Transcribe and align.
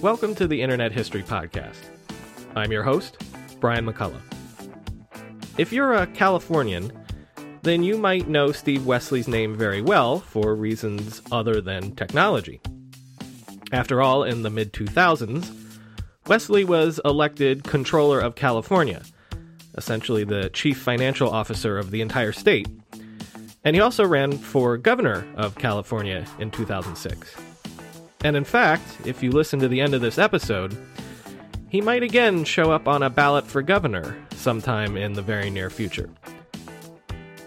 Welcome 0.00 0.34
to 0.34 0.46
the 0.46 0.60
Internet 0.60 0.92
History 0.92 1.22
Podcast. 1.22 1.78
I'm 2.54 2.70
your 2.70 2.82
host, 2.82 3.16
Brian 3.58 3.86
McCullough. 3.86 4.20
If 5.56 5.72
you're 5.72 5.94
a 5.94 6.06
Californian, 6.06 6.92
then 7.64 7.82
you 7.82 7.96
might 7.96 8.28
know 8.28 8.52
Steve 8.52 8.82
Westly's 8.82 9.26
name 9.26 9.56
very 9.56 9.80
well 9.80 10.20
for 10.20 10.54
reasons 10.54 11.22
other 11.32 11.62
than 11.62 11.96
technology. 11.96 12.60
After 13.72 14.02
all, 14.02 14.22
in 14.22 14.42
the 14.42 14.50
mid 14.50 14.72
2000s, 14.74 15.50
Westly 16.26 16.66
was 16.66 17.00
elected 17.06 17.64
Controller 17.64 18.20
of 18.20 18.34
California, 18.34 19.02
essentially 19.76 20.24
the 20.24 20.50
chief 20.50 20.78
financial 20.78 21.30
officer 21.30 21.78
of 21.78 21.90
the 21.90 22.02
entire 22.02 22.32
state. 22.32 22.68
And 23.64 23.74
he 23.74 23.80
also 23.80 24.06
ran 24.06 24.36
for 24.36 24.76
governor 24.76 25.26
of 25.34 25.56
California 25.56 26.26
in 26.38 26.50
2006. 26.50 27.34
And 28.24 28.36
in 28.36 28.44
fact, 28.44 28.84
if 29.06 29.22
you 29.22 29.32
listen 29.32 29.58
to 29.60 29.68
the 29.68 29.80
end 29.80 29.94
of 29.94 30.02
this 30.02 30.18
episode, 30.18 30.76
he 31.70 31.80
might 31.80 32.02
again 32.02 32.44
show 32.44 32.70
up 32.70 32.86
on 32.86 33.02
a 33.02 33.10
ballot 33.10 33.46
for 33.46 33.62
governor 33.62 34.16
sometime 34.36 34.98
in 34.98 35.14
the 35.14 35.22
very 35.22 35.48
near 35.48 35.70
future. 35.70 36.10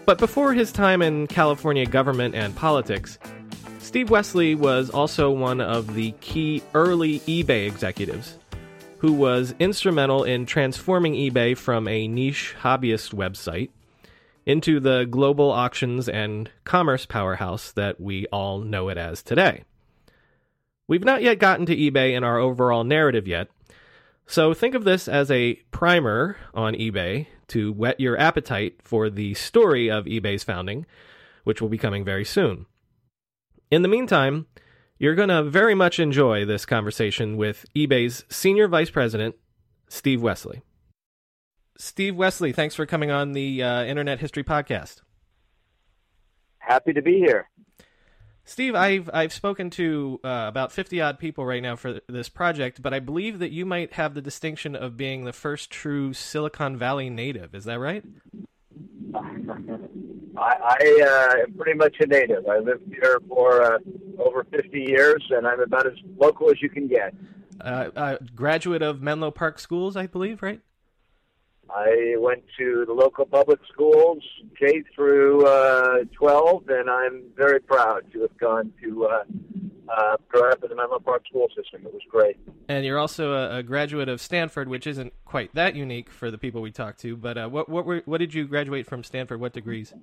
But 0.08 0.16
before 0.16 0.54
his 0.54 0.72
time 0.72 1.02
in 1.02 1.26
California 1.26 1.84
government 1.84 2.34
and 2.34 2.56
politics, 2.56 3.18
Steve 3.78 4.08
Westly 4.08 4.56
was 4.56 4.88
also 4.88 5.30
one 5.30 5.60
of 5.60 5.92
the 5.92 6.12
key 6.22 6.62
early 6.72 7.20
eBay 7.20 7.66
executives 7.66 8.38
who 9.00 9.12
was 9.12 9.54
instrumental 9.58 10.24
in 10.24 10.46
transforming 10.46 11.12
eBay 11.12 11.54
from 11.54 11.86
a 11.86 12.08
niche 12.08 12.54
hobbyist 12.62 13.12
website 13.12 13.68
into 14.46 14.80
the 14.80 15.04
global 15.04 15.50
auctions 15.50 16.08
and 16.08 16.50
commerce 16.64 17.04
powerhouse 17.04 17.70
that 17.72 18.00
we 18.00 18.24
all 18.28 18.60
know 18.60 18.88
it 18.88 18.96
as 18.96 19.22
today. 19.22 19.64
We've 20.86 21.04
not 21.04 21.20
yet 21.20 21.38
gotten 21.38 21.66
to 21.66 21.76
eBay 21.76 22.16
in 22.16 22.24
our 22.24 22.38
overall 22.38 22.82
narrative 22.82 23.28
yet, 23.28 23.48
so 24.26 24.54
think 24.54 24.74
of 24.74 24.84
this 24.84 25.06
as 25.06 25.30
a 25.30 25.56
primer 25.70 26.38
on 26.54 26.72
eBay 26.72 27.26
to 27.48 27.72
whet 27.72 28.00
your 28.00 28.18
appetite 28.18 28.80
for 28.82 29.10
the 29.10 29.34
story 29.34 29.90
of 29.90 30.04
eBay's 30.04 30.44
founding, 30.44 30.86
which 31.44 31.60
will 31.60 31.68
be 31.68 31.78
coming 31.78 32.04
very 32.04 32.24
soon. 32.24 32.66
In 33.70 33.82
the 33.82 33.88
meantime, 33.88 34.46
you're 34.98 35.14
going 35.14 35.28
to 35.28 35.42
very 35.42 35.74
much 35.74 36.00
enjoy 36.00 36.44
this 36.44 36.66
conversation 36.66 37.36
with 37.36 37.66
eBay's 37.74 38.24
Senior 38.28 38.68
Vice 38.68 38.90
President, 38.90 39.34
Steve 39.88 40.20
Westly. 40.20 40.62
Steve 41.76 42.14
Westly, 42.14 42.54
thanks 42.54 42.74
for 42.74 42.86
coming 42.86 43.10
on 43.10 43.32
the 43.32 43.62
uh, 43.62 43.84
Internet 43.84 44.18
History 44.18 44.42
Podcast. 44.42 45.02
Happy 46.58 46.92
to 46.92 47.00
be 47.00 47.18
here. 47.18 47.48
Steve, 48.48 48.74
I've 48.74 49.10
I've 49.12 49.32
spoken 49.32 49.68
to 49.70 50.20
uh, 50.24 50.46
about 50.48 50.72
fifty 50.72 51.02
odd 51.02 51.18
people 51.18 51.44
right 51.44 51.62
now 51.62 51.76
for 51.76 52.00
this 52.08 52.30
project, 52.30 52.80
but 52.80 52.94
I 52.94 52.98
believe 52.98 53.40
that 53.40 53.52
you 53.52 53.66
might 53.66 53.92
have 53.92 54.14
the 54.14 54.22
distinction 54.22 54.74
of 54.74 54.96
being 54.96 55.26
the 55.26 55.34
first 55.34 55.70
true 55.70 56.14
Silicon 56.14 56.78
Valley 56.78 57.10
native. 57.10 57.54
Is 57.54 57.64
that 57.64 57.78
right? 57.78 58.02
I, 59.14 59.60
I 60.38 61.36
uh, 61.36 61.42
am 61.42 61.52
pretty 61.58 61.74
much 61.74 61.96
a 62.00 62.06
native. 62.06 62.46
I 62.48 62.58
lived 62.60 62.84
here 62.88 63.20
for 63.28 63.62
uh, 63.62 63.78
over 64.18 64.44
fifty 64.44 64.80
years, 64.80 65.22
and 65.28 65.46
I'm 65.46 65.60
about 65.60 65.86
as 65.86 65.98
local 66.16 66.50
as 66.50 66.62
you 66.62 66.70
can 66.70 66.88
get. 66.88 67.14
Uh, 67.60 68.16
graduate 68.34 68.80
of 68.80 69.02
Menlo 69.02 69.30
Park 69.30 69.58
Schools, 69.58 69.94
I 69.94 70.06
believe, 70.06 70.42
right? 70.42 70.62
I 71.74 72.14
went 72.18 72.44
to 72.58 72.84
the 72.86 72.92
local 72.92 73.26
public 73.26 73.60
schools, 73.70 74.22
K 74.58 74.82
through 74.94 75.46
uh, 75.46 76.04
12, 76.12 76.68
and 76.68 76.88
I'm 76.88 77.24
very 77.36 77.60
proud 77.60 78.10
to 78.12 78.22
have 78.22 78.36
gone 78.38 78.72
to 78.82 79.06
uh, 79.06 79.24
uh, 79.88 80.16
grow 80.28 80.50
up 80.50 80.62
in 80.62 80.70
the 80.70 80.76
Menlo 80.76 80.98
Park 80.98 81.24
school 81.28 81.48
system. 81.54 81.86
It 81.86 81.92
was 81.92 82.02
great. 82.08 82.38
And 82.68 82.84
you're 82.84 82.98
also 82.98 83.32
a, 83.32 83.58
a, 83.58 83.62
graduate 83.62 84.08
of 84.08 84.20
Stanford, 84.20 84.68
which 84.68 84.86
isn't 84.86 85.12
quite 85.24 85.54
that 85.54 85.74
unique 85.74 86.10
for 86.10 86.30
the 86.30 86.38
people 86.38 86.62
we 86.62 86.70
talk 86.70 86.96
to. 86.98 87.16
But 87.16 87.36
uh, 87.36 87.48
what 87.48 87.68
what 87.68 87.84
were, 87.84 88.02
what 88.06 88.18
did 88.18 88.32
you 88.32 88.46
graduate 88.46 88.86
from 88.86 89.04
Stanford? 89.04 89.40
What 89.40 89.52
degrees? 89.52 89.94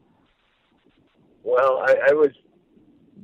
Well, 1.43 1.83
I, 1.85 1.95
I 2.09 2.13
was 2.13 2.31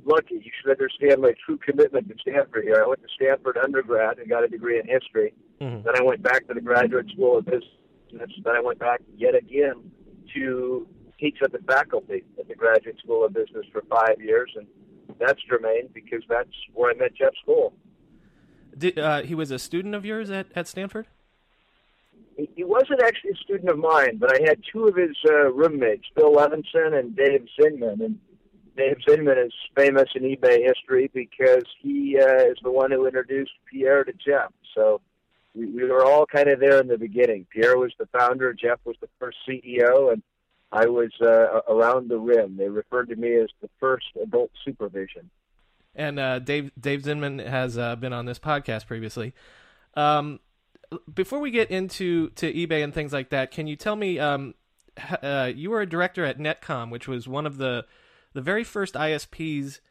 lucky. 0.06 0.36
You 0.36 0.52
should 0.62 0.72
understand 0.72 1.22
my 1.22 1.34
true 1.46 1.58
commitment 1.58 2.08
to 2.10 2.16
Stanford 2.22 2.64
here. 2.64 2.84
I 2.84 2.88
went 2.88 3.02
to 3.02 3.08
Stanford 3.16 3.58
undergrad 3.58 4.20
and 4.20 4.30
got 4.30 4.44
a 4.44 4.48
degree 4.48 4.80
in 4.80 4.88
history. 4.88 5.34
Mm-hmm. 5.60 5.84
Then 5.84 5.96
I 5.96 6.04
went 6.04 6.22
back 6.22 6.48
to 6.48 6.54
the 6.54 6.62
Graduate 6.62 7.08
School 7.12 7.38
of 7.38 7.46
Business 7.46 7.66
business. 8.12 8.32
Then 8.44 8.56
I 8.56 8.62
went 8.62 8.80
back 8.80 9.02
yet 9.18 9.36
again 9.36 9.92
to 10.36 10.88
teach 11.20 11.38
at 11.44 11.52
the 11.52 11.60
faculty 11.60 12.24
at 12.40 12.48
the 12.48 12.56
Graduate 12.56 12.98
School 13.04 13.26
of 13.26 13.34
Business 13.34 13.66
for 13.72 13.84
five 13.90 14.20
years, 14.20 14.52
and 14.56 14.68
that's 15.20 15.40
germane 15.50 15.90
because 15.94 16.24
that's 16.30 16.50
where 16.74 16.92
I 16.92 16.96
met 16.96 17.14
Jeff 17.16 17.34
Skoll. 17.46 17.74
Did, 18.78 18.98
uh, 18.98 19.22
he 19.22 19.36
was 19.36 19.52
a 19.52 19.60
student 19.60 19.94
of 19.96 20.06
yours 20.06 20.30
at, 20.30 20.48
at 20.56 20.68
Stanford? 20.68 21.08
He, 22.38 22.50
he 22.56 22.64
wasn't 22.64 23.02
actually 23.04 23.32
a 23.32 23.36
student 23.36 23.70
of 23.70 23.78
mine, 23.78 24.18
but 24.18 24.32
I 24.34 24.44
had 24.48 24.60
two 24.72 24.86
of 24.86 24.96
his 24.96 25.16
uh, 25.30 25.52
roommates, 25.52 26.06
Bill 26.16 26.34
Levinson 26.34 26.98
and 26.98 27.16
Dave 27.16 27.46
Zinman. 27.60 28.04
And 28.04 28.18
Dave 28.78 28.98
Zinman 29.08 29.46
is 29.46 29.54
famous 29.76 30.10
in 30.16 30.24
eBay 30.24 30.66
history 30.66 31.12
because 31.14 31.66
he 31.82 32.18
uh, 32.18 32.46
is 32.46 32.58
the 32.64 32.72
one 32.72 32.92
who 32.92 33.06
introduced 33.06 33.52
Pierre 33.70 34.06
to 34.06 34.14
Jeff. 34.14 34.54
So 34.74 35.02
we, 35.54 35.66
we 35.66 35.84
were 35.84 36.06
all 36.06 36.26
kind 36.26 36.48
of 36.48 36.60
there 36.60 36.80
in 36.80 36.88
the 36.88 36.98
beginning. 36.98 37.46
Pierre 37.50 37.78
was 37.78 37.94
the 37.98 38.08
founder, 38.08 38.54
Jeff 38.54 38.80
was 38.86 38.96
the 39.02 39.10
first 39.20 39.38
CEO, 39.48 40.12
and 40.12 40.22
I 40.72 40.86
was 40.86 41.12
uh, 41.22 41.62
around 41.68 42.10
the 42.10 42.18
rim. 42.18 42.58
They 42.58 42.70
referred 42.70 43.10
to 43.10 43.16
me 43.16 43.36
as 43.36 43.50
the 43.62 43.70
first 43.80 44.06
adult 44.22 44.52
supervision. 44.64 45.30
And 45.94 46.20
uh, 46.20 46.40
Dave 46.40 46.72
Dave 46.80 47.02
Zinman 47.02 47.46
has 47.46 47.78
uh, 47.78 47.98
been 47.98 48.14
on 48.14 48.26
this 48.26 48.40
podcast 48.40 48.88
previously. 48.88 49.34
Um, 49.96 50.40
before 51.14 51.40
we 51.40 51.52
get 51.52 51.70
into 51.70 52.30
to 52.32 52.52
eBay 52.54 52.84
and 52.84 52.94
things 52.94 53.12
like 53.12 53.30
that, 53.30 53.52
can 53.52 53.68
you 53.68 53.76
tell 53.76 53.98
me? 53.98 54.18
Um, 54.18 54.56
uh, 55.22 55.52
you 55.54 55.70
were 55.70 55.82
a 55.82 55.90
director 55.90 56.24
at 56.24 56.38
Netcom, 56.38 56.90
which 56.92 57.08
was 57.08 57.28
one 57.28 57.46
of 57.46 57.58
the 57.58 57.86
the 58.34 58.42
very 58.42 58.64
first 58.64 58.94
ISPs, 58.94 59.82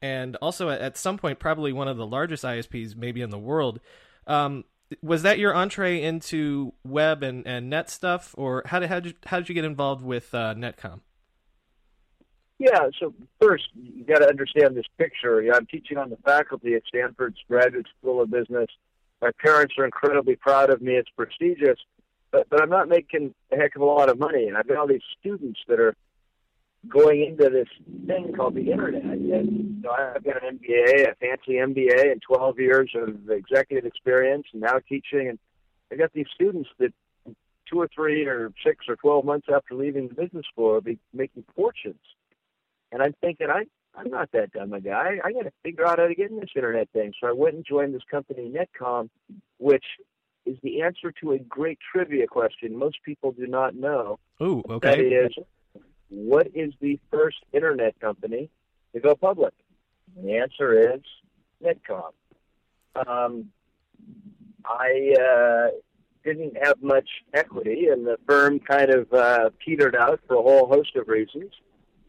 and 0.00 0.36
also 0.36 0.68
at 0.70 0.96
some 0.96 1.18
point 1.18 1.40
probably 1.40 1.72
one 1.72 1.88
of 1.88 1.96
the 1.96 2.06
largest 2.06 2.44
ISPs 2.44 2.96
maybe 2.96 3.20
in 3.20 3.30
the 3.30 3.38
world. 3.38 3.80
Um, 4.28 4.64
was 5.02 5.22
that 5.22 5.38
your 5.38 5.54
entree 5.54 6.02
into 6.02 6.72
web 6.84 7.22
and, 7.22 7.46
and 7.46 7.68
net 7.68 7.90
stuff, 7.90 8.34
or 8.38 8.62
how 8.66 8.78
did 8.78 8.88
how 8.88 9.00
did 9.00 9.12
you, 9.12 9.18
how 9.26 9.38
did 9.38 9.48
you 9.48 9.54
get 9.54 9.64
involved 9.64 10.04
with 10.04 10.34
uh, 10.34 10.54
Netcom? 10.54 11.00
Yeah, 12.58 12.88
so 12.98 13.14
first 13.40 13.64
you 13.74 14.04
got 14.04 14.18
to 14.18 14.28
understand 14.28 14.76
this 14.76 14.86
picture. 14.98 15.40
I'm 15.52 15.66
teaching 15.66 15.96
on 15.96 16.10
the 16.10 16.16
faculty 16.24 16.74
at 16.74 16.82
Stanford's 16.88 17.38
Graduate 17.48 17.86
School 18.00 18.20
of 18.20 18.30
Business. 18.30 18.66
My 19.22 19.30
parents 19.40 19.74
are 19.78 19.84
incredibly 19.84 20.36
proud 20.36 20.70
of 20.70 20.82
me. 20.82 20.94
It's 20.94 21.10
prestigious, 21.10 21.78
but 22.30 22.48
but 22.48 22.62
I'm 22.62 22.70
not 22.70 22.88
making 22.88 23.34
a 23.52 23.56
heck 23.56 23.76
of 23.76 23.82
a 23.82 23.84
lot 23.84 24.08
of 24.08 24.18
money, 24.18 24.48
and 24.48 24.56
I've 24.56 24.66
got 24.66 24.78
all 24.78 24.88
these 24.88 25.02
students 25.20 25.60
that 25.68 25.78
are 25.78 25.94
going 26.88 27.24
into 27.24 27.50
this 27.50 27.68
thing 28.06 28.32
called 28.34 28.54
the 28.54 28.70
internet. 28.70 29.02
And, 29.04 29.26
you 29.26 29.82
know, 29.82 29.90
I've 29.90 30.24
got 30.24 30.42
an 30.42 30.58
MBA, 30.58 31.10
a 31.10 31.14
fancy 31.16 31.54
MBA, 31.54 32.12
and 32.12 32.22
12 32.22 32.58
years 32.58 32.90
of 32.94 33.30
executive 33.30 33.84
experience, 33.84 34.46
and 34.52 34.62
now 34.62 34.78
teaching. 34.88 35.28
And 35.28 35.38
I 35.92 35.96
got 35.96 36.12
these 36.12 36.26
students 36.34 36.68
that 36.78 36.92
two 37.68 37.80
or 37.80 37.88
three 37.94 38.26
or 38.26 38.52
six 38.64 38.86
or 38.88 38.96
12 38.96 39.24
months 39.24 39.46
after 39.52 39.74
leaving 39.74 40.08
the 40.08 40.14
business 40.14 40.46
school 40.50 40.72
will 40.72 40.80
be 40.80 40.98
making 41.12 41.44
fortunes. 41.54 41.96
And 42.90 43.02
I'm 43.02 43.14
thinking, 43.20 43.48
I 43.50 43.64
I'm 43.98 44.10
not 44.10 44.30
that 44.32 44.52
dumb 44.52 44.72
a 44.72 44.80
guy. 44.80 45.18
I 45.24 45.32
got 45.32 45.42
to 45.42 45.52
figure 45.62 45.86
out 45.86 45.98
how 45.98 46.06
to 46.06 46.14
get 46.14 46.30
in 46.30 46.38
this 46.38 46.50
internet 46.54 46.88
thing. 46.90 47.12
So 47.20 47.26
I 47.26 47.32
went 47.32 47.56
and 47.56 47.64
joined 47.66 47.94
this 47.94 48.02
company, 48.10 48.52
Netcom, 48.52 49.08
which 49.58 49.84
is 50.46 50.56
the 50.62 50.82
answer 50.82 51.12
to 51.20 51.32
a 51.32 51.38
great 51.38 51.78
trivia 51.92 52.26
question 52.26 52.76
most 52.76 52.98
people 53.04 53.32
do 53.32 53.46
not 53.46 53.74
know. 53.74 54.18
Ooh, 54.40 54.62
okay. 54.70 54.90
That 54.90 55.00
is, 55.00 55.32
what 56.08 56.48
is 56.54 56.72
the 56.80 56.98
first 57.10 57.38
internet 57.52 57.98
company 58.00 58.50
to 58.92 59.00
go 59.00 59.14
public? 59.14 59.54
And 60.16 60.28
the 60.28 60.36
answer 60.38 60.94
is 60.94 61.00
Netcom. 61.62 62.12
Um, 63.06 63.50
I 64.64 65.14
uh, 65.20 65.68
didn't 66.24 66.56
have 66.62 66.82
much 66.82 67.08
equity, 67.34 67.88
and 67.88 68.06
the 68.06 68.18
firm 68.26 68.58
kind 68.58 68.90
of 68.90 69.12
uh, 69.12 69.50
petered 69.64 69.96
out 69.96 70.20
for 70.26 70.36
a 70.36 70.42
whole 70.42 70.66
host 70.66 70.96
of 70.96 71.08
reasons. 71.08 71.52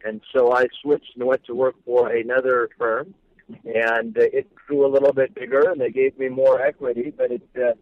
And 0.04 0.20
so 0.34 0.52
I 0.52 0.66
switched 0.82 1.16
and 1.16 1.26
went 1.26 1.44
to 1.44 1.54
work 1.54 1.74
for 1.84 2.08
another 2.08 2.70
firm, 2.78 3.14
and 3.64 4.16
uh, 4.16 4.22
it 4.32 4.54
grew 4.54 4.86
a 4.86 4.88
little 4.88 5.12
bit 5.12 5.34
bigger, 5.34 5.70
and 5.70 5.80
they 5.80 5.90
gave 5.90 6.18
me 6.18 6.28
more 6.28 6.60
equity, 6.60 7.12
but 7.16 7.30
it 7.30 7.42
uh, 7.56 7.72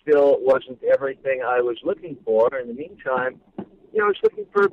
still 0.00 0.38
wasn't 0.40 0.82
everything 0.84 1.42
I 1.46 1.60
was 1.60 1.76
looking 1.84 2.16
for. 2.24 2.48
In 2.56 2.68
the 2.68 2.74
meantime, 2.74 3.40
you 3.92 3.98
know, 3.98 4.04
I 4.04 4.08
was 4.08 4.16
looking 4.22 4.46
for 4.52 4.68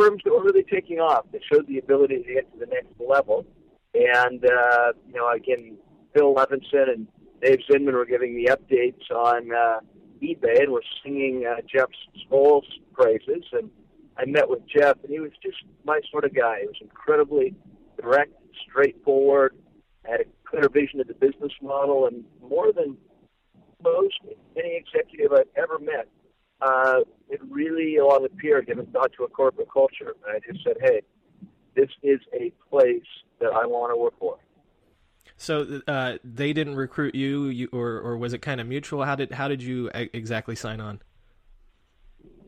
firms 0.00 0.22
that 0.24 0.32
were 0.32 0.42
really 0.42 0.64
taking 0.64 0.98
off, 0.98 1.26
that 1.32 1.40
showed 1.52 1.66
the 1.66 1.78
ability 1.78 2.22
to 2.22 2.34
get 2.34 2.52
to 2.52 2.58
the 2.58 2.66
next 2.66 2.92
level. 2.98 3.46
And, 3.94 4.44
uh, 4.44 4.92
you 5.06 5.14
know, 5.14 5.30
again, 5.30 5.76
Phil 6.14 6.34
Levinson 6.34 6.92
and 6.92 7.06
Dave 7.42 7.58
Zinman 7.70 7.92
were 7.92 8.06
giving 8.06 8.34
me 8.34 8.46
updates 8.46 9.10
on 9.10 9.52
uh, 9.52 9.80
eBay 10.22 10.62
and 10.62 10.72
were 10.72 10.82
singing 11.02 11.44
uh, 11.46 11.60
Jeff 11.72 11.88
Skoll's 12.24 12.66
praises. 12.92 13.44
And 13.52 13.70
I 14.16 14.24
met 14.26 14.48
with 14.48 14.60
Jeff, 14.66 14.96
and 15.02 15.12
he 15.12 15.20
was 15.20 15.32
just 15.42 15.58
my 15.84 16.00
sort 16.10 16.24
of 16.24 16.34
guy. 16.34 16.60
He 16.60 16.66
was 16.66 16.76
incredibly 16.80 17.54
direct, 18.00 18.32
straightforward, 18.68 19.56
had 20.04 20.20
a 20.20 20.24
clear 20.44 20.68
vision 20.68 21.00
of 21.00 21.08
the 21.08 21.14
business 21.14 21.52
model, 21.62 22.06
and 22.06 22.24
more 22.40 22.72
than 22.72 22.96
most 23.82 24.18
any 24.56 24.76
executive 24.76 25.32
I've 25.32 25.48
ever 25.56 25.78
met, 25.78 26.08
uh, 26.62 27.00
it 27.28 27.40
really, 27.48 27.96
along 27.96 28.22
with 28.22 28.36
Pierre, 28.36 28.62
given 28.62 28.86
thought 28.86 29.12
to 29.16 29.24
a 29.24 29.28
corporate 29.28 29.68
culture. 29.72 30.14
And 30.26 30.36
I 30.36 30.52
just 30.52 30.64
said, 30.64 30.76
hey, 30.80 31.02
this 31.74 31.88
is 32.02 32.20
a 32.32 32.52
place 32.68 33.02
that 33.40 33.52
I 33.52 33.66
want 33.66 33.92
to 33.92 33.96
work 33.96 34.14
for. 34.18 34.38
So 35.36 35.80
uh, 35.88 36.18
they 36.22 36.52
didn't 36.52 36.74
recruit 36.74 37.14
you, 37.14 37.46
you, 37.46 37.68
or 37.72 37.98
or 37.98 38.18
was 38.18 38.34
it 38.34 38.42
kind 38.42 38.60
of 38.60 38.66
mutual? 38.66 39.04
How 39.04 39.14
did 39.14 39.32
how 39.32 39.48
did 39.48 39.62
you 39.62 39.90
exactly 39.94 40.54
sign 40.54 40.80
on? 40.80 41.00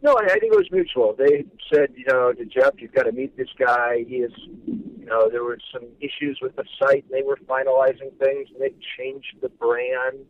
No, 0.02 0.14
I, 0.14 0.24
I 0.24 0.38
think 0.38 0.52
it 0.52 0.56
was 0.56 0.68
mutual. 0.70 1.14
They 1.16 1.44
said, 1.72 1.88
you 1.96 2.04
know, 2.08 2.32
to 2.32 2.44
Jeff, 2.44 2.72
you've 2.78 2.92
got 2.92 3.04
to 3.04 3.12
meet 3.12 3.36
this 3.36 3.48
guy. 3.58 4.04
He 4.06 4.16
is, 4.16 4.32
you 4.66 5.06
know, 5.06 5.30
there 5.30 5.44
were 5.44 5.58
some 5.72 5.84
issues 6.00 6.38
with 6.42 6.56
the 6.56 6.64
site. 6.82 7.04
They 7.10 7.22
were 7.22 7.38
finalizing 7.48 8.10
things. 8.18 8.48
And 8.52 8.60
they 8.60 8.74
changed 8.98 9.36
the 9.40 9.48
brand 9.48 10.26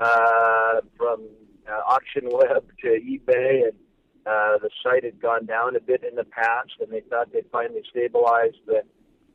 uh, 0.00 0.80
from 0.98 1.28
uh, 1.68 1.80
Auction 1.88 2.28
Web 2.30 2.70
to 2.80 2.88
eBay, 2.88 3.64
and 3.64 3.78
uh, 4.26 4.58
the 4.58 4.70
site 4.82 5.04
had 5.04 5.20
gone 5.20 5.46
down 5.46 5.76
a 5.76 5.80
bit 5.80 6.04
in 6.04 6.16
the 6.16 6.24
past, 6.24 6.72
and 6.80 6.90
they 6.90 7.00
thought 7.00 7.32
they'd 7.32 7.46
finally 7.50 7.82
stabilized 7.90 8.58
the 8.66 8.82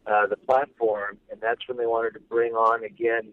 uh, 0.06 0.26
the 0.28 0.38
platform, 0.38 1.18
and 1.30 1.42
that's 1.42 1.68
when 1.68 1.78
they 1.78 1.86
wanted 1.86 2.14
to 2.14 2.22
bring 2.22 2.54
on 2.54 2.84
again. 2.84 3.30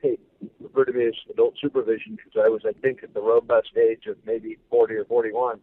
Hey, 0.00 0.16
refer 0.60 0.84
to 0.84 0.92
me 0.92 1.06
as 1.06 1.14
adult 1.30 1.54
supervision 1.60 2.16
because 2.16 2.40
I 2.44 2.48
was, 2.48 2.62
I 2.64 2.72
think, 2.80 3.02
at 3.02 3.14
the 3.14 3.20
robust 3.20 3.70
age 3.76 4.06
of 4.06 4.16
maybe 4.24 4.58
40 4.70 4.94
or 4.94 5.04
41. 5.06 5.58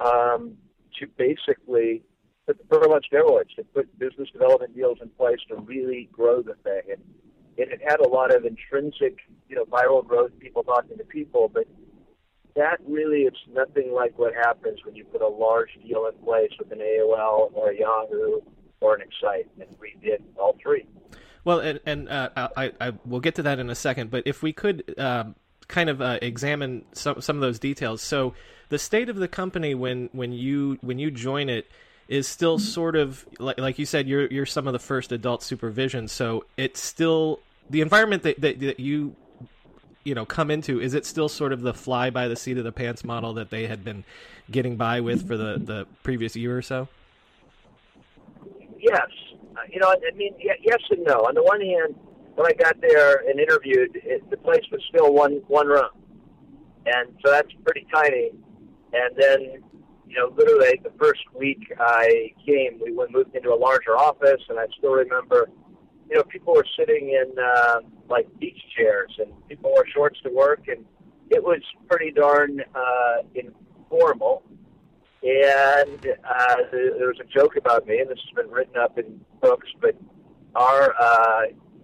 Um, 0.00 0.58
to 1.00 1.06
basically 1.16 2.02
put 2.46 2.58
the 2.58 2.64
firm 2.68 2.92
on 2.92 3.00
steroids, 3.10 3.54
to 3.56 3.64
put 3.64 3.98
business 3.98 4.28
development 4.30 4.74
deals 4.74 4.98
in 5.00 5.08
place 5.10 5.38
to 5.48 5.56
really 5.56 6.08
grow 6.12 6.42
the 6.42 6.54
thing. 6.62 6.82
And 6.90 7.02
it, 7.56 7.68
it 7.70 7.80
had 7.86 8.00
a 8.00 8.08
lot 8.08 8.34
of 8.34 8.44
intrinsic, 8.44 9.18
you 9.48 9.56
know, 9.56 9.64
viral 9.64 10.06
growth, 10.06 10.30
people 10.38 10.62
talking 10.62 10.96
to 10.98 11.04
people, 11.04 11.50
but 11.52 11.66
that 12.56 12.78
really 12.86 13.22
is 13.22 13.34
nothing 13.52 13.92
like 13.92 14.18
what 14.18 14.34
happens 14.34 14.80
when 14.84 14.94
you 14.94 15.04
put 15.04 15.20
a 15.22 15.28
large 15.28 15.70
deal 15.86 16.06
in 16.06 16.24
place 16.24 16.50
with 16.58 16.70
an 16.72 16.78
AOL 16.78 17.50
or 17.52 17.70
a 17.70 17.78
Yahoo 17.78 18.40
or 18.80 18.94
an 18.94 19.02
Excite, 19.02 19.48
and 19.58 19.68
we 19.80 19.96
did 20.02 20.22
all 20.38 20.56
three. 20.62 20.86
Well, 21.44 21.60
and, 21.60 21.80
and 21.84 22.08
uh, 22.08 22.48
I, 22.56 22.72
I 22.80 22.92
will 23.04 23.20
get 23.20 23.34
to 23.36 23.42
that 23.42 23.58
in 23.58 23.68
a 23.70 23.74
second, 23.74 24.10
but 24.10 24.22
if 24.26 24.42
we 24.42 24.52
could 24.52 24.94
um, 24.98 25.34
kind 25.68 25.90
of 25.90 26.00
uh, 26.00 26.18
examine 26.22 26.84
some 26.92 27.20
some 27.20 27.36
of 27.36 27.42
those 27.42 27.58
details. 27.58 28.02
So, 28.02 28.34
the 28.68 28.78
state 28.78 29.08
of 29.08 29.16
the 29.16 29.28
company 29.28 29.74
when 29.74 30.08
when 30.12 30.32
you 30.32 30.78
when 30.80 30.98
you 30.98 31.10
join 31.10 31.48
it 31.48 31.66
is 32.08 32.28
still 32.28 32.58
sort 32.58 32.96
of 32.96 33.26
like, 33.38 33.58
like 33.58 33.78
you 33.78 33.86
said 33.86 34.06
you're 34.06 34.26
you're 34.26 34.46
some 34.46 34.66
of 34.66 34.72
the 34.72 34.78
first 34.78 35.12
adult 35.12 35.42
supervision 35.42 36.06
so 36.08 36.44
it's 36.56 36.80
still 36.80 37.40
the 37.70 37.80
environment 37.80 38.22
that, 38.22 38.40
that, 38.40 38.60
that 38.60 38.80
you 38.80 39.14
you 40.04 40.14
know 40.14 40.24
come 40.26 40.50
into 40.50 40.80
is 40.80 40.94
it 40.94 41.06
still 41.06 41.28
sort 41.28 41.52
of 41.52 41.62
the 41.62 41.74
fly 41.74 42.10
by 42.10 42.28
the 42.28 42.36
seat 42.36 42.58
of 42.58 42.64
the 42.64 42.72
pants 42.72 43.04
model 43.04 43.32
that 43.34 43.50
they 43.50 43.66
had 43.66 43.82
been 43.84 44.04
getting 44.50 44.76
by 44.76 45.00
with 45.00 45.26
for 45.26 45.36
the 45.36 45.58
the 45.58 45.86
previous 46.02 46.36
year 46.36 46.56
or 46.56 46.62
so? 46.62 46.88
Yes. 48.78 49.08
Uh, 49.56 49.60
you 49.70 49.80
know 49.80 49.88
i 49.88 50.16
mean 50.16 50.34
yes 50.38 50.80
and 50.90 51.04
no. 51.04 51.14
On 51.20 51.34
the 51.34 51.42
one 51.42 51.60
hand 51.60 51.94
when 52.34 52.46
i 52.46 52.52
got 52.52 52.78
there 52.80 53.18
and 53.28 53.40
interviewed 53.40 53.90
it, 53.94 54.28
the 54.30 54.36
place 54.36 54.64
was 54.70 54.82
still 54.88 55.12
one 55.12 55.42
one 55.48 55.66
room. 55.66 55.88
And 56.86 57.16
so 57.24 57.32
that's 57.32 57.48
pretty 57.64 57.86
tiny. 57.92 58.32
And 58.92 59.16
then 59.16 59.63
you 60.14 60.20
know, 60.20 60.32
literally 60.36 60.80
the 60.82 60.92
first 60.98 61.22
week 61.36 61.72
I 61.80 62.32
came, 62.46 62.80
we 62.82 62.92
went 62.92 63.10
moved 63.10 63.34
into 63.34 63.52
a 63.52 63.56
larger 63.56 63.96
office, 63.96 64.40
and 64.48 64.58
I 64.58 64.66
still 64.78 64.92
remember, 64.92 65.48
you 66.08 66.16
know, 66.16 66.22
people 66.24 66.54
were 66.54 66.66
sitting 66.78 67.10
in 67.10 67.34
uh, 67.38 67.80
like 68.08 68.28
beach 68.38 68.60
chairs, 68.76 69.12
and 69.18 69.32
people 69.48 69.70
wore 69.70 69.86
shorts 69.92 70.20
to 70.22 70.30
work, 70.30 70.68
and 70.68 70.84
it 71.30 71.42
was 71.42 71.60
pretty 71.88 72.12
darn 72.12 72.60
uh, 72.74 73.22
informal. 73.34 74.42
And 75.22 76.06
uh, 76.06 76.56
there 76.70 77.08
was 77.08 77.18
a 77.20 77.38
joke 77.38 77.56
about 77.56 77.86
me, 77.86 77.98
and 77.98 78.08
this 78.08 78.18
has 78.18 78.44
been 78.44 78.52
written 78.52 78.76
up 78.76 78.98
in 78.98 79.20
books, 79.40 79.68
but 79.80 79.96
our 80.54 80.94
uh, 81.00 81.40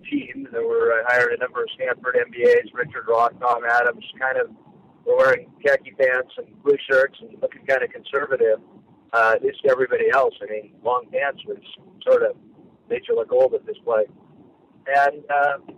team, 0.09 0.47
there 0.53 0.67
were 0.67 0.93
I 0.93 1.15
hired 1.15 1.33
a 1.33 1.39
number 1.39 1.63
of 1.63 1.69
Stanford 1.75 2.17
MBAs, 2.29 2.73
Richard 2.75 3.07
Roth, 3.09 3.33
Tom 3.41 3.63
Adams, 3.65 4.05
kind 4.21 4.37
of 4.39 4.51
wearing 5.17 5.51
khaki 5.65 5.93
pants 5.93 6.33
and 6.39 6.47
blue 6.63 6.77
shirts 6.91 7.17
and 7.21 7.41
looking 7.43 7.65
kind 7.67 7.83
of 7.83 7.91
conservative. 7.91 8.59
Uh, 9.13 9.33
at 9.35 9.43
least 9.43 9.59
everybody 9.69 10.09
else. 10.15 10.35
I 10.41 10.51
mean, 10.51 10.73
long 10.85 11.07
pants 11.13 11.43
was 11.45 11.59
sort 12.07 12.23
of 12.23 12.37
nature 12.89 13.13
look 13.15 13.33
old 13.33 13.55
at 13.55 13.67
this 13.67 13.77
point. 13.85 14.09
And 14.87 15.25
uh, 15.29 15.73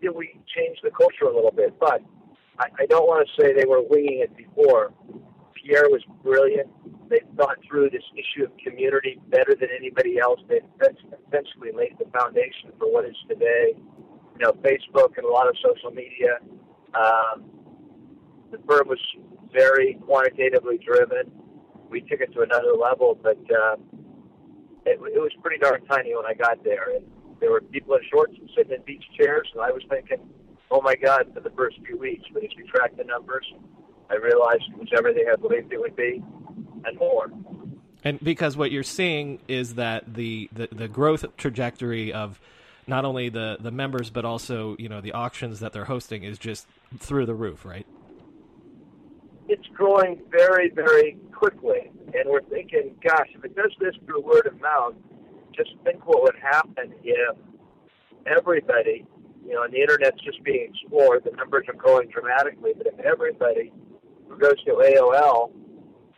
you 0.00 0.12
we 0.12 0.40
changed 0.56 0.80
the 0.82 0.90
culture 0.90 1.24
a 1.24 1.34
little 1.34 1.50
bit, 1.50 1.78
but 1.78 2.02
I, 2.58 2.66
I 2.80 2.86
don't 2.86 3.06
want 3.06 3.26
to 3.26 3.42
say 3.42 3.52
they 3.52 3.66
were 3.66 3.82
winging 3.82 4.20
it 4.20 4.36
before. 4.36 4.92
Pierre 5.54 5.88
was 5.88 6.02
brilliant. 6.22 6.68
They 7.08 7.20
thought 7.36 7.58
through 7.68 7.90
this 7.90 8.04
issue 8.16 8.44
of 8.44 8.52
community 8.56 9.20
better 9.28 9.54
than 9.58 9.68
anybody 9.76 10.18
else. 10.18 10.40
They 10.48 10.60
essentially 10.80 11.72
laid 11.74 11.96
the 11.98 12.06
foundation 12.16 12.72
for 12.78 12.92
what 12.92 13.04
is 13.04 13.16
today, 13.28 13.74
you 13.76 14.38
know, 14.38 14.52
Facebook 14.64 15.16
and 15.16 15.26
a 15.26 15.30
lot 15.30 15.48
of 15.48 15.56
social 15.62 15.90
media. 15.90 16.38
Um, 16.94 17.44
the 18.50 18.58
firm 18.66 18.88
was 18.88 18.98
very 19.52 19.98
quantitatively 20.06 20.78
driven. 20.78 21.30
We 21.88 22.00
took 22.02 22.20
it 22.20 22.32
to 22.34 22.42
another 22.42 22.72
level, 22.72 23.18
but 23.20 23.38
uh, 23.50 23.76
it, 24.86 24.98
it 25.14 25.20
was 25.20 25.32
pretty 25.42 25.58
darn 25.58 25.84
tiny 25.86 26.14
when 26.14 26.26
I 26.26 26.34
got 26.34 26.62
there. 26.64 26.96
And 26.96 27.04
there 27.40 27.50
were 27.50 27.60
people 27.60 27.94
in 27.94 28.02
shorts 28.10 28.34
and 28.38 28.48
sitting 28.56 28.72
in 28.72 28.82
beach 28.82 29.04
chairs, 29.18 29.48
and 29.54 29.62
I 29.62 29.70
was 29.70 29.82
thinking, 29.88 30.18
oh 30.70 30.80
my 30.80 30.94
God, 30.94 31.30
for 31.34 31.40
the 31.40 31.50
first 31.50 31.76
few 31.86 31.98
weeks. 31.98 32.24
But 32.32 32.44
as 32.44 32.50
we 32.56 32.64
tracked 32.68 32.96
the 32.96 33.04
numbers, 33.04 33.46
I 34.10 34.16
realized 34.16 34.62
it 34.70 34.78
was 34.78 34.88
everything 34.96 35.24
I 35.32 35.36
believed 35.36 35.72
it 35.72 35.80
would 35.80 35.96
be 35.96 36.22
and 36.84 36.98
more. 36.98 37.30
And 38.02 38.18
because 38.20 38.56
what 38.56 38.70
you're 38.70 38.82
seeing 38.82 39.40
is 39.46 39.74
that 39.74 40.14
the, 40.14 40.48
the, 40.52 40.68
the 40.72 40.88
growth 40.88 41.24
trajectory 41.36 42.12
of 42.12 42.40
not 42.86 43.04
only 43.04 43.28
the, 43.28 43.58
the 43.60 43.70
members 43.70 44.10
but 44.10 44.24
also 44.24 44.74
you 44.78 44.88
know 44.88 45.00
the 45.00 45.12
auctions 45.12 45.60
that 45.60 45.72
they're 45.72 45.84
hosting 45.84 46.24
is 46.24 46.38
just 46.38 46.66
through 46.98 47.26
the 47.26 47.34
roof, 47.34 47.64
right? 47.64 47.86
It's 49.50 49.66
growing 49.74 50.20
very, 50.30 50.70
very 50.70 51.18
quickly. 51.32 51.90
And 52.14 52.24
we're 52.26 52.42
thinking, 52.42 52.94
gosh, 53.02 53.28
if 53.34 53.44
it 53.44 53.54
does 53.56 53.72
this 53.80 53.94
through 54.06 54.22
word 54.22 54.46
of 54.46 54.60
mouth, 54.60 54.94
just 55.54 55.70
think 55.84 56.06
what 56.06 56.22
would 56.22 56.36
happen 56.40 56.94
if 57.02 57.36
everybody 58.26 59.06
you 59.50 59.56
know, 59.56 59.64
and 59.64 59.72
the 59.72 59.80
internet's 59.80 60.22
just 60.22 60.42
being 60.44 60.70
explored, 60.70 61.24
the 61.24 61.32
numbers 61.32 61.66
are 61.68 61.74
growing 61.74 62.08
dramatically. 62.08 62.72
But 62.76 62.86
if 62.86 63.00
everybody 63.00 63.72
who 64.28 64.38
goes 64.38 64.62
to 64.64 64.72
AOL 64.72 65.50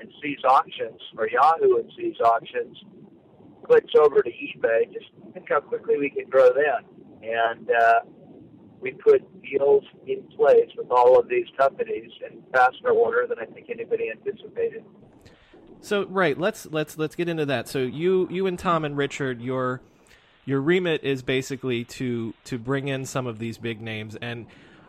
and 0.01 0.13
sees 0.23 0.39
auctions, 0.45 1.01
or 1.17 1.29
Yahoo 1.29 1.79
and 1.79 1.91
sees 1.97 2.17
auctions, 2.21 2.77
clicks 3.65 3.93
over 3.99 4.23
to 4.23 4.31
eBay, 4.31 4.93
just 4.93 5.07
think 5.33 5.47
how 5.49 5.61
quickly 5.61 5.97
we 5.99 6.11
can 6.11 6.29
grow 6.29 6.51
then. 6.53 6.85
And 7.23 7.71
uh, 7.71 8.01
we 8.83 8.91
put 8.93 9.23
deals 9.43 9.85
in 10.07 10.23
place 10.37 10.69
with 10.77 10.91
all 10.91 11.19
of 11.19 11.29
these 11.29 11.47
companies 11.57 12.11
in 12.29 12.43
faster 12.53 12.91
order 12.91 13.27
than 13.29 13.39
I 13.39 13.47
think 13.47 13.71
anybody 13.71 14.11
anticipated. 14.11 14.85
So 15.81 16.07
right, 16.07 16.39
let's 16.39 16.67
let's 16.67 16.99
let's 16.99 17.15
get 17.15 17.29
into 17.29 17.47
that. 17.47 17.69
So 17.69 17.79
you 17.79 18.29
you 18.31 18.47
and 18.47 18.59
Tom 18.59 18.85
and 18.85 18.97
Richard, 18.97 19.41
your 19.41 19.81
your 20.45 20.61
remit 20.61 21.03
is 21.05 21.23
basically 21.23 21.85
to 21.85 22.35
to 22.45 22.59
bring 22.59 22.89
in 22.89 23.07
some 23.07 23.27
of 23.27 23.39
these 23.39 23.59
big 23.59 23.81
names, 23.81 24.17
and 24.17 24.47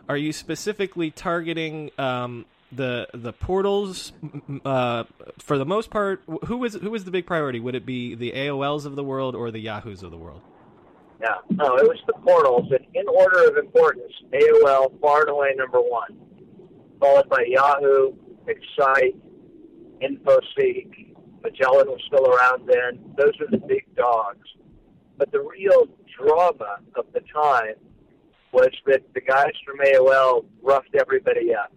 are 0.08 0.16
you 0.16 0.32
specifically 0.32 1.10
targeting 1.10 1.90
um, 1.98 2.46
the 2.70 3.08
the 3.12 3.32
portals 3.32 4.12
uh, 4.64 5.04
for 5.38 5.58
the 5.58 5.66
most 5.66 5.90
part? 5.90 6.22
Who 6.46 6.64
is 6.64 6.74
who 6.74 6.94
is 6.94 7.04
the 7.04 7.10
big 7.10 7.26
priority? 7.26 7.60
Would 7.60 7.74
it 7.74 7.86
be 7.86 8.14
the 8.14 8.32
AOLs 8.32 8.86
of 8.86 8.96
the 8.96 9.04
world 9.04 9.34
or 9.34 9.50
the 9.50 9.60
Yahoos 9.60 10.02
of 10.02 10.10
the 10.10 10.18
world? 10.18 10.42
Yeah, 11.24 11.36
no, 11.48 11.76
it 11.76 11.88
was 11.88 11.96
the 12.06 12.12
portals, 12.12 12.70
and 12.70 12.84
in 12.92 13.08
order 13.08 13.48
of 13.48 13.56
importance, 13.56 14.12
AOL 14.34 15.00
far 15.00 15.22
and 15.22 15.30
away 15.30 15.54
number 15.56 15.80
one, 15.80 16.18
followed 17.00 17.30
by 17.30 17.46
Yahoo, 17.48 18.12
Excite, 18.46 19.16
InfoSeek. 20.02 21.14
Magellan 21.42 21.86
was 21.88 22.02
still 22.06 22.26
around 22.26 22.68
then. 22.68 23.02
Those 23.16 23.32
were 23.40 23.46
the 23.50 23.56
big 23.66 23.86
dogs. 23.96 24.46
But 25.16 25.32
the 25.32 25.40
real 25.40 25.88
drama 26.18 26.80
of 26.94 27.06
the 27.14 27.20
time 27.32 27.76
was 28.52 28.68
that 28.84 29.02
the 29.14 29.22
guys 29.22 29.52
from 29.64 29.78
AOL 29.78 30.44
roughed 30.62 30.94
everybody 30.94 31.54
up. 31.54 31.72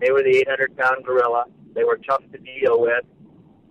They 0.00 0.10
were 0.10 0.24
the 0.24 0.38
800 0.38 0.76
pound 0.76 1.04
gorilla. 1.04 1.44
They 1.72 1.84
were 1.84 1.98
tough 1.98 2.22
to 2.32 2.38
deal 2.38 2.80
with. 2.80 3.04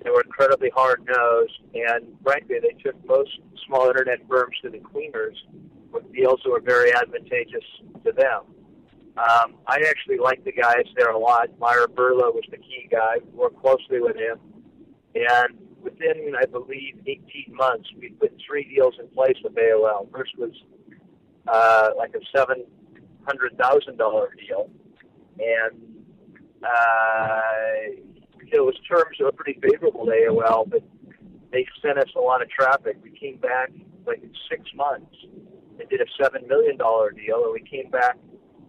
They 0.06 0.12
were 0.12 0.22
incredibly 0.22 0.70
hard 0.70 1.04
nosed, 1.08 1.60
and 1.74 2.16
frankly, 2.22 2.58
they 2.62 2.78
took 2.84 2.94
most 3.08 3.40
small 3.66 3.90
internet 3.90 4.20
firms 4.30 4.56
to 4.62 4.70
the 4.70 4.78
cleaners 4.78 5.36
with 5.92 6.14
deals 6.14 6.40
that 6.44 6.52
were 6.52 6.62
very 6.62 6.94
advantageous 6.94 7.64
to 8.06 8.12
them. 8.12 8.44
Um, 9.18 9.56
I 9.66 9.80
actually 9.88 10.20
liked 10.20 10.46
the 10.46 10.52
guys 10.52 10.86
there 10.96 11.10
a 11.10 11.18
lot. 11.18 11.50
Myer 11.58 11.88
Berlow 11.88 12.32
was 12.32 12.44
the 12.52 12.58
key 12.58 12.88
guy. 12.92 13.16
Worked 13.34 13.60
closely 13.60 14.00
with 14.00 14.16
him, 14.16 14.38
and 15.16 15.58
within, 15.82 16.34
I 16.40 16.46
believe, 16.46 17.00
18 17.08 17.56
months, 17.56 17.90
we 17.98 18.10
put 18.10 18.32
three 18.48 18.64
deals 18.76 18.94
in 19.00 19.08
place 19.08 19.38
with 19.44 19.56
AOL. 19.56 20.12
First 20.12 20.38
was 20.38 20.52
uh, 21.48 21.90
like 21.98 22.14
a 22.14 22.38
seven 22.38 22.64
hundred 23.26 23.58
thousand 23.58 23.98
dollar 23.98 24.36
deal, 24.48 24.70
and 25.40 25.82
uh, 26.64 28.15
was 28.64 28.76
terms 28.88 29.18
were 29.20 29.32
pretty 29.32 29.60
favorable 29.62 30.06
to 30.06 30.12
AOL, 30.12 30.70
but 30.70 30.84
they 31.52 31.66
sent 31.82 31.98
us 31.98 32.10
a 32.16 32.20
lot 32.20 32.42
of 32.42 32.50
traffic. 32.50 32.98
We 33.02 33.12
came 33.12 33.38
back 33.38 33.72
like 34.06 34.22
in 34.22 34.32
six 34.50 34.64
months 34.76 35.16
and 35.80 35.90
did 35.90 36.02
a 36.02 36.06
seven 36.22 36.48
million 36.48 36.78
dollar 36.78 37.12
deal, 37.12 37.44
and 37.44 37.54
we 37.54 37.62
came 37.62 37.90
back 37.90 38.18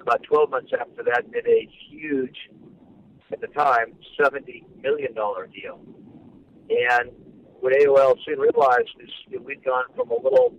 about 0.00 0.22
12 0.22 0.50
months 0.50 0.70
after 0.78 1.02
that 1.02 1.24
and 1.24 1.32
did 1.32 1.46
a 1.46 1.68
huge, 1.90 2.36
at 3.32 3.40
the 3.40 3.48
time, 3.48 3.94
$70 4.20 4.62
million 4.80 5.12
deal. 5.12 5.80
And 6.70 7.10
what 7.60 7.72
AOL 7.72 8.14
soon 8.24 8.38
realized 8.38 8.94
is 9.02 9.10
that 9.32 9.42
we'd 9.42 9.64
gone 9.64 9.84
from 9.96 10.10
a 10.10 10.14
little, 10.14 10.54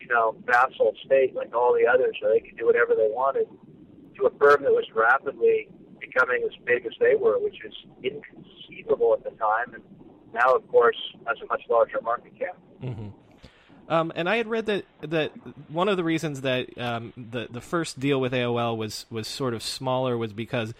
you 0.00 0.08
know, 0.08 0.34
vassal 0.46 0.94
state 1.06 1.34
like 1.34 1.54
all 1.54 1.72
the 1.72 1.86
others, 1.86 2.16
where 2.20 2.34
they 2.34 2.40
could 2.40 2.58
do 2.58 2.66
whatever 2.66 2.94
they 2.96 3.08
wanted, 3.08 3.46
to 4.16 4.26
a 4.26 4.30
firm 4.38 4.64
that 4.64 4.72
was 4.72 4.86
rapidly 4.94 5.68
becoming 6.00 6.42
as 6.44 6.56
big 6.64 6.84
as 6.86 6.92
they 6.98 7.14
were, 7.14 7.38
which 7.38 7.56
is 7.64 7.74
inconceivable 8.02 8.47
at 8.90 9.24
the 9.24 9.30
time. 9.38 9.74
And 9.74 9.82
now, 10.34 10.54
of 10.54 10.66
course, 10.68 10.96
has 11.26 11.36
a 11.42 11.46
much 11.46 11.62
larger 11.68 12.00
market 12.02 12.38
cap. 12.38 12.56
Mm-hmm. 12.82 13.08
Um, 13.88 14.12
and 14.14 14.28
I 14.28 14.36
had 14.36 14.46
read 14.46 14.66
that 14.66 14.84
that 15.00 15.32
one 15.68 15.88
of 15.88 15.96
the 15.96 16.04
reasons 16.04 16.42
that 16.42 16.76
um, 16.78 17.12
the 17.16 17.48
the 17.50 17.62
first 17.62 17.98
deal 17.98 18.20
with 18.20 18.32
AOL 18.32 18.76
was 18.76 19.06
was 19.10 19.26
sort 19.26 19.54
of 19.54 19.62
smaller 19.62 20.18
was 20.18 20.32
because 20.32 20.74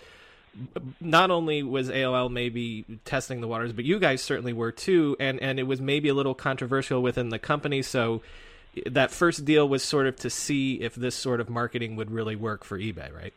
not 1.01 1.31
only 1.31 1.63
was 1.63 1.89
AOL 1.89 2.31
maybe 2.31 2.85
testing 3.05 3.41
the 3.41 3.49
waters, 3.49 3.73
but 3.73 3.85
you 3.85 3.99
guys 3.99 4.21
certainly 4.21 4.53
were 4.53 4.73
too, 4.73 5.17
and 5.19 5.41
and 5.41 5.59
it 5.59 5.63
was 5.63 5.81
maybe 5.81 6.11
a 6.11 6.15
little 6.15 6.35
controversial 6.35 7.03
within 7.03 7.31
the 7.31 7.39
company. 7.39 7.81
So 7.81 8.23
that 8.87 9.11
first 9.11 9.45
deal 9.45 9.67
was 9.69 9.83
sort 9.83 10.07
of 10.07 10.17
to 10.17 10.31
see 10.31 10.75
if 10.75 10.95
this 10.95 11.15
sort 11.15 11.41
of 11.41 11.49
marketing 11.49 11.97
would 11.97 12.11
really 12.11 12.37
work 12.37 12.65
for 12.65 12.79
eBay, 12.79 13.13
right? 13.15 13.33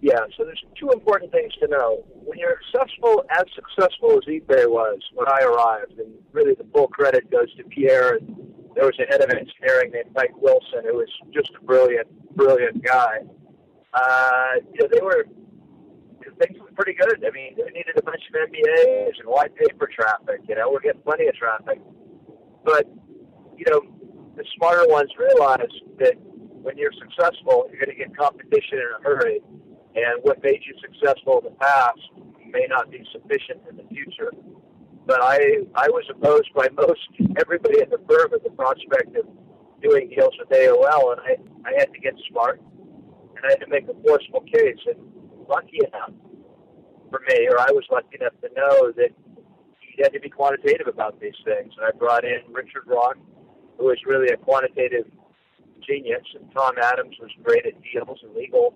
Yeah, 0.00 0.20
so 0.36 0.44
there's 0.44 0.62
two 0.78 0.90
important 0.90 1.32
things 1.32 1.52
to 1.60 1.66
know. 1.66 2.04
When 2.24 2.38
you're 2.38 2.60
successful, 2.70 3.24
as 3.30 3.44
successful 3.54 4.12
as 4.12 4.24
eBay 4.28 4.68
was 4.70 5.00
when 5.14 5.26
I 5.28 5.42
arrived, 5.42 5.98
and 5.98 6.12
really 6.32 6.54
the 6.54 6.66
full 6.72 6.86
credit 6.86 7.30
goes 7.30 7.52
to 7.56 7.64
Pierre, 7.64 8.16
and 8.16 8.36
there 8.76 8.84
was 8.84 8.94
a 9.00 9.10
head 9.10 9.22
of 9.22 9.30
engineering 9.30 9.90
named 9.92 10.10
Mike 10.14 10.36
Wilson, 10.36 10.84
who 10.84 10.98
was 10.98 11.08
just 11.34 11.50
a 11.60 11.64
brilliant, 11.64 12.06
brilliant 12.36 12.84
guy. 12.84 13.18
Uh, 13.92 14.62
you 14.72 14.82
know, 14.82 14.88
they 14.92 15.00
were, 15.00 15.26
things 16.38 16.60
were 16.60 16.70
pretty 16.76 16.94
good. 16.94 17.24
I 17.26 17.30
mean, 17.32 17.56
they 17.56 17.70
needed 17.72 17.98
a 17.98 18.02
bunch 18.02 18.22
of 18.30 18.50
MBAs 18.50 19.18
and 19.18 19.26
white 19.26 19.54
paper 19.56 19.88
traffic, 19.92 20.42
you 20.48 20.54
know, 20.54 20.70
we're 20.70 20.80
getting 20.80 21.02
plenty 21.02 21.26
of 21.26 21.34
traffic. 21.34 21.80
But, 22.64 22.86
you 23.56 23.64
know, 23.68 23.82
the 24.36 24.44
smarter 24.56 24.86
ones 24.86 25.10
realized 25.18 25.74
that 25.98 26.14
when 26.62 26.78
you're 26.78 26.92
successful, 26.92 27.66
you're 27.72 27.84
going 27.84 27.96
to 27.96 27.98
get 27.98 28.16
competition 28.16 28.78
in 28.78 28.88
a 29.00 29.02
hurry 29.02 29.40
and 30.06 30.22
what 30.22 30.42
made 30.42 30.60
you 30.64 30.74
successful 30.80 31.38
in 31.38 31.44
the 31.44 31.58
past 31.58 32.00
may 32.46 32.66
not 32.68 32.90
be 32.90 33.04
sufficient 33.12 33.60
in 33.70 33.76
the 33.76 33.84
future. 33.84 34.32
But 35.06 35.20
I, 35.22 35.64
I 35.74 35.88
was 35.88 36.04
opposed 36.10 36.52
by 36.54 36.68
most 36.76 37.00
everybody 37.38 37.80
at 37.80 37.90
the 37.90 37.98
firm 38.08 38.30
at 38.34 38.44
the 38.44 38.50
prospect 38.50 39.16
of 39.16 39.26
doing 39.82 40.10
deals 40.10 40.34
with 40.38 40.48
AOL, 40.50 41.12
and 41.12 41.20
I, 41.20 41.36
I 41.68 41.78
had 41.78 41.92
to 41.92 42.00
get 42.00 42.14
smart, 42.30 42.60
and 43.36 43.44
I 43.46 43.50
had 43.50 43.60
to 43.60 43.68
make 43.68 43.88
a 43.88 43.94
forceful 44.04 44.40
case. 44.42 44.78
And 44.86 44.98
lucky 45.48 45.80
enough 45.80 46.12
for 47.10 47.20
me, 47.28 47.48
or 47.48 47.58
I 47.58 47.72
was 47.72 47.84
lucky 47.90 48.18
enough 48.20 48.34
to 48.42 48.48
know 48.54 48.92
that 48.92 49.10
you 49.96 50.04
had 50.04 50.12
to 50.12 50.20
be 50.20 50.28
quantitative 50.28 50.86
about 50.86 51.18
these 51.20 51.38
things. 51.44 51.72
And 51.76 51.86
I 51.86 51.90
brought 51.96 52.24
in 52.24 52.40
Richard 52.52 52.84
Rock, 52.86 53.16
who 53.78 53.86
was 53.86 53.98
really 54.06 54.28
a 54.28 54.36
quantitative 54.36 55.06
genius, 55.86 56.24
and 56.38 56.52
Tom 56.52 56.74
Adams 56.82 57.16
was 57.20 57.30
great 57.42 57.64
at 57.64 57.72
deals 57.80 58.18
and 58.22 58.34
legal 58.34 58.74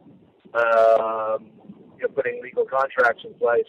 um, 0.55 1.51
you 1.97 2.03
know, 2.03 2.09
putting 2.15 2.43
legal 2.43 2.65
contracts 2.65 3.23
in 3.25 3.35
place. 3.35 3.67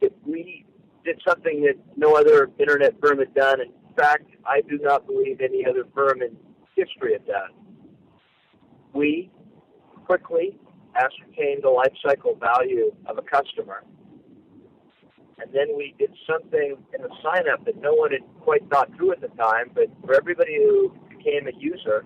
If 0.00 0.12
we 0.26 0.64
did 1.04 1.20
something 1.26 1.62
that 1.62 1.74
no 1.96 2.16
other 2.16 2.50
internet 2.58 2.94
firm 3.00 3.18
had 3.18 3.34
done, 3.34 3.60
in 3.60 3.72
fact, 3.96 4.30
I 4.46 4.60
do 4.62 4.78
not 4.82 5.06
believe 5.06 5.40
any 5.40 5.64
other 5.66 5.84
firm 5.94 6.22
in 6.22 6.36
history 6.74 7.12
had 7.12 7.26
done. 7.26 7.50
We 8.92 9.30
quickly 10.04 10.58
ascertained 10.96 11.62
the 11.62 11.70
life 11.70 11.92
cycle 12.04 12.36
value 12.36 12.92
of 13.06 13.18
a 13.18 13.22
customer. 13.22 13.84
And 15.38 15.52
then 15.52 15.76
we 15.76 15.94
did 15.98 16.10
something 16.30 16.76
in 16.94 17.02
the 17.02 17.10
sign 17.22 17.48
up 17.52 17.64
that 17.64 17.80
no 17.80 17.92
one 17.92 18.12
had 18.12 18.22
quite 18.40 18.62
thought 18.70 18.94
through 18.96 19.12
at 19.12 19.20
the 19.20 19.28
time, 19.28 19.70
but 19.74 19.86
for 20.04 20.14
everybody 20.14 20.56
who 20.56 20.94
became 21.08 21.48
a 21.48 21.56
user, 21.58 22.04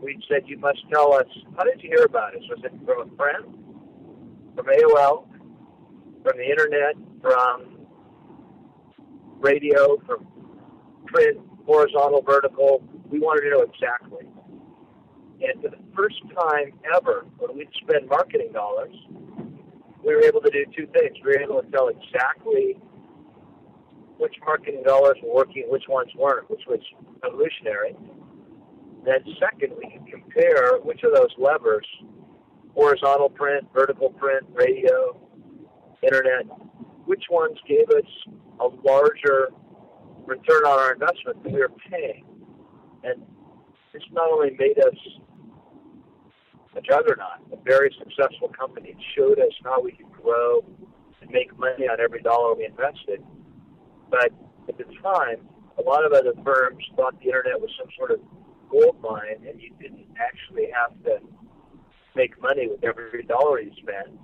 we 0.00 0.22
said, 0.30 0.42
you 0.46 0.58
must 0.58 0.80
tell 0.92 1.14
us, 1.14 1.26
how 1.56 1.64
did 1.64 1.82
you 1.82 1.90
hear 1.90 2.04
about 2.04 2.34
us? 2.34 2.42
Was 2.48 2.60
it 2.64 2.72
from 2.84 3.12
a 3.12 3.16
friend? 3.16 3.44
From 4.56 4.66
AOL? 4.66 5.26
From 6.22 6.36
the 6.36 6.48
internet? 6.48 6.94
From 7.20 7.86
radio? 9.40 9.98
From 10.06 10.26
print? 11.06 11.38
Horizontal? 11.66 12.22
Vertical? 12.22 12.82
We 13.10 13.18
wanted 13.20 13.42
to 13.42 13.50
know 13.50 13.62
exactly. 13.62 14.26
And 15.40 15.62
for 15.62 15.68
the 15.70 15.78
first 15.96 16.20
time 16.34 16.72
ever, 16.94 17.26
when 17.38 17.56
we'd 17.56 17.68
spend 17.82 18.08
marketing 18.08 18.52
dollars, 18.52 18.94
we 20.04 20.14
were 20.14 20.22
able 20.22 20.40
to 20.40 20.50
do 20.50 20.64
two 20.76 20.86
things. 20.86 21.16
We 21.24 21.30
were 21.30 21.40
able 21.40 21.62
to 21.62 21.70
tell 21.70 21.88
exactly 21.88 22.78
which 24.18 24.34
marketing 24.44 24.82
dollars 24.84 25.16
were 25.22 25.34
working, 25.34 25.64
which 25.68 25.84
ones 25.88 26.10
weren't, 26.16 26.50
which 26.50 26.62
was 26.66 26.80
evolutionary. 27.24 27.94
Then 29.08 29.24
second, 29.40 29.72
we 29.78 29.90
can 29.90 30.04
compare 30.04 30.76
which 30.82 31.02
of 31.02 31.14
those 31.14 31.32
levers, 31.38 31.86
horizontal 32.74 33.30
print, 33.30 33.66
vertical 33.72 34.10
print, 34.10 34.44
radio, 34.52 35.18
internet, 36.02 36.44
which 37.06 37.24
ones 37.30 37.56
gave 37.66 37.88
us 37.88 38.04
a 38.60 38.68
larger 38.84 39.48
return 40.26 40.62
on 40.66 40.78
our 40.78 40.92
investment 40.92 41.42
than 41.42 41.54
we 41.54 41.58
were 41.58 41.72
paying. 41.90 42.26
And 43.02 43.22
this 43.94 44.02
not 44.12 44.30
only 44.30 44.50
made 44.58 44.78
us 44.78 44.98
a 46.76 46.82
juggernaut, 46.82 47.48
a 47.50 47.56
very 47.64 47.90
successful 47.98 48.48
company. 48.48 48.90
It 48.90 48.96
showed 49.16 49.38
us 49.38 49.52
how 49.64 49.80
we 49.80 49.92
could 49.92 50.12
grow 50.12 50.62
and 51.22 51.30
make 51.30 51.58
money 51.58 51.88
on 51.88 51.98
every 51.98 52.20
dollar 52.20 52.54
we 52.54 52.66
invested. 52.66 53.24
But 54.10 54.32
at 54.68 54.76
the 54.76 54.84
time, 55.02 55.48
a 55.78 55.82
lot 55.82 56.04
of 56.04 56.12
other 56.12 56.34
firms 56.44 56.84
thought 56.94 57.18
the 57.20 57.28
internet 57.28 57.58
was 57.58 57.70
some 57.78 57.88
sort 57.96 58.10
of 58.10 58.20
gold 58.70 58.96
mine, 59.00 59.44
and 59.48 59.60
you 59.60 59.72
didn't 59.80 60.06
actually 60.18 60.68
have 60.72 60.92
to 61.04 61.18
make 62.14 62.40
money 62.42 62.68
with 62.68 62.82
every 62.84 63.22
dollar 63.24 63.60
you 63.60 63.72
spent. 63.80 64.18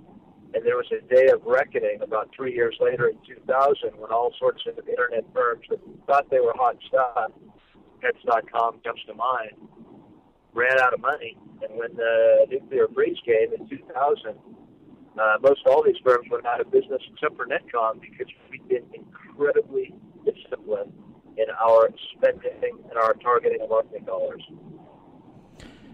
And 0.53 0.65
there 0.65 0.77
was 0.77 0.87
a 0.91 1.01
day 1.13 1.27
of 1.27 1.43
reckoning 1.45 1.99
about 2.01 2.29
three 2.35 2.53
years 2.53 2.75
later 2.79 3.07
in 3.07 3.17
2000 3.27 3.97
when 3.97 4.11
all 4.11 4.31
sorts 4.39 4.61
of 4.67 4.77
internet 4.87 5.25
firms 5.33 5.65
that 5.69 5.79
thought 6.07 6.29
they 6.29 6.39
were 6.39 6.53
hot 6.55 6.77
stuff, 6.87 7.31
Pets.com 8.01 8.79
comes 8.83 9.01
to 9.07 9.13
mind, 9.13 9.55
ran 10.53 10.79
out 10.79 10.93
of 10.93 11.01
money. 11.01 11.37
And 11.61 11.77
when 11.77 11.95
the 11.95 12.47
nuclear 12.49 12.87
freeze 12.93 13.17
came 13.25 13.53
in 13.53 13.67
2000, 13.67 14.35
uh, 15.17 15.37
most 15.41 15.61
all 15.65 15.83
these 15.83 15.99
firms 16.03 16.27
went 16.29 16.45
out 16.45 16.61
of 16.61 16.71
business 16.71 17.01
except 17.11 17.35
for 17.35 17.45
Netcom 17.45 17.99
because 17.99 18.27
we've 18.51 18.67
been 18.67 18.85
incredibly 18.93 19.93
disciplined 20.25 20.93
in 21.37 21.45
our 21.61 21.89
spending 22.15 22.77
and 22.89 22.97
our 22.97 23.13
targeting 23.15 23.61
of 23.61 23.69
marketing 23.69 24.05
dollars. 24.05 24.43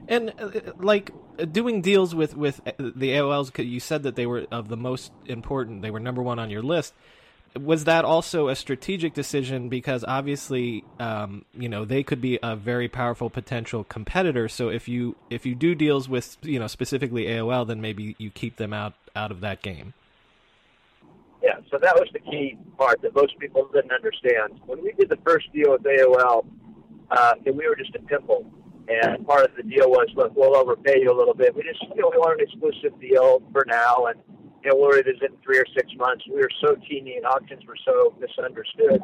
And 0.07 0.33
uh, 0.39 0.73
like 0.77 1.11
doing 1.51 1.81
deals 1.81 2.13
with 2.13 2.35
with 2.35 2.61
the 2.77 3.11
AOLs, 3.11 3.51
you 3.65 3.79
said 3.79 4.03
that 4.03 4.15
they 4.15 4.25
were 4.25 4.45
of 4.51 4.67
the 4.67 4.77
most 4.77 5.11
important. 5.25 5.81
They 5.81 5.91
were 5.91 5.99
number 5.99 6.21
one 6.21 6.39
on 6.39 6.49
your 6.49 6.63
list. 6.63 6.93
Was 7.59 7.83
that 7.83 8.05
also 8.05 8.47
a 8.47 8.55
strategic 8.55 9.13
decision 9.13 9.67
because 9.67 10.05
obviously, 10.07 10.85
um, 10.99 11.43
you 11.53 11.67
know, 11.67 11.83
they 11.83 12.01
could 12.01 12.21
be 12.21 12.39
a 12.41 12.55
very 12.55 12.87
powerful 12.87 13.29
potential 13.29 13.83
competitor. 13.83 14.47
So 14.47 14.69
if 14.69 14.87
you 14.87 15.17
if 15.29 15.45
you 15.45 15.53
do 15.53 15.75
deals 15.75 16.07
with 16.07 16.37
you 16.41 16.59
know 16.59 16.67
specifically 16.67 17.25
AOL, 17.25 17.67
then 17.67 17.81
maybe 17.81 18.15
you 18.17 18.29
keep 18.29 18.55
them 18.57 18.73
out 18.73 18.93
out 19.15 19.31
of 19.31 19.41
that 19.41 19.61
game. 19.61 19.93
Yeah, 21.41 21.57
so 21.71 21.79
that 21.81 21.95
was 21.95 22.07
the 22.13 22.19
key 22.19 22.57
part 22.77 23.01
that 23.01 23.15
most 23.15 23.37
people 23.39 23.67
didn't 23.73 23.91
understand. 23.91 24.59
When 24.65 24.83
we 24.83 24.93
did 24.93 25.09
the 25.09 25.17
first 25.25 25.51
deal 25.53 25.71
with 25.71 25.81
AOL, 25.81 26.45
uh, 27.09 27.33
and 27.45 27.57
we 27.57 27.67
were 27.67 27.75
just 27.75 27.95
a 27.95 27.99
pimple, 27.99 28.45
and 28.87 29.25
part 29.25 29.45
of 29.45 29.55
the 29.57 29.63
deal 29.63 29.89
was, 29.89 30.07
look, 30.15 30.33
we'll 30.35 30.55
overpay 30.55 30.99
you 31.01 31.11
a 31.11 31.17
little 31.17 31.33
bit. 31.33 31.55
We 31.55 31.63
just, 31.63 31.81
you 31.81 32.01
know, 32.01 32.11
we 32.11 32.17
want 32.17 32.39
an 32.39 32.47
exclusive 32.47 32.99
deal 33.01 33.41
for 33.51 33.65
now, 33.67 34.05
and 34.05 34.19
you 34.63 34.69
know, 34.69 34.77
we'll 34.77 34.91
revisit 34.91 35.31
in 35.31 35.37
three 35.43 35.57
or 35.57 35.65
six 35.73 35.89
months. 35.97 36.23
We 36.27 36.35
were 36.35 36.51
so 36.61 36.75
teeny, 36.87 37.17
and 37.17 37.25
auctions 37.25 37.65
were 37.65 37.77
so 37.85 38.13
misunderstood. 38.19 39.01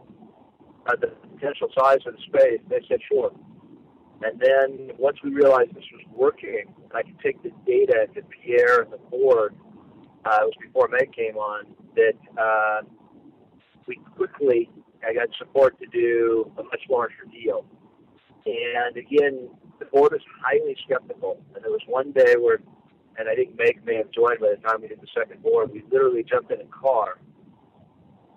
Uh, 0.86 0.96
the 1.02 1.08
potential 1.34 1.70
size 1.78 2.00
of 2.06 2.16
the 2.16 2.22
space, 2.28 2.62
they 2.70 2.82
said, 2.88 3.00
sure. 3.10 3.32
And 4.22 4.40
then 4.40 4.92
once 4.98 5.18
we 5.24 5.32
realized 5.32 5.74
this 5.74 5.84
was 5.92 6.06
working, 6.14 6.66
I 6.94 7.04
could 7.04 7.20
take 7.20 7.42
the 7.44 7.52
data 7.66 8.08
to 8.16 8.22
Pierre 8.24 8.82
and 8.84 8.94
the 8.94 8.98
board, 9.10 9.56
uh, 10.26 10.40
it 10.42 10.46
was 10.46 10.54
before 10.62 10.88
Meg 10.88 11.14
came 11.14 11.38
on, 11.38 11.66
that 11.98 12.42
uh, 12.42 12.82
we 13.88 14.00
quickly 14.16 14.70
I 15.08 15.14
got 15.14 15.28
support 15.38 15.78
to 15.80 15.86
do 15.88 16.52
a 16.58 16.64
much 16.64 16.82
larger 16.90 17.26
deal. 17.32 17.66
And 18.46 18.98
again, 18.98 19.50
the 19.80 19.86
board 19.86 20.12
was 20.14 20.22
highly 20.42 20.76
skeptical. 20.86 21.42
And 21.56 21.64
there 21.64 21.72
was 21.72 21.82
one 21.88 22.12
day 22.12 22.36
where, 22.40 22.60
and 23.18 23.30
I 23.30 23.36
think 23.36 23.58
Meg 23.58 23.86
may 23.86 23.96
have 23.96 24.12
joined 24.12 24.40
by 24.40 24.54
the 24.56 24.68
time 24.68 24.82
we 24.82 24.88
did 24.88 25.02
the 25.02 25.08
second 25.16 25.44
board, 25.44 25.72
we 25.72 25.84
literally 25.92 26.24
jumped 26.24 26.52
in 26.52 26.62
a 26.62 26.66
car 26.66 27.20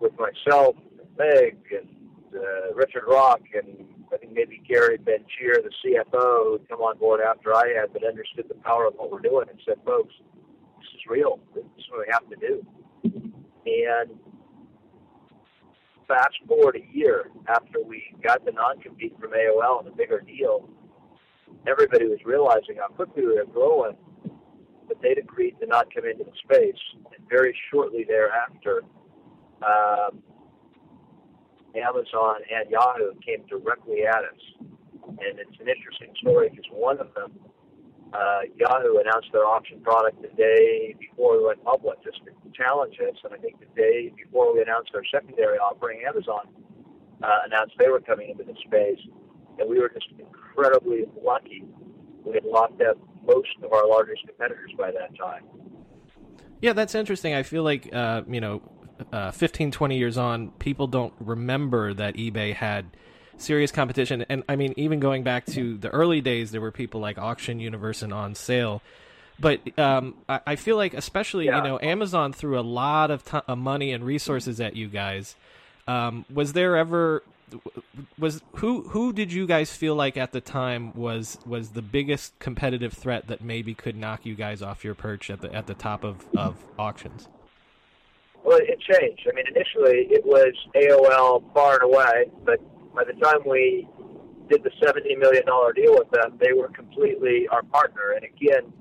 with 0.00 0.12
myself 0.18 0.76
and 0.98 1.08
Meg 1.18 1.58
and 1.70 1.88
uh, 2.34 2.74
Richard 2.74 3.04
Rock 3.06 3.40
and 3.54 3.86
I 4.12 4.16
think 4.16 4.32
maybe 4.32 4.60
Gary 4.66 4.98
Bengier, 4.98 5.62
the 5.62 5.70
CFO, 5.84 6.58
who'd 6.58 6.68
come 6.68 6.80
on 6.80 6.98
board 6.98 7.20
after 7.20 7.54
I 7.54 7.74
had, 7.78 7.92
but 7.92 8.04
understood 8.04 8.46
the 8.48 8.56
power 8.56 8.88
of 8.88 8.94
what 8.94 9.12
we're 9.12 9.20
doing 9.20 9.46
and 9.48 9.60
said, 9.64 9.76
folks, 9.84 10.12
this 10.78 10.88
is 10.94 11.00
real. 11.08 11.38
This 11.54 11.62
is 11.78 11.84
what 11.90 12.00
we 12.00 12.12
have 12.12 12.28
to 12.28 12.36
do. 12.36 13.39
And 13.66 14.18
fast 16.08 16.34
forward 16.46 16.76
a 16.76 16.96
year 16.96 17.30
after 17.48 17.82
we 17.86 18.02
got 18.22 18.44
the 18.44 18.52
non-compete 18.52 19.14
from 19.20 19.30
AOL 19.30 19.80
and 19.80 19.88
a 19.88 19.96
bigger 19.96 20.20
deal, 20.20 20.68
everybody 21.66 22.06
was 22.06 22.18
realizing 22.24 22.76
how 22.78 22.88
quickly 22.88 23.24
we 23.24 23.34
were 23.34 23.44
growing, 23.44 23.96
but 24.88 25.00
they'd 25.02 25.18
agreed 25.18 25.56
to 25.60 25.66
not 25.66 25.92
come 25.94 26.04
into 26.04 26.24
the 26.24 26.32
space. 26.44 26.80
And 27.16 27.28
very 27.28 27.56
shortly 27.70 28.04
thereafter, 28.04 28.82
um, 29.62 30.22
Amazon 31.76 32.36
and 32.50 32.68
Yahoo 32.70 33.12
came 33.24 33.46
directly 33.46 34.02
at 34.06 34.24
us. 34.24 34.66
And 35.06 35.38
it's 35.38 35.60
an 35.60 35.68
interesting 35.68 36.12
story 36.20 36.48
because 36.48 36.64
one 36.72 36.98
of 36.98 37.14
them 37.14 37.32
uh, 38.12 38.40
Yahoo 38.56 38.98
announced 38.98 39.28
their 39.32 39.44
auction 39.44 39.80
product 39.80 40.20
the 40.22 40.28
day 40.36 40.94
before 40.98 41.38
we 41.38 41.44
went 41.44 41.62
public, 41.64 42.02
just 42.02 42.18
to 42.24 42.32
challenge 42.52 42.94
us. 43.00 43.16
And 43.24 43.32
I 43.32 43.38
think 43.38 43.60
the 43.60 43.80
day 43.80 44.12
before 44.16 44.52
we 44.52 44.62
announced 44.62 44.90
our 44.94 45.02
secondary 45.12 45.58
offering, 45.58 46.02
Amazon 46.06 46.48
uh, 47.22 47.38
announced 47.46 47.74
they 47.78 47.88
were 47.88 48.00
coming 48.00 48.30
into 48.30 48.44
the 48.44 48.54
space, 48.66 48.98
and 49.58 49.68
we 49.68 49.78
were 49.78 49.88
just 49.90 50.06
incredibly 50.18 51.04
lucky. 51.22 51.64
We 52.24 52.34
had 52.34 52.44
locked 52.44 52.82
up 52.82 52.98
most 53.24 53.48
of 53.62 53.72
our 53.72 53.86
largest 53.86 54.26
competitors 54.26 54.72
by 54.76 54.90
that 54.90 55.16
time. 55.16 55.44
Yeah, 56.60 56.72
that's 56.72 56.94
interesting. 56.94 57.34
I 57.34 57.42
feel 57.42 57.62
like 57.62 57.94
uh, 57.94 58.22
you 58.28 58.40
know, 58.40 58.62
uh, 59.12 59.30
15, 59.30 59.70
20 59.70 59.96
years 59.96 60.18
on, 60.18 60.50
people 60.52 60.86
don't 60.86 61.14
remember 61.20 61.94
that 61.94 62.16
eBay 62.16 62.54
had 62.54 62.96
serious 63.40 63.72
competition. 63.72 64.24
And 64.28 64.44
I 64.48 64.56
mean, 64.56 64.74
even 64.76 65.00
going 65.00 65.22
back 65.22 65.46
to 65.46 65.76
the 65.76 65.88
early 65.90 66.20
days, 66.20 66.50
there 66.50 66.60
were 66.60 66.72
people 66.72 67.00
like 67.00 67.18
Auction 67.18 67.60
Universe 67.60 68.02
and 68.02 68.12
On 68.12 68.34
Sale. 68.34 68.82
But 69.38 69.78
um, 69.78 70.14
I, 70.28 70.40
I, 70.48 70.56
feel 70.56 70.76
like, 70.76 70.92
especially 70.92 71.46
yeah. 71.46 71.58
you 71.58 71.64
know, 71.64 71.78
Amazon 71.80 72.32
threw 72.34 72.58
a 72.58 72.62
lot 72.62 73.10
of, 73.10 73.24
t- 73.24 73.38
of 73.48 73.56
money 73.56 73.92
and 73.92 74.04
resources 74.04 74.60
at 74.60 74.76
you 74.76 74.88
guys. 74.88 75.34
Um, 75.88 76.26
was 76.30 76.52
there 76.52 76.76
ever 76.76 77.22
was 78.18 78.42
who 78.56 78.82
who 78.82 79.12
did 79.12 79.32
you 79.32 79.46
guys 79.46 79.74
feel 79.74 79.94
like 79.94 80.16
at 80.16 80.32
the 80.32 80.40
time 80.40 80.92
was 80.94 81.38
was 81.44 81.70
the 81.70 81.82
biggest 81.82 82.38
competitive 82.38 82.92
threat 82.92 83.26
that 83.26 83.40
maybe 83.42 83.74
could 83.74 83.96
knock 83.96 84.24
you 84.24 84.34
guys 84.34 84.62
off 84.62 84.84
your 84.84 84.94
perch 84.94 85.30
at 85.30 85.40
the 85.40 85.52
at 85.52 85.66
the 85.66 85.74
top 85.74 86.04
of, 86.04 86.24
of 86.36 86.56
auctions? 86.78 87.28
Well, 88.44 88.58
it 88.58 88.80
changed. 88.80 89.26
I 89.30 89.34
mean, 89.34 89.46
initially 89.48 90.06
it 90.10 90.24
was 90.24 90.54
AOL 90.74 91.42
far 91.52 91.74
and 91.74 91.82
away, 91.82 92.30
but 92.44 92.60
by 92.94 93.04
the 93.04 93.12
time 93.24 93.40
we 93.46 93.88
did 94.48 94.62
the 94.62 94.70
$70 94.82 95.18
million 95.18 95.44
deal 95.74 95.94
with 95.94 96.10
them, 96.10 96.38
they 96.40 96.52
were 96.52 96.68
completely 96.68 97.46
our 97.48 97.62
partner. 97.62 98.14
And 98.16 98.24
again, 98.24 98.72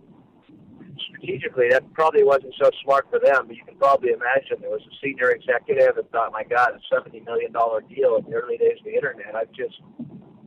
strategically, 1.09 1.69
that 1.69 1.91
probably 1.93 2.23
wasn't 2.23 2.53
so 2.61 2.71
smart 2.83 3.07
for 3.09 3.19
them, 3.19 3.47
but 3.47 3.55
you 3.55 3.63
can 3.63 3.75
probably 3.77 4.09
imagine 4.09 4.57
there 4.59 4.71
was 4.71 4.81
a 4.81 4.95
senior 5.01 5.31
executive 5.31 5.95
that 5.95 6.11
thought, 6.11 6.31
my 6.31 6.43
God, 6.43 6.71
a 6.73 6.95
$70 6.95 7.23
million 7.25 7.51
deal 7.51 8.15
in 8.17 8.25
the 8.29 8.35
early 8.35 8.57
days 8.57 8.79
of 8.79 8.85
the 8.85 8.95
internet. 8.95 9.35
I've 9.35 9.51
just, 9.53 9.75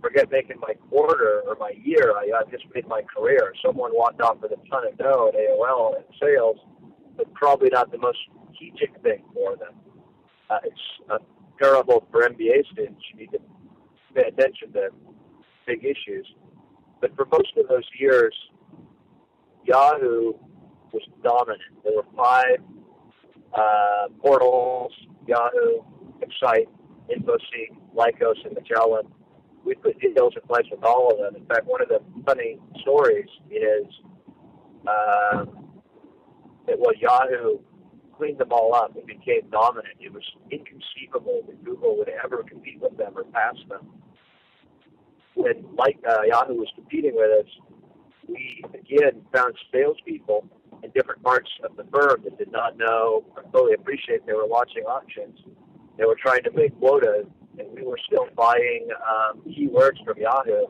forget 0.03 0.31
making 0.31 0.59
my 0.61 0.75
quarter 0.91 1.43
or 1.47 1.57
my 1.59 1.73
year, 1.83 2.13
I, 2.17 2.29
I've 2.39 2.51
just 2.51 2.65
made 2.75 2.87
my 2.89 3.03
career. 3.03 3.55
Someone 3.65 3.93
walked 3.95 4.21
off 4.21 4.39
with 4.43 4.51
a 4.53 4.69
ton 4.69 4.87
of 4.87 4.99
dough 4.99 5.31
at 5.33 5.39
AOL 5.39 5.97
and 5.97 6.05
sales, 6.21 6.59
but 7.17 7.33
probably 7.33 7.71
not 7.71 7.93
the 7.93 7.99
most 7.99 8.19
strategic 8.53 9.01
thing 9.03 9.23
for 9.33 9.57
them. 9.57 9.73
Uh, 10.51 10.59
it's 10.65 10.81
a 11.09 11.19
parable 11.59 12.07
for 12.11 12.23
MBA 12.23 12.65
students. 12.73 13.03
You 13.13 13.21
need 13.21 13.33
to 13.33 13.39
pay 14.15 14.23
attention 14.29 14.73
to 14.73 14.89
big 15.67 15.85
issues. 15.85 16.27
But 17.01 17.15
for 17.17 17.27
most 17.33 17.53
of 17.57 17.69
those 17.69 17.85
years, 17.99 18.35
Yahoo 19.65 20.35
was 20.93 21.03
dominant. 21.23 21.61
There 21.85 21.95
were 21.97 22.05
five 22.17 22.59
uh, 23.55 24.09
portals, 24.21 24.93
Yahoo, 25.27 25.83
Excite, 26.21 26.69
InfoSeek, 27.11 27.77
Lycos, 27.95 28.45
and 28.45 28.55
Magellan. 28.55 29.07
We 29.65 29.75
put 29.75 29.99
deals 30.01 30.35
in 30.35 30.43
place 30.47 30.67
with 30.71 30.83
all 30.85 31.13
of 31.13 31.19
them. 31.19 31.41
In 31.41 31.47
fact, 31.47 31.67
one 31.67 31.81
of 31.83 31.89
the 31.89 32.01
funny 32.27 32.59
stories 32.81 33.29
is 33.51 33.87
uh, 34.87 35.45
that 36.67 36.79
what 36.79 36.99
Yahoo 36.99 37.59
cleaned 38.23 38.39
them 38.39 38.53
all 38.53 38.73
up 38.73 38.95
and 38.95 39.05
became 39.05 39.43
dominant. 39.51 39.97
It 39.99 40.13
was 40.13 40.23
inconceivable 40.53 41.43
that 41.49 41.65
Google 41.65 41.99
would 41.99 42.11
ever 42.25 42.45
compete 42.45 42.81
with 42.81 42.97
them 42.97 43.15
or 43.17 43.25
pass 43.25 43.57
them. 43.69 43.89
When 45.35 45.65
like 45.77 45.99
uh, 46.09 46.23
Yahoo 46.29 46.55
was 46.55 46.69
competing 46.77 47.17
with 47.17 47.45
us, 47.45 47.51
we 48.29 48.63
again 48.75 49.23
found 49.35 49.55
salespeople 49.73 50.47
in 50.85 50.91
different 50.91 51.21
parts 51.25 51.51
of 51.65 51.77
the 51.77 51.85
firm 51.93 52.23
that 52.23 52.39
did 52.39 52.53
not 52.53 52.79
know 52.79 53.25
or 53.35 53.43
fully 53.51 53.75
appreciate 53.75 54.25
they 54.25 54.35
were 54.35 54.47
launching 54.47 54.85
auctions. 54.85 55.41
They 55.99 56.05
were 56.05 56.17
trying 56.21 56.45
to 56.45 56.53
make 56.53 56.79
quotas, 56.79 57.27
and 57.59 57.69
we 57.75 57.83
were 57.83 57.99
still 58.07 58.29
buying 58.37 58.87
um, 59.03 59.43
keywords 59.49 59.99
from 60.05 60.17
Yahoo. 60.19 60.67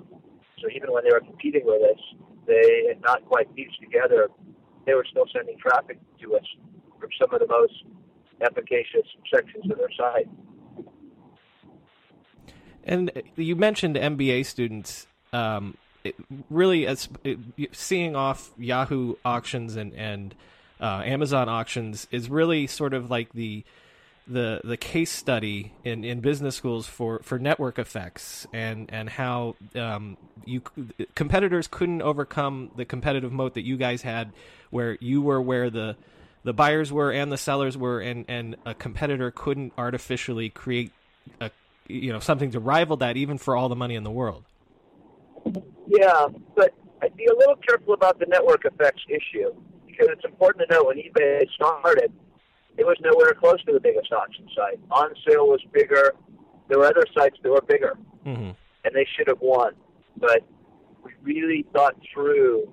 So 0.59 0.69
even 0.75 0.91
when 0.91 1.05
they 1.05 1.11
were 1.11 1.21
competing 1.21 1.67
with 1.67 1.83
us, 1.83 2.01
they 2.47 2.87
had 2.89 3.03
not 3.03 3.27
quite 3.27 3.55
pieced 3.55 3.79
together. 3.81 4.29
They 4.87 4.95
were 4.95 5.07
still 5.11 5.27
sending 5.35 5.59
traffic 5.59 5.99
to 6.23 6.37
us 6.37 6.47
from 7.03 7.11
some 7.21 7.35
of 7.35 7.41
the 7.41 7.49
most 7.49 7.83
efficacious 8.41 9.07
sections 9.35 9.69
of 9.71 9.77
their 9.77 9.91
site. 9.99 10.29
And 12.85 13.11
you 13.35 13.57
mentioned 13.57 13.97
MBA 13.97 14.47
students. 14.47 15.09
Um, 15.33 15.77
really, 16.49 16.87
as 16.87 17.09
it, 17.25 17.39
seeing 17.73 18.15
off 18.15 18.53
Yahoo 18.57 19.17
auctions 19.25 19.77
and 19.77 19.93
and 19.95 20.35
uh, 20.81 21.03
Amazon 21.05 21.49
auctions 21.49 22.07
is 22.11 22.31
really 22.31 22.67
sort 22.67 22.95
of 22.95 23.11
like 23.11 23.33
the 23.33 23.65
the 24.27 24.61
the 24.63 24.77
case 24.77 25.11
study 25.11 25.73
in, 25.85 26.05
in 26.05 26.21
business 26.21 26.55
schools 26.55 26.87
for, 26.87 27.21
for 27.21 27.39
network 27.39 27.79
effects 27.79 28.47
and 28.53 28.89
and 28.93 29.11
how 29.11 29.57
um, 29.75 30.17
you 30.45 30.63
competitors 31.15 31.67
couldn't 31.69 32.03
overcome 32.03 32.71
the 32.77 32.85
competitive 32.85 33.33
moat 33.33 33.55
that 33.55 33.63
you 33.63 33.77
guys 33.77 34.03
had, 34.03 34.33
where 34.71 34.97
you 35.01 35.23
were 35.23 35.41
where 35.41 35.71
the 35.71 35.97
the 36.45 36.53
buyers 36.53 36.93
were 36.93 37.11
and 37.11 37.31
the 37.31 37.37
sellers 37.37 37.77
were, 37.77 38.01
and, 38.01 38.25
and 38.29 38.57
a 38.67 38.75
competitor 38.75 39.31
couldn't 39.31 39.73
artificially 39.79 40.49
create 40.49 40.93
a 41.41 41.51
you 41.89 42.13
know 42.13 42.21
something 42.21 42.51
to 42.53 42.61
rival 42.61 42.97
that, 42.99 43.17
even 43.17 43.39
for 43.39 43.57
all 43.57 43.69
the 43.69 43.77
money 43.77 43.95
in 43.95 44.05
the 44.05 44.11
world. 44.11 44.45
Yeah, 45.87 46.27
but 46.57 46.75
I'd 47.03 47.17
be 47.17 47.27
a 47.27 47.35
little 47.35 47.57
careful 47.57 47.95
about 47.95 48.19
the 48.19 48.27
network 48.27 48.65
effects 48.65 49.03
issue 49.09 49.53
because 49.87 50.09
it's 50.11 50.25
important 50.25 50.69
to 50.69 50.75
know 50.75 50.85
when 50.85 50.97
eBay 50.97 51.45
started 51.55 52.13
it 52.77 52.87
was 52.87 52.97
nowhere 53.01 53.35
close 53.35 53.63
to 53.65 53.73
the 53.73 53.81
biggest 53.81 54.13
auction 54.13 54.49
site. 54.57 54.81
On 54.91 55.11
sale 55.27 55.47
was 55.47 55.61
bigger. 55.73 56.13
There 56.69 56.79
were 56.79 56.87
other 56.87 57.05
sites 57.17 57.37
that 57.43 57.51
were 57.51 57.61
bigger, 57.61 57.99
mm-hmm. 58.27 58.51
and 58.85 58.95
they 58.95 59.07
should 59.17 59.29
have 59.29 59.41
won. 59.41 59.75
But 60.17 60.43
we 61.05 61.13
really 61.23 61.67
thought 61.73 61.97
through 62.13 62.73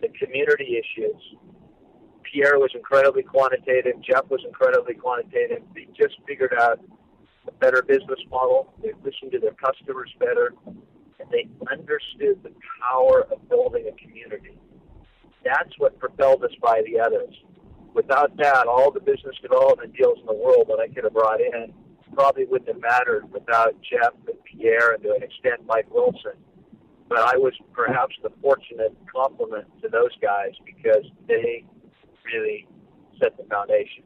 the 0.00 0.08
community 0.08 0.78
issues. 0.78 1.20
Pierre 2.36 2.58
was 2.58 2.70
incredibly 2.74 3.22
quantitative. 3.22 3.94
Jeff 4.02 4.28
was 4.28 4.40
incredibly 4.44 4.94
quantitative. 4.94 5.62
They 5.74 5.88
just 5.96 6.16
figured 6.26 6.52
out 6.60 6.78
a 7.48 7.52
better 7.52 7.82
business 7.82 8.20
model. 8.30 8.74
They 8.82 8.92
listened 9.02 9.32
to 9.32 9.38
their 9.38 9.52
customers 9.52 10.12
better, 10.18 10.52
and 10.66 11.30
they 11.30 11.48
understood 11.70 12.42
the 12.42 12.52
power 12.82 13.26
of 13.32 13.48
building 13.48 13.88
a 13.88 13.96
community. 13.96 14.58
That's 15.44 15.72
what 15.78 15.98
propelled 15.98 16.44
us 16.44 16.50
by 16.60 16.82
the 16.84 17.00
others 17.00 17.34
without 17.94 18.36
that, 18.36 18.66
all 18.66 18.90
the 18.90 19.00
business 19.00 19.34
development 19.40 19.96
deals 19.96 20.18
in 20.20 20.26
the 20.26 20.34
world 20.34 20.66
that 20.68 20.78
I 20.78 20.88
could 20.92 21.04
have 21.04 21.14
brought 21.14 21.40
in 21.40 21.72
probably 22.12 22.44
wouldn't 22.44 22.68
have 22.68 22.80
mattered 22.80 23.32
without 23.32 23.74
Jeff 23.80 24.12
and 24.28 24.36
Pierre 24.44 24.92
and 24.92 25.02
to 25.02 25.14
an 25.14 25.22
extent 25.22 25.62
Mike 25.66 25.90
Wilson. 25.90 26.36
But 27.08 27.20
I 27.20 27.38
was 27.38 27.54
perhaps 27.72 28.14
the 28.22 28.30
fortunate 28.42 28.94
compliment 29.10 29.64
to 29.80 29.88
those 29.88 30.12
guys 30.20 30.52
because 30.66 31.04
they 31.26 31.64
really 32.32 32.66
set 33.20 33.36
the 33.36 33.44
foundation. 33.44 34.02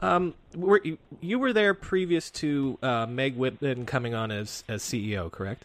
Um, 0.00 0.34
were 0.54 0.80
you, 0.84 0.98
you 1.20 1.38
were 1.38 1.52
there 1.52 1.72
previous 1.72 2.30
to 2.32 2.78
uh, 2.82 3.06
Meg 3.06 3.36
Whitman 3.36 3.86
coming 3.86 4.14
on 4.14 4.30
as 4.30 4.64
as 4.68 4.82
CEO, 4.82 5.30
correct? 5.30 5.64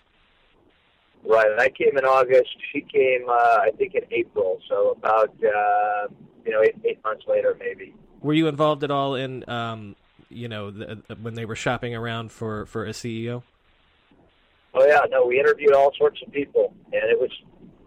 Right. 1.25 1.60
I 1.60 1.69
came 1.69 1.97
in 1.97 2.06
August. 2.06 2.56
She 2.71 2.82
came, 2.82 3.28
uh, 3.28 3.34
I 3.34 3.71
think, 3.78 3.95
in 3.95 4.04
April. 4.12 4.60
So 4.69 4.91
about 4.91 5.30
uh, 5.43 6.08
you 6.45 6.52
know 6.52 6.62
eight, 6.62 6.75
eight 6.86 7.04
months 7.04 7.25
later, 7.28 7.58
maybe. 7.60 7.93
Were 8.21 8.34
you 8.34 8.47
involved 8.47 8.84
at 8.84 8.91
all 8.91 9.15
in 9.15 9.47
um, 9.49 9.95
you 10.30 10.47
know 10.47 10.71
the, 10.71 11.02
when 11.21 11.34
they 11.34 11.45
were 11.45 11.56
shopping 11.56 11.93
around 11.93 12.32
for 12.32 12.65
for 12.67 12.86
a 12.86 12.91
CEO? 12.91 13.43
Oh 14.73 14.86
yeah, 14.86 15.02
no. 15.10 15.25
We 15.25 15.39
interviewed 15.39 15.73
all 15.73 15.91
sorts 15.97 16.21
of 16.25 16.32
people, 16.32 16.73
and 16.93 17.04
it 17.12 17.19
was 17.19 17.32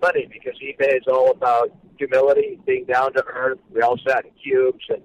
funny 0.01 0.29
because 0.31 0.59
eBay 0.61 0.97
is 0.97 1.07
all 1.07 1.31
about 1.31 1.71
humility, 1.99 2.59
being 2.67 2.85
down 2.85 3.13
to 3.15 3.25
earth. 3.27 3.59
We 3.71 3.83
all 3.83 3.99
sat 4.07 4.25
in 4.25 4.33
cubes, 4.43 4.85
and 4.89 5.03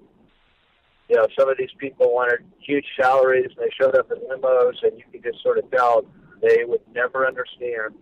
you 1.08 1.16
know 1.16 1.26
some 1.38 1.48
of 1.48 1.56
these 1.58 1.72
people 1.78 2.12
wanted 2.12 2.44
huge 2.58 2.86
salaries, 3.00 3.50
and 3.56 3.66
they 3.66 3.70
showed 3.80 3.96
up 3.96 4.10
in 4.10 4.18
limos, 4.28 4.82
and 4.82 4.98
you 4.98 5.04
could 5.10 5.22
just 5.22 5.42
sort 5.42 5.58
of 5.58 5.70
tell 5.70 6.04
they 6.40 6.64
would 6.64 6.82
never 6.94 7.26
understand 7.26 7.94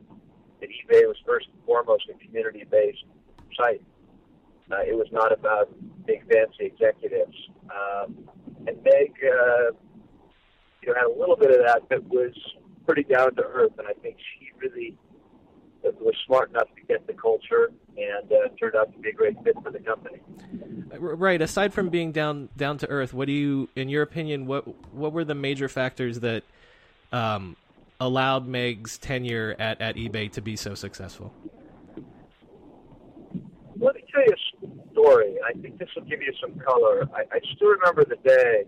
that 0.61 0.69
eBay 0.69 1.07
was 1.07 1.17
first 1.27 1.47
and 1.53 1.65
foremost 1.65 2.05
a 2.09 2.25
community-based 2.25 3.05
site. 3.59 3.83
Uh, 4.71 4.81
it 4.81 4.97
was 4.97 5.07
not 5.13 5.33
about 5.33 5.69
big 6.07 6.21
fancy 6.31 6.65
executives. 6.65 7.37
Um, 7.71 8.29
and 8.67 8.77
Meg, 8.83 9.13
uh, 9.23 9.71
you 10.83 10.89
know, 10.89 10.95
had 10.95 11.07
a 11.07 11.19
little 11.19 11.37
bit 11.37 11.51
of 11.51 11.65
that, 11.65 11.83
but 11.89 12.05
was 12.09 12.35
pretty 12.85 13.05
down 13.05 13.35
to 13.37 13.43
earth. 13.43 13.73
And 13.79 13.87
I 13.87 13.93
think 14.03 14.17
she 14.19 14.51
really 14.59 14.97
was 16.01 16.15
smart 16.27 16.51
enough 16.51 16.69
to 16.75 16.83
get 16.87 17.07
the 17.07 17.13
culture 17.13 17.71
and 17.97 18.31
uh, 18.33 18.49
turned 18.59 18.75
out 18.75 18.93
to 18.93 18.99
be 18.99 19.11
a 19.11 19.13
great 19.13 19.37
fit 19.45 19.55
for 19.63 19.71
the 19.71 19.79
company. 19.79 20.21
Right. 20.99 21.41
Aside 21.41 21.73
from 21.73 21.89
being 21.89 22.13
down 22.13 22.49
down 22.57 22.79
to 22.79 22.89
earth, 22.89 23.13
what 23.13 23.27
do 23.27 23.33
you, 23.33 23.69
in 23.77 23.89
your 23.89 24.03
opinion, 24.03 24.47
what 24.47 24.67
what 24.93 25.13
were 25.13 25.25
the 25.25 25.35
major 25.35 25.69
factors 25.69 26.21
that 26.21 26.43
um, 27.13 27.57
allowed 28.01 28.47
Meg's 28.47 28.99
tenure 28.99 29.57
at, 29.59 29.81
at 29.81 29.97
eBay 29.97 30.31
to 30.33 30.41
be 30.41 30.57
so 30.57 30.75
successful? 30.75 31.33
Let 33.79 33.95
me 33.95 34.05
tell 34.13 34.23
you 34.25 34.33
a 34.33 34.93
story. 34.93 35.37
I 35.47 35.53
think 35.61 35.79
this 35.79 35.89
will 35.95 36.05
give 36.05 36.23
you 36.23 36.33
some 36.41 36.59
color. 36.59 37.07
I, 37.15 37.23
I 37.31 37.41
still 37.55 37.69
remember 37.69 38.05
the 38.05 38.17
day 38.17 38.65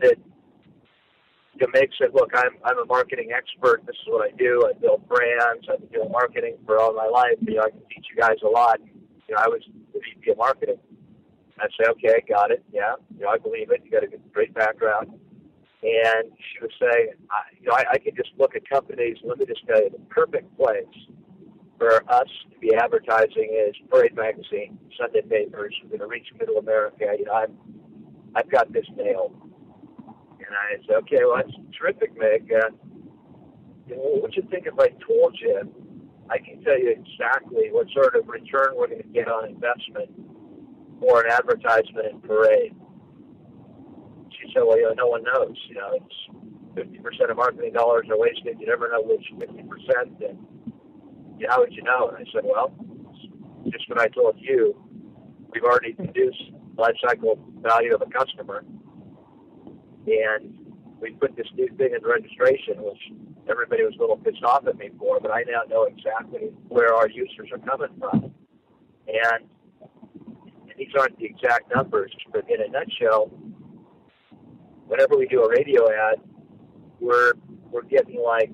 that 0.00 0.16
know, 1.66 1.72
Meg 1.74 1.90
said, 1.98 2.10
"Look, 2.14 2.30
I'm 2.34 2.56
I'm 2.64 2.78
a 2.78 2.84
marketing 2.86 3.30
expert. 3.34 3.84
This 3.86 3.96
is 3.96 4.08
what 4.08 4.26
I 4.26 4.34
do. 4.36 4.64
I 4.68 4.78
build 4.78 5.08
brands. 5.08 5.66
I've 5.70 5.80
been 5.80 6.00
doing 6.00 6.12
marketing 6.12 6.56
for 6.66 6.78
all 6.78 6.94
my 6.94 7.06
life. 7.06 7.38
You 7.40 7.56
know, 7.56 7.62
I 7.62 7.70
can 7.70 7.80
teach 7.94 8.06
you 8.14 8.20
guys 8.20 8.36
a 8.44 8.48
lot." 8.48 8.80
You 8.80 9.34
know, 9.34 9.42
I 9.42 9.48
was 9.48 9.62
the 9.92 10.00
VP 10.00 10.30
of 10.30 10.38
marketing. 10.38 10.78
I'd 11.60 11.70
say, 11.78 11.90
"Okay, 11.90 12.24
got 12.28 12.50
it. 12.50 12.62
Yeah, 12.72 12.94
you 13.16 13.24
know, 13.24 13.30
I 13.30 13.38
believe 13.38 13.70
it. 13.70 13.82
You 13.84 13.90
got 13.90 14.04
a 14.04 14.06
good, 14.06 14.22
great 14.32 14.54
background." 14.54 15.18
And 15.80 16.32
she 16.36 16.58
was 16.60 16.72
saying, 16.80 17.12
I, 17.30 17.54
you 17.60 17.68
know, 17.68 17.74
I, 17.74 17.84
I 17.92 17.98
could 17.98 18.16
just 18.16 18.30
look 18.36 18.56
at 18.56 18.68
companies. 18.68 19.16
Let 19.22 19.38
me 19.38 19.46
just 19.46 19.64
tell 19.64 19.80
you, 19.80 19.90
the 19.90 20.00
perfect 20.10 20.56
place 20.56 20.84
for 21.78 22.02
us 22.10 22.26
to 22.50 22.58
be 22.58 22.74
advertising 22.74 23.54
is 23.54 23.76
Parade 23.88 24.16
Magazine, 24.16 24.76
Sunday 24.98 25.22
papers. 25.22 25.74
We're 25.84 25.98
going 25.98 26.00
to 26.00 26.06
reach 26.08 26.26
Middle 26.38 26.58
America. 26.58 27.06
You 27.16 27.26
know, 27.26 27.32
I'm, 27.32 27.56
I've 28.34 28.50
got 28.50 28.72
this 28.72 28.86
nailed. 28.96 29.36
And 30.48 30.56
I 30.56 30.80
said, 30.86 30.96
okay, 31.04 31.18
well, 31.20 31.36
that's 31.36 31.52
terrific, 31.78 32.16
Meg. 32.18 32.50
Uh, 32.50 32.70
you 33.86 33.96
know, 33.96 34.02
what 34.02 34.22
would 34.22 34.34
you 34.34 34.42
think 34.50 34.66
if 34.66 34.78
I 34.78 34.88
told 35.04 35.36
you 35.40 35.60
I 36.30 36.38
can 36.38 36.62
tell 36.64 36.78
you 36.78 36.90
exactly 36.90 37.68
what 37.70 37.86
sort 37.92 38.16
of 38.16 38.28
return 38.28 38.74
we're 38.76 38.88
going 38.88 39.02
to 39.02 39.08
get 39.08 39.28
on 39.28 39.48
investment 39.48 40.10
for 41.00 41.24
an 41.24 41.30
advertisement 41.30 42.06
in 42.10 42.20
Parade? 42.20 42.74
she 44.40 44.52
said, 44.54 44.62
well, 44.66 44.78
you 44.78 44.84
know, 44.84 44.94
no 44.94 45.06
one 45.08 45.22
knows. 45.24 45.56
You 45.68 45.74
know, 45.76 45.98
it's 45.98 46.16
50% 46.76 47.30
of 47.30 47.36
marketing 47.36 47.72
dollars 47.72 48.06
are 48.10 48.18
wasted. 48.18 48.56
You 48.60 48.66
never 48.66 48.88
know 48.88 49.02
which 49.02 49.24
50%. 49.34 50.28
And 50.28 50.38
you 51.38 51.46
how 51.48 51.60
would 51.60 51.72
you 51.72 51.82
know? 51.82 52.08
And 52.08 52.18
I 52.18 52.30
said, 52.32 52.42
well, 52.44 52.72
just 53.70 53.88
what 53.88 53.98
I 53.98 54.08
told 54.08 54.36
you. 54.38 54.76
We've 55.50 55.64
already 55.64 55.94
produced 55.94 56.42
life 56.76 56.94
cycle 57.02 57.38
value 57.62 57.94
of 57.94 58.02
a 58.02 58.06
customer. 58.06 58.64
And 60.08 60.56
we 61.00 61.12
put 61.12 61.36
this 61.36 61.46
new 61.54 61.68
thing 61.76 61.90
in 61.94 62.08
registration, 62.08 62.82
which 62.82 63.12
everybody 63.48 63.84
was 63.84 63.94
a 63.98 64.00
little 64.00 64.16
pissed 64.16 64.42
off 64.42 64.66
at 64.66 64.76
me 64.76 64.90
for, 64.98 65.20
but 65.20 65.30
I 65.30 65.42
now 65.42 65.62
know 65.68 65.84
exactly 65.84 66.50
where 66.68 66.94
our 66.94 67.08
users 67.08 67.50
are 67.52 67.58
coming 67.58 67.88
from. 67.98 68.32
And 69.06 69.44
these 70.76 70.88
aren't 70.98 71.18
the 71.18 71.26
exact 71.26 71.74
numbers, 71.74 72.12
but 72.32 72.44
in 72.48 72.62
a 72.62 72.68
nutshell, 72.68 73.30
whenever 74.86 75.16
we 75.16 75.26
do 75.26 75.42
a 75.42 75.48
radio 75.48 75.90
ad, 75.90 76.20
we're 77.00 77.32
we're 77.70 77.82
getting 77.82 78.22
like 78.22 78.52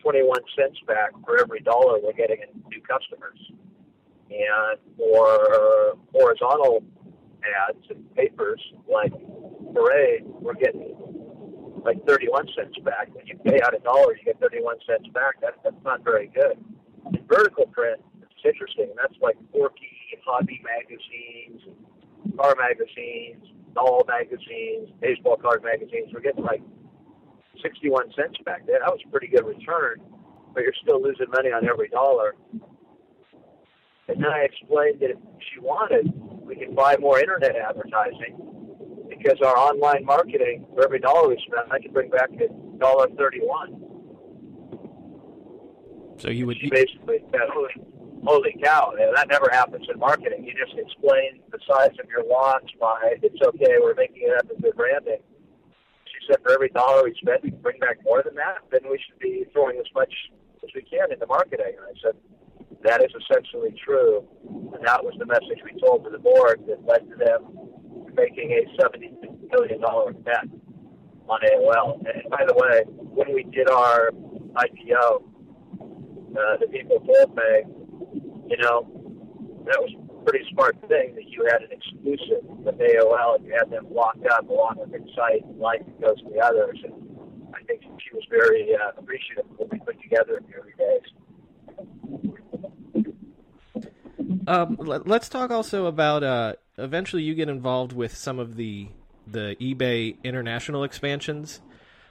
21 0.00 0.40
cents 0.56 0.78
back 0.86 1.10
for 1.24 1.40
every 1.40 1.60
dollar 1.60 1.98
we're 2.00 2.12
getting 2.12 2.38
in 2.38 2.62
new 2.70 2.80
customers. 2.82 3.38
And 4.30 4.78
for 4.96 5.98
horizontal 6.14 6.82
ads 7.68 7.84
and 7.90 8.14
papers 8.14 8.60
like 8.90 9.12
Parade, 9.74 10.24
we're 10.40 10.54
getting 10.54 10.94
like 11.84 12.04
31 12.06 12.46
cents 12.56 12.78
back. 12.84 13.14
When 13.14 13.26
you 13.26 13.36
pay 13.44 13.60
out 13.62 13.74
a 13.74 13.78
dollar, 13.80 14.16
you 14.16 14.24
get 14.24 14.40
31 14.40 14.76
cents 14.86 15.08
back. 15.12 15.40
That, 15.40 15.54
that's 15.64 15.82
not 15.84 16.04
very 16.04 16.28
good. 16.28 16.58
In 17.06 17.26
vertical 17.26 17.66
print, 17.66 18.00
it's 18.22 18.44
interesting. 18.44 18.92
That's 18.96 19.14
like 19.20 19.36
Forky, 19.52 19.88
hobby 20.24 20.62
magazines, 20.62 21.62
car 22.36 22.54
magazines, 22.58 23.44
doll 23.74 24.04
magazines, 24.06 24.90
baseball 25.00 25.36
card 25.36 25.62
magazines. 25.64 26.10
We're 26.12 26.20
getting 26.20 26.44
like 26.44 26.62
61 27.62 28.12
cents 28.14 28.38
back. 28.44 28.66
That 28.66 28.80
was 28.86 29.00
a 29.06 29.10
pretty 29.10 29.28
good 29.28 29.46
return, 29.46 30.00
but 30.54 30.62
you're 30.62 30.74
still 30.82 31.02
losing 31.02 31.30
money 31.30 31.50
on 31.50 31.68
every 31.68 31.88
dollar. 31.88 32.34
And 34.08 34.22
then 34.22 34.30
I 34.30 34.44
explained 34.44 35.00
that 35.00 35.10
if 35.10 35.18
she 35.52 35.60
wanted, 35.60 36.12
we 36.44 36.56
could 36.56 36.76
buy 36.76 36.96
more 36.98 37.18
internet 37.18 37.56
advertising 37.56 38.51
because 39.22 39.40
our 39.40 39.56
online 39.56 40.04
marketing, 40.04 40.66
for 40.74 40.84
every 40.84 40.98
dollar 40.98 41.28
we 41.28 41.36
spend, 41.46 41.70
I 41.70 41.78
could 41.78 41.92
bring 41.92 42.10
back 42.10 42.30
a 42.32 42.48
dollar 42.78 43.08
thirty-one. 43.16 43.80
So 46.18 46.30
you 46.30 46.46
would 46.46 46.58
she 46.58 46.70
basically 46.70 47.24
said, 47.30 47.48
holy 48.24 48.56
cow, 48.62 48.92
that 48.96 49.28
never 49.28 49.48
happens 49.50 49.86
in 49.92 49.98
marketing. 49.98 50.44
You 50.44 50.52
just 50.54 50.78
explain 50.78 51.40
the 51.50 51.58
size 51.68 51.90
of 52.02 52.08
your 52.08 52.24
launch 52.24 52.70
by 52.80 53.16
it's 53.22 53.40
okay, 53.42 53.76
we're 53.80 53.94
making 53.94 54.22
it 54.22 54.38
up 54.38 54.46
as 54.50 54.60
good 54.62 54.76
branding. 54.76 55.18
She 56.06 56.26
said 56.28 56.36
for 56.42 56.52
every 56.52 56.68
dollar 56.68 57.04
we 57.04 57.14
spend, 57.20 57.40
we 57.42 57.50
can 57.50 57.60
bring 57.60 57.80
back 57.80 57.98
more 58.04 58.22
than 58.22 58.34
that, 58.36 58.58
then 58.70 58.82
we 58.90 58.98
should 59.06 59.18
be 59.18 59.46
throwing 59.52 59.78
as 59.78 59.86
much 59.94 60.12
as 60.62 60.70
we 60.74 60.82
can 60.82 61.12
into 61.12 61.26
marketing. 61.26 61.74
And 61.78 61.86
I 61.86 61.94
said, 62.02 62.16
that 62.84 63.02
is 63.02 63.10
essentially 63.18 63.74
true. 63.84 64.24
And 64.74 64.86
that 64.86 65.02
was 65.02 65.14
the 65.18 65.26
message 65.26 65.58
we 65.64 65.80
told 65.80 66.04
to 66.04 66.10
the 66.10 66.18
board 66.18 66.62
that 66.68 66.84
led 66.86 67.08
to 67.10 67.16
them 67.16 67.71
making 68.14 68.52
a 68.52 68.82
$70 68.82 69.50
billion 69.50 69.80
bet 70.22 70.44
on 71.28 71.40
AOL. 71.40 72.02
And 72.06 72.30
by 72.30 72.44
the 72.46 72.54
way, 72.54 72.82
when 72.86 73.34
we 73.34 73.44
did 73.44 73.68
our 73.68 74.10
IPO, 74.10 75.22
uh, 76.32 76.56
the 76.60 76.66
people 76.70 76.98
told 77.00 77.36
me, 77.36 78.48
you 78.48 78.56
know, 78.58 78.88
that 79.66 79.78
was 79.80 79.92
a 79.94 80.24
pretty 80.24 80.44
smart 80.50 80.76
thing 80.88 81.14
that 81.14 81.28
you 81.28 81.46
had 81.50 81.62
an 81.62 81.70
exclusive 81.70 82.44
with 82.44 82.78
AOL 82.78 83.36
and 83.36 83.46
you 83.46 83.52
had 83.52 83.70
them 83.70 83.86
locked 83.90 84.26
up 84.26 84.48
along 84.48 84.76
with 84.78 84.94
Excite 84.94 85.44
and 85.44 85.58
Life 85.58 85.82
goes 86.00 86.18
to 86.18 86.30
the 86.32 86.40
others. 86.40 86.78
And 86.84 86.94
I 87.54 87.62
think 87.64 87.82
she 87.82 88.14
was 88.14 88.24
very 88.30 88.74
uh, 88.74 88.92
appreciative 88.96 89.44
of 89.50 89.58
what 89.58 89.72
we 89.72 89.78
put 89.78 90.00
together 90.02 90.38
in 90.38 90.44
the 90.48 90.54
early 90.56 90.74
days. 90.78 91.06
Um, 94.46 94.76
let's 94.80 95.28
talk 95.28 95.50
also 95.50 95.86
about. 95.86 96.22
Uh, 96.22 96.54
eventually, 96.78 97.22
you 97.22 97.34
get 97.34 97.48
involved 97.48 97.92
with 97.92 98.16
some 98.16 98.38
of 98.38 98.56
the 98.56 98.88
the 99.26 99.56
eBay 99.60 100.16
international 100.24 100.84
expansions. 100.84 101.60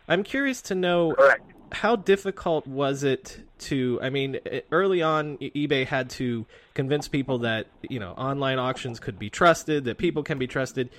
I'm 0.08 0.24
curious 0.24 0.62
to 0.64 0.76
know 0.76 1.14
Correct. 1.14 1.44
how 1.72 1.96
difficult 1.96 2.66
was 2.68 3.04
it 3.04 3.40
to 3.60 4.00
I 4.02 4.10
mean 4.10 4.40
early 4.72 5.02
on 5.02 5.38
eBay 5.38 5.86
had 5.86 6.10
to 6.12 6.46
convince 6.74 7.08
people 7.08 7.40
that 7.40 7.68
you 7.82 8.00
know 8.00 8.12
online 8.12 8.60
auctions 8.60 9.00
could 9.00 9.20
be 9.20 9.30
trusted, 9.30 9.86
that 9.86 9.98
people 9.98 10.24
can 10.24 10.38
be 10.38 10.48
trusted. 10.48 10.90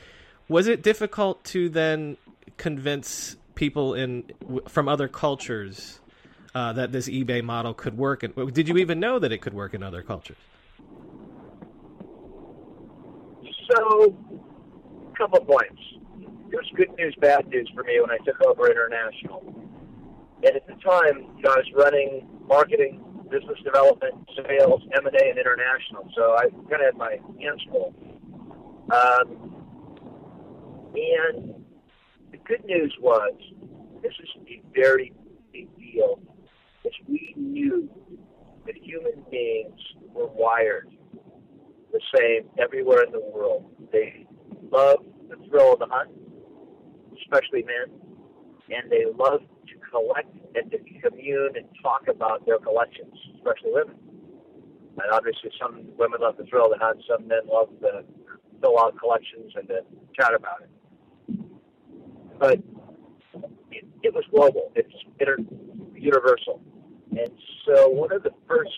Was 0.48 0.66
it 0.66 0.82
difficult 0.82 1.42
to 1.44 1.68
then 1.68 2.16
convince 2.56 3.36
people 3.54 3.94
in 3.94 4.24
from 4.68 4.88
other 4.88 5.08
cultures 5.08 6.00
uh, 6.54 6.72
that 6.74 6.92
this 6.92 7.08
eBay 7.08 7.42
model 7.42 7.72
could 7.72 7.96
work? 7.96 8.22
And 8.22 8.52
did 8.52 8.68
you 8.68 8.76
even 8.78 9.00
know 9.00 9.18
that 9.18 9.32
it 9.32 9.38
could 9.38 9.54
work 9.54 9.72
in 9.72 9.82
other 9.82 10.02
cultures? 10.02 10.36
So, 13.74 14.14
a 15.12 15.16
couple 15.16 15.40
points. 15.40 15.80
There's 16.50 16.70
good 16.76 16.90
news, 16.98 17.14
bad 17.20 17.48
news 17.48 17.70
for 17.74 17.84
me 17.84 17.98
when 18.00 18.10
I 18.10 18.18
took 18.18 18.40
over 18.42 18.70
international. 18.70 19.42
And 20.44 20.56
at 20.56 20.66
the 20.66 20.74
time, 20.74 21.24
you 21.36 21.42
know, 21.42 21.52
I 21.52 21.56
was 21.56 21.70
running 21.74 22.28
marketing, 22.46 23.02
business 23.30 23.58
development, 23.64 24.14
sales, 24.36 24.82
M 24.94 25.06
and 25.06 25.16
A, 25.16 25.30
and 25.30 25.38
international. 25.38 26.10
So 26.14 26.36
I 26.36 26.50
kind 26.68 26.82
of 26.82 26.92
had 26.92 26.96
my 26.96 27.18
hands 27.40 27.62
full. 27.70 27.94
Um, 28.92 29.54
and 30.94 31.54
the 32.30 32.38
good 32.44 32.64
news 32.66 32.94
was 33.00 33.32
this 34.02 34.12
is 34.22 34.28
a 34.48 34.60
very 34.74 35.14
big 35.52 35.74
deal, 35.78 36.20
because 36.82 36.98
we 37.08 37.32
knew 37.36 37.88
that 38.66 38.76
human 38.76 39.24
beings 39.30 39.80
were 40.12 40.26
wired 40.26 40.91
the 41.92 42.00
same 42.16 42.48
everywhere 42.58 43.02
in 43.04 43.12
the 43.12 43.20
world. 43.20 43.70
They 43.92 44.26
love 44.70 45.04
the 45.28 45.36
thrill 45.48 45.74
of 45.74 45.78
the 45.78 45.86
hunt, 45.86 46.10
especially 47.20 47.64
men, 47.64 47.94
and 48.70 48.90
they 48.90 49.04
love 49.16 49.40
to 49.40 49.74
collect 49.90 50.34
and 50.54 50.70
to 50.70 50.78
commune 51.00 51.52
and 51.56 51.66
talk 51.82 52.08
about 52.08 52.44
their 52.46 52.58
collections, 52.58 53.14
especially 53.36 53.72
women. 53.72 53.96
And 54.98 55.10
obviously, 55.12 55.50
some 55.60 55.84
women 55.96 56.20
love 56.20 56.36
the 56.36 56.44
thrill 56.44 56.66
of 56.66 56.78
the 56.78 56.84
hunt, 56.84 57.02
some 57.08 57.26
men 57.26 57.40
love 57.46 57.68
to 57.80 58.04
fill 58.60 58.78
out 58.78 58.98
collections 58.98 59.52
and 59.56 59.68
to 59.68 59.80
chat 60.18 60.34
about 60.34 60.62
it. 60.62 60.70
But 62.38 62.58
it, 63.70 63.84
it 64.02 64.14
was 64.14 64.24
global. 64.30 64.72
It's 64.74 64.92
inter, 65.18 65.36
universal. 65.94 66.62
And 67.10 67.30
so 67.66 67.88
one 67.88 68.12
of 68.12 68.22
the 68.22 68.32
first 68.48 68.72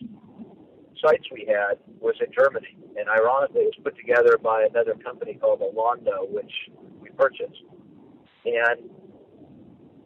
sites 1.05 1.25
we 1.33 1.47
had 1.47 1.79
was 2.01 2.15
in 2.21 2.33
Germany, 2.33 2.77
and 2.97 3.09
ironically, 3.09 3.63
it 3.63 3.75
was 3.77 3.85
put 3.85 3.97
together 3.97 4.39
by 4.39 4.67
another 4.71 4.95
company 4.95 5.35
called 5.35 5.61
Alando, 5.61 6.29
which 6.31 6.53
we 7.01 7.11
purchased. 7.11 7.63
And 8.45 8.91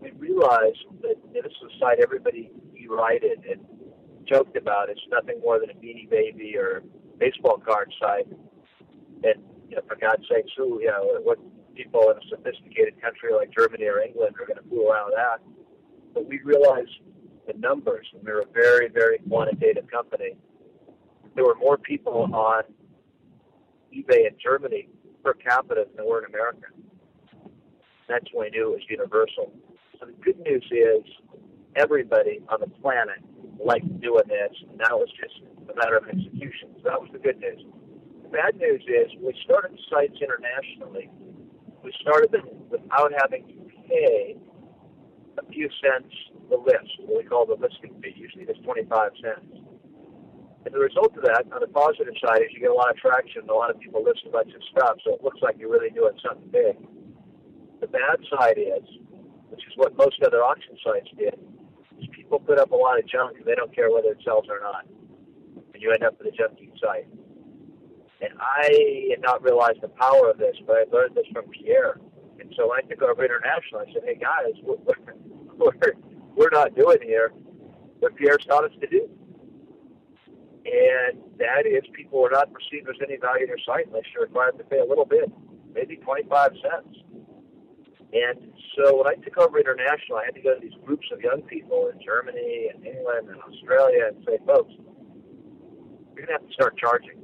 we 0.00 0.10
realized 0.12 0.84
that 1.02 1.16
this 1.32 1.52
was 1.62 1.72
a 1.74 1.78
site 1.78 2.00
everybody 2.00 2.50
derided 2.76 3.44
and 3.48 3.60
joked 4.26 4.56
about. 4.56 4.90
It's 4.90 5.00
nothing 5.10 5.40
more 5.40 5.58
than 5.58 5.70
a 5.70 5.74
Beanie 5.74 6.08
Baby 6.08 6.56
or 6.56 6.82
baseball 7.18 7.58
card 7.58 7.92
site. 8.00 8.26
And 9.24 9.42
you 9.68 9.76
know, 9.76 9.82
for 9.88 9.96
God's 9.96 10.26
sake, 10.28 10.46
who 10.56 10.80
you 10.80 10.86
know 10.86 11.20
what 11.22 11.38
people 11.74 12.10
in 12.10 12.16
a 12.16 12.28
sophisticated 12.28 13.00
country 13.00 13.30
like 13.34 13.50
Germany 13.56 13.84
or 13.86 14.00
England 14.00 14.36
are 14.40 14.46
going 14.46 14.62
to 14.62 14.68
fool 14.68 14.90
around 14.90 15.06
with 15.06 15.16
that? 15.16 15.40
But 16.14 16.26
we 16.26 16.40
realized 16.44 16.90
the 17.46 17.54
numbers, 17.58 18.06
and 18.14 18.22
we're 18.22 18.40
a 18.40 18.46
very, 18.52 18.88
very 18.88 19.18
quantitative 19.28 19.90
company. 19.90 20.36
There 21.38 21.46
were 21.46 21.54
more 21.54 21.78
people 21.78 22.28
on 22.34 22.64
eBay 23.94 24.26
in 24.26 24.34
Germany 24.42 24.88
per 25.22 25.34
capita 25.34 25.86
than 25.86 25.94
there 25.94 26.04
were 26.04 26.18
in 26.18 26.34
America. 26.34 26.66
That's 28.08 28.26
when 28.32 28.50
we 28.50 28.58
knew 28.58 28.74
it 28.74 28.82
was 28.82 28.82
universal. 28.90 29.52
So 30.00 30.06
the 30.06 30.18
good 30.18 30.40
news 30.40 30.66
is 30.72 31.06
everybody 31.76 32.40
on 32.48 32.58
the 32.58 32.66
planet 32.82 33.22
liked 33.64 33.86
doing 34.00 34.26
this. 34.26 34.50
And 34.68 34.78
now 34.78 34.98
it's 34.98 35.12
just 35.12 35.38
a 35.70 35.76
matter 35.76 35.98
of 35.98 36.08
execution. 36.08 36.74
So 36.82 36.90
that 36.90 37.00
was 37.00 37.08
the 37.12 37.20
good 37.20 37.38
news. 37.38 37.62
The 38.24 38.30
bad 38.30 38.56
news 38.56 38.82
is 38.88 39.06
we 39.22 39.32
started 39.44 39.78
sites 39.88 40.18
internationally. 40.18 41.08
We 41.84 41.92
started 42.02 42.32
them 42.32 42.48
without 42.68 43.12
having 43.22 43.46
to 43.46 43.88
pay 43.88 44.36
a 45.38 45.46
few 45.52 45.70
cents 45.78 46.12
the 46.50 46.56
list, 46.56 46.98
what 47.06 47.22
we 47.22 47.28
call 47.28 47.46
the 47.46 47.54
listing 47.54 47.94
fee. 48.02 48.14
Usually 48.16 48.42
it's 48.42 48.58
25 48.64 49.12
cents. 49.22 49.67
And 50.68 50.74
the 50.76 50.84
result 50.84 51.16
of 51.16 51.24
that, 51.24 51.48
on 51.48 51.64
the 51.64 51.72
positive 51.72 52.12
side, 52.20 52.44
is 52.44 52.52
you 52.52 52.60
get 52.60 52.68
a 52.68 52.76
lot 52.76 52.90
of 52.92 53.00
traction 53.00 53.48
a 53.48 53.54
lot 53.54 53.70
of 53.70 53.80
people 53.80 54.04
list 54.04 54.20
a 54.26 54.28
bunch 54.28 54.52
of 54.52 54.60
stuff, 54.68 55.00
so 55.02 55.14
it 55.14 55.24
looks 55.24 55.40
like 55.40 55.56
you're 55.56 55.72
really 55.72 55.88
doing 55.88 56.12
something 56.20 56.44
big. 56.52 56.76
The 57.80 57.86
bad 57.88 58.20
side 58.28 58.60
is, 58.60 58.84
which 59.48 59.64
is 59.64 59.72
what 59.76 59.96
most 59.96 60.20
other 60.20 60.44
auction 60.44 60.76
sites 60.84 61.08
did, 61.16 61.40
is 61.96 62.04
people 62.12 62.38
put 62.38 62.58
up 62.58 62.72
a 62.72 62.76
lot 62.76 62.98
of 62.98 63.08
junk 63.08 63.38
and 63.38 63.46
they 63.46 63.54
don't 63.54 63.74
care 63.74 63.90
whether 63.90 64.12
it 64.12 64.20
sells 64.22 64.44
or 64.50 64.60
not. 64.60 64.84
And 65.72 65.80
you 65.80 65.90
end 65.90 66.04
up 66.04 66.20
with 66.20 66.28
a 66.28 66.36
junky 66.36 66.68
site. 66.76 67.08
And 68.20 68.36
I 68.36 69.08
had 69.08 69.22
not 69.22 69.42
realized 69.42 69.80
the 69.80 69.88
power 69.88 70.28
of 70.28 70.36
this, 70.36 70.56
but 70.66 70.76
I 70.76 70.84
learned 70.92 71.14
this 71.16 71.24
from 71.32 71.48
Pierre. 71.48 71.98
And 72.40 72.52
so 72.58 72.68
when 72.68 72.84
I 72.84 72.86
took 72.92 73.00
over 73.00 73.24
international, 73.24 73.88
I 73.88 73.92
said, 73.94 74.02
hey 74.04 74.20
guys, 74.20 74.52
we're, 74.62 74.76
we're, 75.56 75.92
we're 76.36 76.52
not 76.52 76.76
doing 76.76 76.98
here 77.00 77.32
what 78.00 78.14
Pierre's 78.16 78.44
taught 78.46 78.64
us 78.64 78.76
to 78.82 78.86
do. 78.86 79.08
And 80.68 81.22
that 81.38 81.64
is 81.64 81.80
people 81.96 82.20
are 82.26 82.30
not 82.30 82.52
perceiving 82.52 82.84
there's 82.84 83.00
any 83.00 83.16
value 83.16 83.44
in 83.44 83.48
their 83.48 83.64
site 83.64 83.86
unless 83.86 84.04
you're 84.12 84.24
required 84.24 84.58
to 84.58 84.64
pay 84.64 84.80
a 84.80 84.84
little 84.84 85.06
bit, 85.06 85.32
maybe 85.72 85.96
25 85.96 86.28
cents. 86.60 86.98
And 88.12 88.52
so 88.76 88.98
when 88.98 89.06
I 89.06 89.14
took 89.16 89.38
over 89.38 89.58
international, 89.58 90.18
I 90.18 90.26
had 90.26 90.34
to 90.34 90.42
go 90.42 90.54
to 90.54 90.60
these 90.60 90.76
groups 90.84 91.06
of 91.12 91.20
young 91.20 91.42
people 91.42 91.88
in 91.92 92.00
Germany 92.04 92.68
and 92.74 92.84
England 92.84 93.28
and 93.28 93.40
Australia 93.40 94.12
and 94.12 94.24
say, 94.26 94.38
folks, 94.44 94.72
you're 96.12 96.26
going 96.26 96.28
to 96.28 96.32
have 96.32 96.46
to 96.46 96.52
start 96.52 96.76
charging. 96.76 97.20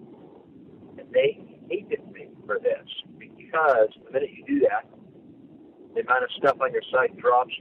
And 0.99 1.09
they 1.13 1.41
hated 1.69 2.01
me 2.13 2.29
for 2.47 2.59
this 2.61 2.89
because 3.19 3.89
the 4.07 4.13
minute 4.13 4.31
you 4.33 4.45
do 4.47 4.61
that, 4.69 4.89
the 5.95 6.01
amount 6.01 6.25
of 6.25 6.31
stuff 6.37 6.57
on 6.61 6.73
your 6.73 6.85
site 6.93 7.17
drops 7.17 7.53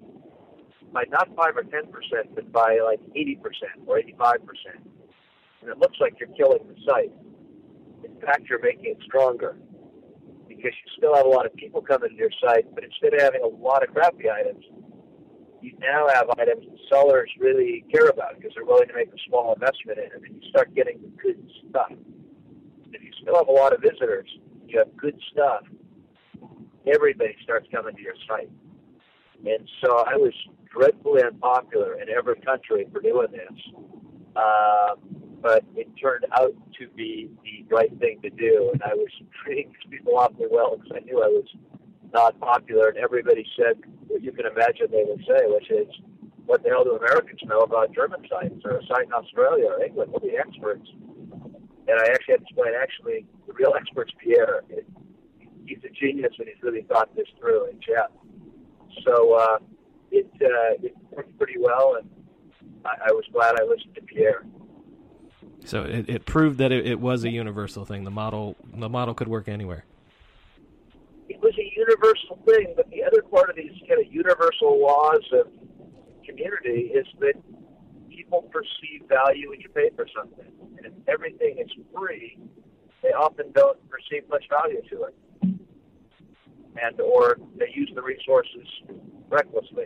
by 0.93 1.03
not 1.09 1.27
5 1.35 1.57
or 1.57 1.63
10%, 1.63 1.89
but 2.35 2.51
by 2.51 2.79
like 2.83 2.99
80% 3.15 3.39
or 3.85 3.99
85%. 3.99 4.37
And 5.63 5.71
it 5.71 5.77
looks 5.77 5.97
like 6.01 6.15
you're 6.19 6.35
killing 6.35 6.59
the 6.67 6.75
site. 6.85 7.11
In 8.03 8.19
fact, 8.19 8.49
you're 8.49 8.61
making 8.61 8.91
it 8.91 8.97
stronger 9.05 9.55
because 10.47 10.71
you 10.75 10.91
still 10.97 11.15
have 11.15 11.25
a 11.25 11.29
lot 11.29 11.45
of 11.45 11.55
people 11.55 11.81
coming 11.81 12.09
to 12.09 12.15
your 12.15 12.31
site, 12.43 12.65
but 12.75 12.83
instead 12.83 13.13
of 13.13 13.21
having 13.21 13.41
a 13.41 13.47
lot 13.47 13.81
of 13.81 13.93
crappy 13.93 14.29
items, 14.29 14.65
you 15.61 15.71
now 15.79 16.09
have 16.13 16.29
items 16.37 16.65
that 16.65 16.77
sellers 16.91 17.29
really 17.39 17.85
care 17.89 18.09
about 18.09 18.35
because 18.35 18.51
they're 18.55 18.65
willing 18.65 18.89
to 18.89 18.93
make 18.93 19.07
a 19.07 19.21
small 19.29 19.53
investment 19.53 19.97
in, 19.99 20.05
it, 20.05 20.11
and 20.13 20.41
you 20.41 20.49
start 20.49 20.75
getting 20.75 20.99
good 21.21 21.39
stuff. 21.69 21.93
If 22.91 23.01
you 23.01 23.11
still 23.21 23.35
have 23.35 23.47
a 23.47 23.51
lot 23.51 23.73
of 23.73 23.81
visitors, 23.81 24.27
you 24.67 24.79
have 24.79 24.95
good 24.97 25.17
stuff. 25.31 25.61
Everybody 26.85 27.37
starts 27.41 27.67
coming 27.71 27.95
to 27.95 28.01
your 28.01 28.15
site, 28.27 28.51
and 29.45 29.69
so 29.81 29.99
I 29.99 30.17
was 30.17 30.33
dreadfully 30.69 31.23
unpopular 31.23 32.01
in 32.01 32.09
every 32.09 32.35
country 32.41 32.85
for 32.91 32.99
doing 32.99 33.31
this. 33.31 33.73
Um, 34.35 35.12
but 35.43 35.65
it 35.75 35.89
turned 36.01 36.25
out 36.31 36.55
to 36.79 36.87
be 36.95 37.29
the 37.43 37.65
right 37.69 37.91
thing 37.99 38.21
to 38.21 38.29
do, 38.29 38.69
and 38.71 38.81
I 38.81 38.95
was 38.95 39.09
treating 39.43 39.73
people 39.91 40.17
awfully 40.17 40.47
well 40.49 40.77
because 40.77 40.93
I 40.95 41.01
knew 41.01 41.21
I 41.21 41.27
was 41.27 41.45
not 42.13 42.39
popular, 42.39 42.87
and 42.87 42.97
everybody 42.97 43.45
said 43.57 43.75
what 44.07 44.23
you 44.23 44.31
can 44.31 44.45
imagine 44.45 44.87
they 44.89 45.03
would 45.05 45.19
say, 45.27 45.45
which 45.47 45.69
is, 45.69 45.87
"What 46.45 46.63
the 46.63 46.69
hell 46.69 46.85
do 46.85 46.95
Americans 46.95 47.41
know 47.43 47.59
about 47.59 47.93
German 47.93 48.25
sites 48.29 48.61
or 48.63 48.77
a 48.77 48.85
site 48.85 49.07
in 49.07 49.13
Australia 49.13 49.67
or 49.67 49.83
England? 49.83 50.13
Are 50.15 50.21
the 50.21 50.37
experts?" 50.37 50.89
And 51.87 51.99
I 51.99 52.07
actually 52.13 52.35
had 52.35 52.39
to 52.39 52.45
explain, 52.47 52.73
actually, 52.81 53.25
the 53.45 53.53
real 53.53 53.73
expert's 53.75 54.13
Pierre. 54.17 54.63
It, 54.69 54.87
he's 55.65 55.83
a 55.83 55.89
genius, 55.89 56.33
and 56.39 56.47
he's 56.47 56.63
really 56.63 56.83
thought 56.83 57.13
this 57.17 57.27
through 57.37 57.65
in 57.69 57.81
chat. 57.81 58.11
So 59.03 59.33
uh, 59.33 59.57
it 60.09 60.31
uh, 60.41 60.79
it 60.81 60.95
worked 61.11 61.37
pretty 61.37 61.59
well, 61.59 61.97
and 61.99 62.09
I, 62.85 63.09
I 63.09 63.11
was 63.11 63.25
glad 63.33 63.59
I 63.59 63.63
listened 63.63 63.95
to 63.95 64.01
Pierre. 64.01 64.45
So 65.65 65.83
it, 65.83 66.09
it 66.09 66.25
proved 66.25 66.57
that 66.59 66.71
it, 66.71 66.85
it 66.85 66.99
was 66.99 67.23
a 67.23 67.29
universal 67.29 67.85
thing. 67.85 68.03
The 68.03 68.11
model 68.11 68.55
the 68.73 68.89
model 68.89 69.13
could 69.13 69.27
work 69.27 69.47
anywhere. 69.47 69.85
It 71.29 71.39
was 71.41 71.53
a 71.57 71.73
universal 71.75 72.39
thing. 72.45 72.73
But 72.75 72.89
the 72.89 73.03
other 73.03 73.21
part 73.21 73.49
of 73.49 73.55
these 73.55 73.71
kind 73.87 74.05
of 74.05 74.11
universal 74.11 74.81
laws 74.81 75.23
of 75.31 75.47
community 76.25 76.91
is 76.93 77.05
that 77.19 77.33
people 78.09 78.43
perceive 78.43 79.07
value 79.07 79.49
when 79.49 79.61
you 79.61 79.69
pay 79.69 79.89
for 79.95 80.05
something. 80.15 80.51
And 80.77 80.85
if 80.85 80.93
everything 81.07 81.57
is 81.59 81.71
free, 81.95 82.37
they 83.01 83.09
often 83.09 83.51
don't 83.53 83.77
perceive 83.89 84.27
much 84.29 84.45
value 84.49 84.81
to 84.89 85.03
it. 85.03 85.15
And 86.81 86.99
or 87.01 87.37
they 87.57 87.69
use 87.73 87.91
the 87.93 88.01
resources 88.01 88.67
recklessly. 89.29 89.85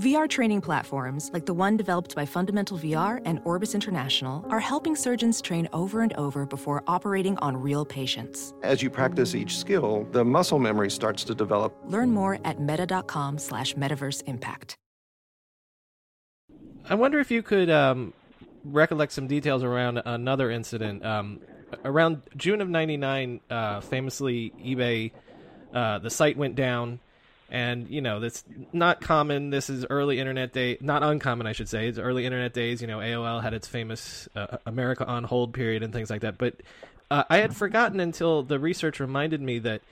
VR 0.00 0.26
training 0.26 0.62
platforms, 0.62 1.30
like 1.34 1.44
the 1.44 1.52
one 1.52 1.76
developed 1.76 2.14
by 2.16 2.24
Fundamental 2.24 2.78
VR 2.78 3.20
and 3.26 3.38
Orbis 3.44 3.74
International, 3.74 4.42
are 4.48 4.58
helping 4.58 4.96
surgeons 4.96 5.42
train 5.42 5.68
over 5.74 6.00
and 6.00 6.14
over 6.14 6.46
before 6.46 6.82
operating 6.86 7.36
on 7.40 7.54
real 7.54 7.84
patients. 7.84 8.54
As 8.62 8.82
you 8.82 8.88
practice 8.88 9.34
each 9.34 9.58
skill, 9.58 10.08
the 10.12 10.24
muscle 10.24 10.58
memory 10.58 10.90
starts 10.90 11.22
to 11.24 11.34
develop. 11.34 11.76
Learn 11.84 12.12
more 12.12 12.38
at 12.46 12.58
meta.com 12.58 13.36
slash 13.36 13.74
metaverse 13.74 14.22
impact. 14.26 14.74
I 16.88 16.94
wonder 16.94 17.20
if 17.20 17.30
you 17.30 17.42
could 17.42 17.68
um, 17.68 18.14
recollect 18.64 19.12
some 19.12 19.26
details 19.26 19.62
around 19.62 20.00
another 20.06 20.50
incident. 20.50 21.04
Um, 21.04 21.40
around 21.84 22.22
June 22.38 22.62
of 22.62 22.70
99, 22.70 23.40
uh, 23.50 23.80
famously, 23.82 24.54
eBay, 24.64 25.12
uh, 25.74 25.98
the 25.98 26.08
site 26.08 26.38
went 26.38 26.54
down 26.54 27.00
and 27.50 27.88
you 27.88 28.00
know 28.00 28.20
that's 28.20 28.44
not 28.72 29.00
common. 29.00 29.50
This 29.50 29.68
is 29.68 29.84
early 29.90 30.18
internet 30.18 30.52
day 30.52 30.78
not 30.80 31.02
uncommon 31.02 31.46
i 31.46 31.52
should 31.52 31.68
say. 31.68 31.88
It's 31.88 31.98
early 31.98 32.24
internet 32.24 32.54
days 32.54 32.80
you 32.80 32.86
know 32.86 32.98
aol 32.98 33.42
had 33.42 33.54
its 33.54 33.66
famous 33.66 34.28
uh, 34.36 34.58
america 34.66 35.04
on 35.04 35.24
hold 35.24 35.52
period 35.52 35.82
and 35.82 35.92
things 35.92 36.10
like 36.10 36.22
that. 36.22 36.38
But 36.38 36.56
uh, 37.10 37.24
i 37.28 37.38
had 37.38 37.54
forgotten 37.54 38.00
until 38.00 38.42
the 38.42 38.58
research 38.58 39.00
reminded 39.00 39.40
me 39.40 39.58
that 39.60 39.82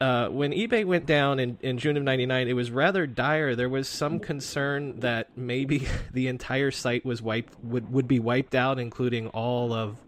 uh, 0.00 0.28
when 0.28 0.52
ebay 0.52 0.84
went 0.84 1.06
down 1.06 1.38
in, 1.38 1.58
in 1.60 1.76
june 1.76 1.96
of 1.96 2.02
99 2.02 2.48
it 2.48 2.52
was 2.54 2.70
rather 2.70 3.06
dire. 3.06 3.54
There 3.54 3.68
was 3.68 3.88
some 3.88 4.18
concern 4.18 5.00
that 5.00 5.28
maybe 5.36 5.86
the 6.12 6.28
entire 6.28 6.70
site 6.70 7.04
was 7.04 7.20
wiped 7.20 7.52
would, 7.62 7.92
would 7.92 8.08
be 8.08 8.18
wiped 8.18 8.54
out 8.54 8.78
including 8.78 9.28
all 9.28 9.72
of 9.74 9.98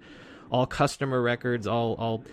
all 0.50 0.66
customer 0.66 1.20
records 1.20 1.66
all 1.66 1.94
all 1.94 2.24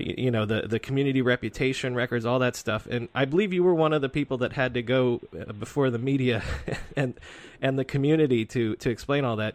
you 0.00 0.30
know 0.30 0.44
the 0.44 0.62
the 0.62 0.78
community 0.78 1.22
reputation 1.22 1.94
records 1.94 2.24
all 2.24 2.38
that 2.38 2.56
stuff. 2.56 2.86
And 2.90 3.08
i 3.14 3.24
believe 3.24 3.52
you 3.52 3.62
were 3.62 3.74
one 3.74 3.92
of 3.92 4.02
the 4.02 4.08
people 4.08 4.38
that 4.38 4.52
had 4.52 4.74
to 4.74 4.82
go 4.82 5.20
uh, 5.38 5.52
before 5.52 5.90
the 5.90 5.98
media 5.98 6.42
and 6.96 7.14
and 7.60 7.78
the 7.78 7.84
community 7.84 8.44
to 8.46 8.76
to 8.76 8.90
explain 8.90 9.24
all 9.24 9.36
that. 9.36 9.54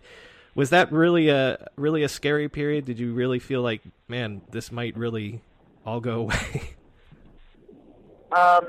Was 0.53 0.69
that 0.69 0.91
really 0.91 1.29
a 1.29 1.69
really 1.75 2.03
a 2.03 2.09
scary 2.09 2.47
period? 2.47 2.85
Did 2.85 2.99
you 2.99 3.13
really 3.13 3.39
feel 3.39 3.61
like 3.61 3.81
man 4.07 4.41
this 4.51 4.71
might 4.71 4.95
really 4.97 5.41
all 5.85 5.99
go 5.99 6.21
away? 6.21 6.75
Um 8.31 8.65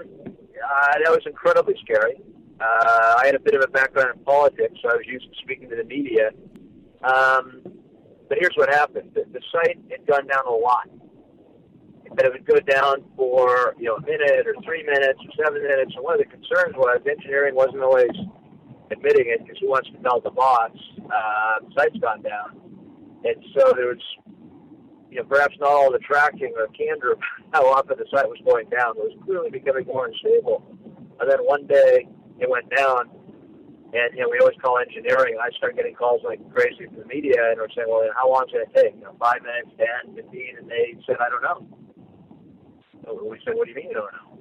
uh, 0.68 0.98
that 1.04 1.10
was 1.10 1.22
incredibly 1.26 1.76
scary. 1.82 2.20
Uh, 2.58 3.18
i 3.18 3.26
had 3.26 3.34
a 3.34 3.40
bit 3.40 3.54
of 3.54 3.62
a 3.62 3.68
background 3.68 4.16
in 4.16 4.24
politics 4.24 4.74
so 4.82 4.88
i 4.88 4.96
was 4.96 5.06
used 5.06 5.26
to 5.30 5.36
speaking 5.42 5.68
to 5.68 5.76
the 5.76 5.84
media. 5.84 6.30
Um, 7.04 7.62
but 8.28 8.38
here's 8.40 8.54
what 8.56 8.68
happened. 8.68 9.12
The, 9.14 9.24
the 9.32 9.40
site 9.52 9.78
had 9.90 10.06
gone 10.06 10.26
down 10.26 10.46
a 10.46 10.50
lot 10.50 10.88
but 12.14 12.24
it 12.24 12.32
would 12.32 12.46
go 12.46 12.60
down 12.60 13.04
for 13.16 13.74
you 13.78 13.86
know 13.86 13.96
a 13.96 14.00
minute 14.00 14.46
or 14.46 14.54
three 14.64 14.82
minutes 14.82 15.20
or 15.20 15.44
seven 15.44 15.62
minutes. 15.62 15.92
And 15.94 16.04
one 16.04 16.14
of 16.14 16.20
the 16.20 16.30
concerns 16.30 16.74
was 16.76 17.00
engineering 17.08 17.54
wasn't 17.54 17.82
always 17.82 18.14
admitting 18.90 19.26
it 19.28 19.42
because 19.42 19.58
who 19.60 19.68
wants 19.68 19.90
to 19.90 19.98
tell 19.98 20.20
the 20.20 20.30
boss 20.30 20.70
uh, 21.04 21.60
the 21.66 21.70
site's 21.76 21.98
gone 21.98 22.22
down? 22.22 22.60
And 23.24 23.36
so 23.56 23.72
there 23.74 23.88
was 23.88 24.02
you 25.10 25.18
know 25.18 25.24
perhaps 25.24 25.56
not 25.60 25.70
all 25.70 25.90
the 25.90 25.98
tracking 25.98 26.52
or 26.56 26.68
candor 26.68 27.12
of 27.12 27.18
how 27.52 27.66
often 27.66 27.96
the 27.98 28.06
site 28.10 28.28
was 28.28 28.38
going 28.44 28.68
down. 28.68 28.96
It 28.96 29.04
was 29.10 29.18
clearly 29.24 29.50
becoming 29.50 29.86
more 29.86 30.06
unstable. 30.06 30.64
And 31.20 31.30
then 31.30 31.38
one 31.40 31.66
day 31.66 32.08
it 32.38 32.48
went 32.48 32.68
down. 32.76 33.10
And 33.94 34.12
you 34.12 34.20
know, 34.20 34.28
we 34.28 34.38
always 34.38 34.58
call 34.60 34.78
engineering. 34.78 35.38
I 35.40 35.48
started 35.56 35.76
getting 35.76 35.94
calls 35.94 36.20
like 36.24 36.42
crazy 36.52 36.84
from 36.86 36.98
the 36.98 37.06
media, 37.06 37.54
and 37.54 37.56
we're 37.56 37.70
saying, 37.70 37.86
"Well, 37.88 38.04
how 38.14 38.28
long 38.28 38.44
is 38.50 38.60
it 38.60 38.68
take? 38.74 38.94
You 38.96 39.08
know, 39.08 39.16
five 39.18 39.40
minutes, 39.42 39.70
ten, 39.78 40.12
fifteen?" 40.14 40.58
And 40.58 40.68
they 40.68 40.98
said, 41.06 41.16
"I 41.22 41.30
don't 41.30 41.42
know." 41.42 41.85
We 43.14 43.38
said, 43.44 43.54
"What 43.54 43.66
do 43.66 43.70
you 43.70 43.76
mean 43.76 43.88
you 43.88 43.94
don't 43.94 44.12
know?" 44.12 44.38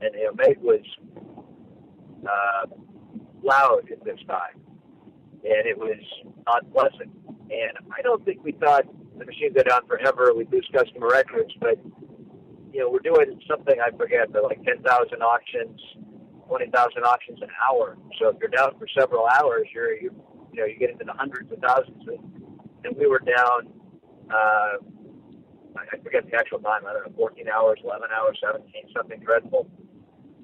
And 0.00 0.14
you 0.14 0.24
know, 0.24 0.32
Meg 0.34 0.58
was 0.60 0.84
uh, 2.24 2.66
loud 3.42 3.90
at 3.90 4.04
this 4.04 4.18
time, 4.28 4.60
and 5.44 5.66
it 5.66 5.78
was 5.78 6.00
unpleasant. 6.46 7.10
And 7.50 7.78
I 7.96 8.02
don't 8.02 8.24
think 8.24 8.42
we 8.42 8.52
thought 8.52 8.84
the 9.18 9.24
machine 9.24 9.52
go 9.54 9.62
down 9.62 9.86
forever. 9.86 10.34
We'd 10.34 10.52
lose 10.52 10.68
customer 10.72 11.08
records, 11.08 11.52
but 11.60 11.78
you 12.72 12.80
know, 12.80 12.90
we're 12.90 12.98
doing 12.98 13.40
something 13.48 13.76
I 13.80 13.96
forget, 13.96 14.32
but 14.32 14.44
like 14.44 14.62
ten 14.64 14.82
thousand 14.82 15.22
auctions, 15.22 15.80
twenty 16.46 16.70
thousand 16.70 17.04
auctions 17.04 17.38
an 17.40 17.48
hour. 17.64 17.96
So 18.18 18.28
if 18.28 18.36
you're 18.40 18.50
down 18.50 18.72
for 18.78 18.86
several 18.98 19.26
hours, 19.26 19.68
you're 19.72 19.94
you, 19.94 20.12
you 20.52 20.60
know 20.60 20.66
you 20.66 20.76
get 20.78 20.90
into 20.90 21.04
the 21.04 21.14
hundreds 21.14 21.50
of 21.52 21.58
thousands. 21.58 22.02
And 22.84 22.96
we 22.96 23.06
were 23.06 23.20
down. 23.20 23.72
Uh, 24.28 24.78
I 25.78 25.96
forget 26.02 26.28
the 26.30 26.36
actual 26.36 26.58
time. 26.58 26.82
I 26.86 26.92
don't 26.92 27.06
know, 27.06 27.12
14 27.16 27.48
hours, 27.48 27.78
11 27.84 28.08
hours, 28.14 28.38
17, 28.42 28.72
something 28.94 29.20
dreadful. 29.20 29.68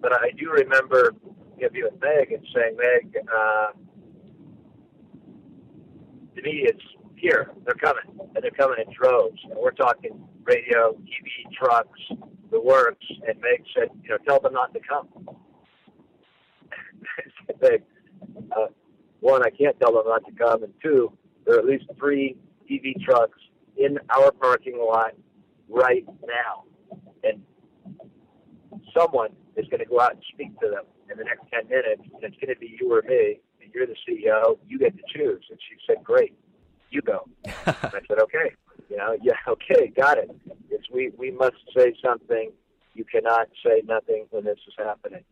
But 0.00 0.12
I 0.12 0.30
do 0.36 0.50
remember 0.50 1.14
interviewing 1.58 1.98
Meg 2.00 2.32
and 2.32 2.46
saying, 2.54 2.76
Meg, 2.76 3.16
uh, 3.32 3.66
the 6.34 6.42
media's 6.42 6.80
here. 7.16 7.50
They're 7.64 7.74
coming, 7.74 8.02
and 8.34 8.42
they're 8.42 8.50
coming 8.50 8.78
in 8.84 8.92
droves. 8.92 9.40
And 9.44 9.54
we're 9.56 9.70
talking 9.70 10.26
radio, 10.44 10.92
TV, 10.92 11.52
trucks, 11.56 12.00
the 12.50 12.60
works. 12.60 13.06
And 13.26 13.40
Meg 13.40 13.64
said, 13.74 13.88
you 14.02 14.10
know, 14.10 14.18
tell 14.26 14.40
them 14.40 14.52
not 14.52 14.74
to 14.74 14.80
come. 14.80 15.08
Meg, 17.62 17.82
uh, 18.56 18.66
one, 19.20 19.42
I 19.44 19.50
can't 19.50 19.78
tell 19.80 19.92
them 19.92 20.04
not 20.06 20.24
to 20.26 20.32
come, 20.32 20.64
and 20.64 20.72
two, 20.82 21.12
there 21.46 21.56
are 21.56 21.58
at 21.60 21.64
least 21.64 21.84
three 21.96 22.36
TV 22.68 23.00
trucks 23.04 23.38
in 23.76 23.98
our 24.10 24.32
parking 24.32 24.78
lot 24.78 25.12
right 25.68 26.04
now. 26.26 26.64
And 27.24 27.42
someone 28.96 29.30
is 29.56 29.66
going 29.68 29.80
to 29.80 29.86
go 29.86 30.00
out 30.00 30.12
and 30.12 30.22
speak 30.32 30.58
to 30.60 30.68
them 30.68 30.84
in 31.10 31.18
the 31.18 31.24
next 31.24 31.42
10 31.52 31.68
minutes, 31.68 32.02
and 32.14 32.22
it's 32.22 32.36
going 32.36 32.54
to 32.54 32.58
be 32.58 32.76
you 32.80 32.92
or 32.92 33.02
me, 33.02 33.40
and 33.62 33.70
you're 33.74 33.86
the 33.86 33.96
CEO. 34.08 34.58
You 34.66 34.78
get 34.78 34.96
to 34.96 35.02
choose. 35.12 35.44
And 35.50 35.58
she 35.68 35.76
said, 35.86 36.02
Great, 36.04 36.34
you 36.90 37.02
go. 37.02 37.28
I 37.66 38.00
said, 38.08 38.18
Okay. 38.20 38.54
You 38.90 38.96
know, 38.98 39.16
yeah, 39.22 39.32
okay, 39.48 39.92
got 39.96 40.18
it. 40.18 40.30
It's 40.70 40.90
we, 40.90 41.12
we 41.16 41.30
must 41.30 41.56
say 41.76 41.94
something. 42.04 42.52
You 42.94 43.04
cannot 43.04 43.48
say 43.64 43.82
nothing 43.86 44.26
when 44.30 44.44
this 44.44 44.58
is 44.66 44.74
happening. 44.76 45.24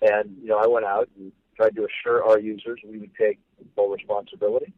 And, 0.00 0.36
you 0.40 0.48
know, 0.48 0.58
I 0.58 0.66
went 0.66 0.86
out 0.86 1.08
and 1.18 1.32
tried 1.56 1.76
to 1.76 1.86
assure 1.86 2.24
our 2.24 2.38
users 2.38 2.80
we 2.86 2.98
would 2.98 3.14
take 3.14 3.38
full 3.76 3.90
responsibility. 3.90 4.72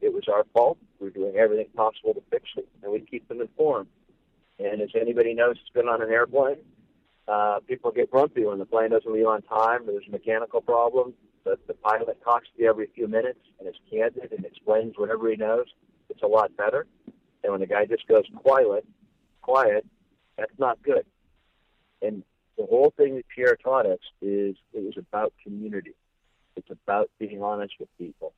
It 0.00 0.12
was 0.12 0.24
our 0.32 0.44
fault. 0.52 0.78
We 1.00 1.06
were 1.06 1.10
doing 1.10 1.36
everything 1.36 1.66
possible 1.74 2.14
to 2.14 2.22
fix 2.30 2.44
it, 2.56 2.68
and 2.82 2.92
we 2.92 3.00
keep 3.00 3.26
them 3.28 3.40
informed. 3.40 3.88
And 4.58 4.80
as 4.80 4.90
anybody 5.00 5.34
knows, 5.34 5.56
it's 5.60 5.70
been 5.70 5.88
on 5.88 6.02
an 6.02 6.10
airplane. 6.10 6.58
Uh, 7.26 7.60
people 7.66 7.90
get 7.90 8.10
grumpy 8.10 8.44
when 8.44 8.58
the 8.58 8.64
plane 8.64 8.90
doesn't 8.90 9.12
leave 9.12 9.26
on 9.26 9.42
time, 9.42 9.82
or 9.88 9.92
there's 9.92 10.08
a 10.08 10.10
mechanical 10.10 10.60
problem. 10.60 11.14
But 11.44 11.66
the 11.66 11.74
pilot 11.74 12.22
talks 12.22 12.46
to 12.54 12.62
you 12.62 12.68
every 12.68 12.88
few 12.94 13.08
minutes 13.08 13.40
and 13.58 13.68
is 13.68 13.74
candid 13.90 14.32
and 14.32 14.44
explains 14.44 14.94
whatever 14.96 15.28
he 15.28 15.36
knows. 15.36 15.66
It's 16.08 16.22
a 16.22 16.26
lot 16.26 16.56
better. 16.56 16.86
And 17.42 17.52
when 17.52 17.60
the 17.60 17.66
guy 17.66 17.86
just 17.86 18.06
goes 18.06 18.24
quiet, 18.36 18.86
quiet, 19.40 19.84
that's 20.36 20.56
not 20.58 20.80
good. 20.82 21.04
And 22.00 22.22
the 22.56 22.66
whole 22.66 22.92
thing 22.96 23.16
that 23.16 23.24
Pierre 23.34 23.56
taught 23.56 23.86
us 23.86 23.98
is 24.20 24.56
it 24.72 24.84
was 24.84 24.96
about 24.96 25.32
community. 25.42 25.94
It's 26.56 26.70
about 26.70 27.10
being 27.18 27.42
honest 27.42 27.74
with 27.80 27.88
people. 27.98 28.34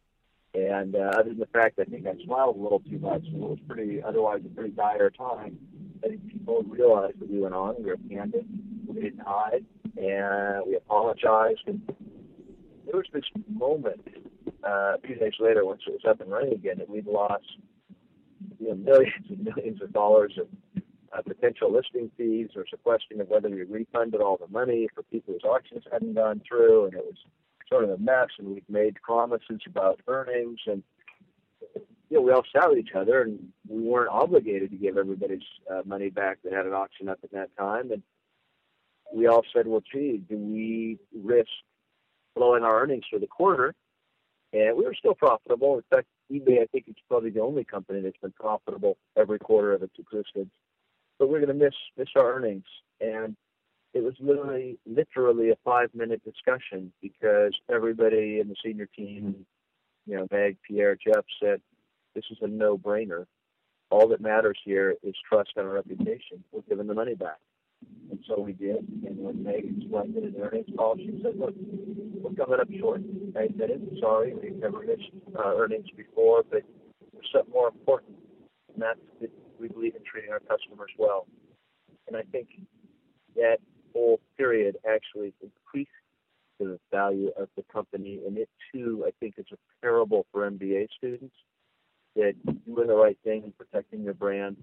And 0.54 0.94
uh, 0.94 1.10
other 1.18 1.30
than 1.30 1.38
the 1.38 1.46
fact 1.46 1.80
I 1.80 1.84
think 1.84 2.06
I 2.06 2.14
smiled 2.24 2.56
a 2.56 2.60
little 2.60 2.80
too 2.80 2.98
much, 2.98 3.24
it 3.26 3.34
was 3.34 3.58
pretty 3.66 4.02
otherwise 4.02 4.42
a 4.46 4.48
pretty 4.54 4.70
dire 4.70 5.10
time. 5.10 5.58
I 6.04 6.08
think 6.08 6.30
people 6.30 6.62
realized 6.62 7.18
that 7.20 7.30
we 7.30 7.40
went 7.40 7.54
on. 7.54 7.74
We 7.78 7.86
were 7.86 7.96
candid. 8.08 8.46
We 8.86 9.00
didn't 9.00 9.22
hide, 9.26 9.64
and 9.96 10.64
we 10.66 10.76
apologized. 10.76 11.62
And 11.66 11.82
there 12.86 12.94
was 12.94 13.06
this 13.12 13.24
moment 13.48 14.06
uh, 14.62 14.94
a 14.94 14.98
few 15.04 15.16
days 15.16 15.32
later, 15.40 15.64
once 15.64 15.82
it 15.86 15.90
was 15.90 16.02
up 16.08 16.20
and 16.20 16.30
running 16.30 16.52
again, 16.52 16.78
that 16.78 16.88
we'd 16.88 17.06
lost 17.06 17.44
you 18.60 18.68
know, 18.68 18.74
millions 18.74 19.26
and 19.28 19.44
millions 19.44 19.82
of 19.82 19.92
dollars 19.92 20.38
of 20.38 20.46
uh, 21.12 21.22
potential 21.22 21.72
listing 21.72 22.10
fees. 22.16 22.50
There 22.54 22.62
was 22.62 22.72
a 22.72 22.76
question 22.76 23.20
of 23.20 23.28
whether 23.28 23.48
we 23.48 23.62
refunded 23.62 24.20
all 24.20 24.36
the 24.36 24.52
money 24.52 24.88
for 24.94 25.02
people 25.04 25.34
whose 25.34 25.44
auctions 25.44 25.84
hadn't 25.90 26.14
gone 26.14 26.42
through, 26.46 26.86
and 26.86 26.94
it 26.94 27.04
was 27.04 27.16
sort 27.68 27.84
of 27.84 27.90
a 27.90 27.98
mess, 27.98 28.28
and 28.38 28.48
we've 28.48 28.68
made 28.68 28.96
promises 29.02 29.60
about 29.66 30.00
earnings, 30.06 30.60
and 30.66 30.82
you 32.10 32.20
know, 32.20 32.22
we 32.22 32.32
all 32.32 32.44
sat 32.54 32.68
with 32.68 32.78
each 32.78 32.94
other, 32.94 33.22
and 33.22 33.38
we 33.68 33.82
weren't 33.82 34.10
obligated 34.10 34.70
to 34.70 34.76
give 34.76 34.96
everybody's 34.96 35.42
uh, 35.70 35.82
money 35.84 36.10
back 36.10 36.38
that 36.44 36.52
had 36.52 36.66
an 36.66 36.72
auction 36.72 37.08
up 37.08 37.18
at 37.24 37.32
that 37.32 37.56
time. 37.56 37.90
And 37.90 38.02
we 39.12 39.26
all 39.26 39.42
said, 39.54 39.66
well, 39.66 39.82
gee, 39.92 40.22
do 40.28 40.36
we 40.36 40.98
risk 41.12 41.48
blowing 42.36 42.62
our 42.62 42.82
earnings 42.82 43.04
for 43.10 43.18
the 43.18 43.26
quarter? 43.26 43.74
And 44.52 44.76
we 44.76 44.84
were 44.84 44.94
still 44.94 45.14
profitable. 45.14 45.76
In 45.76 45.82
fact, 45.90 46.06
eBay, 46.30 46.62
I 46.62 46.66
think 46.66 46.84
it's 46.86 47.00
probably 47.08 47.30
the 47.30 47.40
only 47.40 47.64
company 47.64 48.00
that's 48.00 48.16
been 48.18 48.32
profitable 48.38 48.96
every 49.16 49.38
quarter 49.38 49.72
of 49.72 49.82
its 49.82 49.94
existence. 49.98 50.50
But 51.18 51.28
we're 51.28 51.40
going 51.40 51.58
to 51.58 51.64
miss 51.64 51.74
miss 51.96 52.08
our 52.16 52.34
earnings, 52.34 52.64
and 53.00 53.36
it 53.94 54.02
was 54.02 54.14
literally 54.20 54.78
literally 54.84 55.50
a 55.50 55.56
five 55.64 55.88
minute 55.94 56.22
discussion 56.24 56.92
because 57.00 57.54
everybody 57.70 58.40
in 58.40 58.48
the 58.48 58.56
senior 58.62 58.86
team, 58.86 59.46
you 60.06 60.16
know, 60.16 60.26
Meg, 60.30 60.58
Pierre, 60.66 60.96
Jeff 60.96 61.24
said, 61.40 61.60
"This 62.14 62.24
is 62.30 62.38
a 62.42 62.48
no 62.48 62.76
brainer. 62.76 63.26
All 63.90 64.08
that 64.08 64.20
matters 64.20 64.58
here 64.64 64.96
is 65.02 65.14
trust 65.28 65.50
and 65.56 65.66
our 65.66 65.74
reputation. 65.74 66.42
We're 66.52 66.62
giving 66.68 66.88
the 66.88 66.94
money 66.94 67.14
back." 67.14 67.38
And 68.10 68.18
so 68.26 68.40
we 68.40 68.52
did. 68.52 68.86
And 69.06 69.18
when 69.18 69.42
Meg 69.42 69.64
explained 69.64 70.16
it 70.16 70.24
in 70.24 70.32
the 70.32 70.40
earnings 70.40 70.68
call, 70.76 70.96
she 70.96 71.20
said, 71.22 71.36
look, 71.36 71.54
we're 71.56 72.32
coming 72.32 72.60
up 72.60 72.68
short. 72.78 73.02
I 73.36 73.44
admit 73.44 73.70
it. 73.70 73.80
Sorry. 74.00 74.34
We've 74.34 74.56
never 74.56 74.80
missed 74.80 75.10
uh, 75.36 75.54
earnings 75.56 75.86
before, 75.96 76.42
but 76.50 76.62
there's 77.12 77.28
something 77.32 77.52
more 77.52 77.68
important, 77.68 78.16
and 78.72 78.82
that's 78.82 78.98
that 79.20 79.30
we 79.60 79.68
believe 79.68 79.94
in 79.94 80.02
treating 80.04 80.32
our 80.32 80.40
customers 80.40 80.90
well. 80.98 81.26
And 82.08 82.16
I 82.16 82.22
think 82.32 82.48
that 83.36 83.58
whole 83.94 84.20
period 84.36 84.76
actually 84.88 85.32
increased 85.42 85.90
the 86.58 86.78
value 86.90 87.30
of 87.38 87.48
the 87.56 87.64
company, 87.72 88.20
and 88.26 88.36
it 88.38 88.48
too, 88.72 89.04
I 89.06 89.10
think, 89.20 89.34
is 89.38 89.46
a 89.52 89.56
parable 89.80 90.26
for 90.32 90.48
MBA 90.48 90.88
students 90.96 91.34
that 92.16 92.34
doing 92.64 92.86
the 92.86 92.94
right 92.94 93.18
thing 93.24 93.42
and 93.44 93.58
protecting 93.58 94.02
your 94.02 94.14
brand 94.14 94.56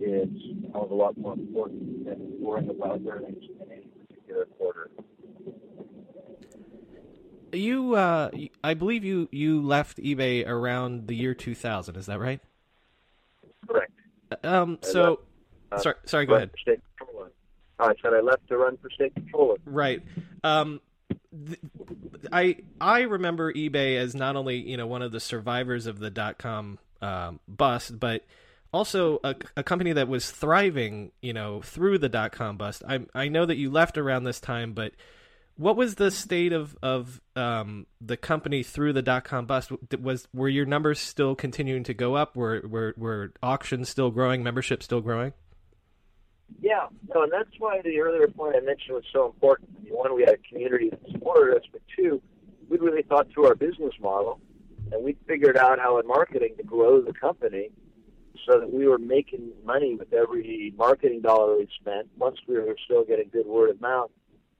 is 0.00 0.28
a 0.74 0.78
a 0.78 0.94
lot 0.94 1.16
more 1.18 1.34
important 1.34 2.06
than 2.06 2.32
worrying 2.40 2.70
about 2.70 3.00
earnings 3.08 3.44
in 3.60 3.70
any 3.70 3.86
particular 4.08 4.46
quarter. 4.58 4.90
You, 7.52 7.94
uh, 7.94 8.30
I 8.64 8.74
believe 8.74 9.04
you 9.04 9.28
you 9.30 9.62
left 9.62 9.98
eBay 9.98 10.46
around 10.46 11.06
the 11.06 11.14
year 11.14 11.34
2000. 11.34 11.96
Is 11.96 12.06
that 12.06 12.18
right? 12.18 12.40
Correct. 13.68 13.92
Um. 14.42 14.78
So, 14.82 15.02
left, 15.02 15.20
uh, 15.72 15.78
sorry. 15.78 15.96
Sorry. 16.06 16.26
Go 16.26 16.34
ahead. 16.34 16.50
State 16.60 16.80
I 17.78 17.92
said 18.02 18.12
I 18.14 18.20
left 18.20 18.48
to 18.48 18.56
run 18.56 18.76
for 18.78 18.90
state 18.90 19.14
controller. 19.14 19.56
Right. 19.64 20.02
Um. 20.42 20.80
I 22.32 22.56
I 22.80 23.02
remember 23.02 23.52
eBay 23.52 23.96
as 23.98 24.14
not 24.14 24.36
only 24.36 24.56
you 24.56 24.76
know 24.76 24.86
one 24.86 25.02
of 25.02 25.12
the 25.12 25.20
survivors 25.20 25.86
of 25.86 25.98
the 25.98 26.10
dot 26.10 26.38
com 26.38 26.78
um, 27.02 27.40
bust, 27.46 27.98
but 27.98 28.24
also 28.72 29.20
a, 29.22 29.34
a, 29.56 29.62
company 29.62 29.92
that 29.92 30.08
was 30.08 30.30
thriving, 30.30 31.12
you 31.22 31.32
know, 31.32 31.60
through 31.60 31.98
the 31.98 32.08
dot 32.08 32.32
com 32.32 32.56
bust. 32.56 32.82
I 32.88 33.00
I 33.14 33.28
know 33.28 33.46
that 33.46 33.56
you 33.56 33.70
left 33.70 33.98
around 33.98 34.24
this 34.24 34.40
time, 34.40 34.72
but 34.72 34.92
what 35.56 35.76
was 35.76 35.94
the 35.94 36.10
state 36.10 36.52
of 36.52 36.76
of 36.82 37.20
um, 37.36 37.86
the 38.00 38.16
company 38.16 38.62
through 38.62 38.92
the 38.92 39.02
dot 39.02 39.24
com 39.24 39.46
bust? 39.46 39.70
Was 40.00 40.26
were 40.32 40.48
your 40.48 40.66
numbers 40.66 40.98
still 40.98 41.34
continuing 41.34 41.84
to 41.84 41.94
go 41.94 42.14
up? 42.14 42.36
Were 42.36 42.62
were 42.66 42.94
were 42.96 43.32
auctions 43.42 43.88
still 43.88 44.10
growing? 44.10 44.42
Membership 44.42 44.82
still 44.82 45.00
growing? 45.00 45.32
Yeah, 46.60 46.86
no, 47.14 47.24
and 47.24 47.32
that's 47.32 47.50
why 47.58 47.80
the 47.82 48.00
earlier 48.00 48.28
point 48.28 48.56
I 48.56 48.60
mentioned 48.60 48.94
was 48.94 49.04
so 49.12 49.26
important. 49.26 49.70
One, 49.90 50.14
we 50.14 50.22
had 50.22 50.34
a 50.34 50.48
community 50.48 50.90
that 50.90 51.00
supported 51.10 51.56
us, 51.56 51.62
but 51.70 51.82
two, 51.96 52.22
we 52.68 52.78
really 52.78 53.02
thought 53.02 53.28
through 53.32 53.46
our 53.46 53.54
business 53.54 53.92
model 54.00 54.40
and 54.92 55.04
we 55.04 55.16
figured 55.26 55.56
out 55.56 55.78
how 55.78 55.98
in 55.98 56.06
marketing 56.06 56.54
to 56.56 56.62
grow 56.62 57.00
the 57.00 57.12
company 57.12 57.70
so 58.46 58.58
that 58.60 58.72
we 58.72 58.86
were 58.86 58.98
making 58.98 59.50
money 59.64 59.94
with 59.96 60.12
every 60.12 60.72
marketing 60.76 61.20
dollar 61.20 61.56
we 61.56 61.68
spent. 61.80 62.08
Once 62.16 62.38
we 62.46 62.54
were 62.54 62.76
still 62.84 63.04
getting 63.04 63.28
good 63.32 63.46
word 63.46 63.70
of 63.70 63.80
mouth, 63.80 64.10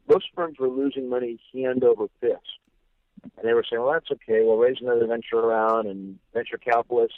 most 0.08 0.26
firms 0.34 0.58
were 0.58 0.68
losing 0.68 1.08
money 1.08 1.38
hand 1.52 1.84
over 1.84 2.06
fist. 2.20 2.58
And 3.22 3.46
they 3.48 3.54
were 3.54 3.64
saying, 3.68 3.82
well, 3.82 3.92
that's 3.92 4.10
okay. 4.10 4.42
We'll 4.42 4.56
raise 4.56 4.76
another 4.80 5.06
venture 5.06 5.38
around 5.38 5.86
and 5.86 6.18
venture 6.32 6.58
capitalists. 6.58 7.16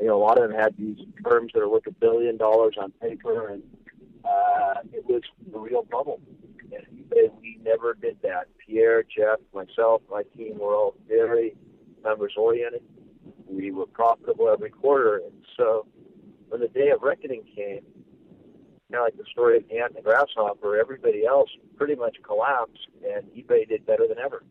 You 0.00 0.06
know, 0.06 0.16
a 0.16 0.22
lot 0.22 0.42
of 0.42 0.48
them 0.50 0.58
had 0.58 0.76
these 0.76 0.98
firms 1.22 1.52
that 1.54 1.60
are 1.60 1.68
worth 1.68 1.86
a 1.86 1.92
billion 1.92 2.36
dollars 2.36 2.74
on 2.80 2.90
paper, 2.92 3.48
and 3.48 3.62
uh, 4.24 4.74
it 4.92 5.04
was 5.06 5.22
a 5.54 5.58
real 5.58 5.82
bubble. 5.82 6.20
And 6.72 7.30
we 7.40 7.58
never 7.62 7.94
did 7.94 8.18
that. 8.22 8.46
Pierre, 8.64 9.02
Jeff, 9.02 9.40
myself, 9.52 10.02
my 10.10 10.22
team 10.36 10.58
were 10.58 10.74
all 10.74 10.94
very 11.08 11.56
members 12.02 12.34
oriented. 12.36 12.82
We 13.46 13.72
were 13.72 13.86
profitable 13.86 14.48
every 14.48 14.70
quarter, 14.70 15.16
and 15.16 15.44
so 15.56 15.86
when 16.48 16.60
the 16.60 16.68
day 16.68 16.90
of 16.90 17.02
reckoning 17.02 17.42
came, 17.56 17.82
kind 18.90 19.00
of 19.00 19.02
like 19.02 19.16
the 19.16 19.24
story 19.30 19.56
of 19.56 19.64
ant 19.70 19.94
and 19.94 19.96
the 19.96 20.02
grasshopper, 20.02 20.78
everybody 20.78 21.26
else 21.26 21.50
pretty 21.76 21.96
much 21.96 22.16
collapsed, 22.22 22.88
and 23.04 23.24
eBay 23.32 23.68
did 23.68 23.84
better 23.86 24.06
than 24.06 24.18
ever. 24.18 24.44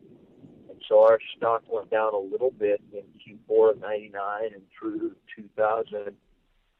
And 0.69 0.81
so 0.87 1.03
our 1.03 1.19
stock 1.37 1.63
went 1.69 1.89
down 1.89 2.13
a 2.13 2.17
little 2.17 2.51
bit 2.51 2.81
in 2.91 3.03
Q4 3.49 3.71
of 3.71 3.81
'99 3.81 4.53
and 4.53 4.61
through 4.77 5.15
2000, 5.35 6.15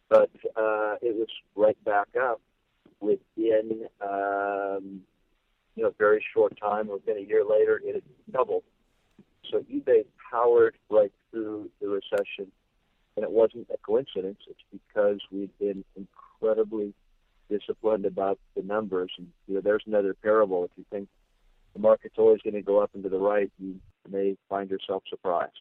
but 0.10 0.30
uh, 0.58 0.96
it 1.02 1.16
was 1.16 1.30
right 1.56 1.82
back 1.86 2.08
up 2.22 2.42
within 3.00 3.88
um, 4.02 5.02
you 5.76 5.84
know 5.84 5.90
a 5.90 5.98
very 5.98 6.24
short 6.34 6.58
time. 6.60 6.88
Within 6.88 7.18
a 7.18 7.22
year 7.22 7.44
later, 7.44 7.82
it 7.84 7.96
had 7.96 8.04
doubled. 8.32 8.64
So 9.52 9.60
eBay 9.72 10.06
powered 10.32 10.76
right 10.90 11.12
through 11.32 11.70
the 11.82 11.88
recession, 11.88 12.52
and 13.16 13.24
it 13.24 13.32
wasn't 13.32 13.68
a 13.74 13.78
coincidence. 13.78 14.40
It's 14.48 14.60
because 14.72 15.20
we've 15.32 15.58
been 15.60 15.84
incredibly 15.96 16.94
disciplined 17.50 18.06
about 18.06 18.40
the 18.56 18.62
numbers. 18.62 19.12
And 19.18 19.28
you 19.48 19.56
know, 19.56 19.62
there's 19.62 19.84
another 19.88 20.14
parable. 20.14 20.66
If 20.66 20.72
you 20.78 20.86
think 20.90 21.08
the 21.74 21.80
market's 21.80 22.16
always 22.18 22.42
going 22.42 22.54
to 22.54 22.62
go 22.62 22.82
up 22.82 22.92
and 22.94 23.04
to 23.04 23.10
the 23.10 23.18
right, 23.18 23.52
you 23.60 23.80
may 24.10 24.38
find 24.50 24.70
yourself 24.70 25.04
surprised. 25.10 25.60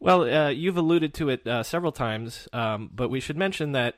Well, 0.00 0.22
uh, 0.22 0.50
you've 0.50 0.76
alluded 0.76 1.12
to 1.14 1.28
it 1.28 1.46
uh, 1.46 1.64
several 1.64 1.90
times, 1.90 2.46
um, 2.52 2.90
but 2.94 3.08
we 3.08 3.18
should 3.18 3.36
mention 3.36 3.72
that 3.72 3.96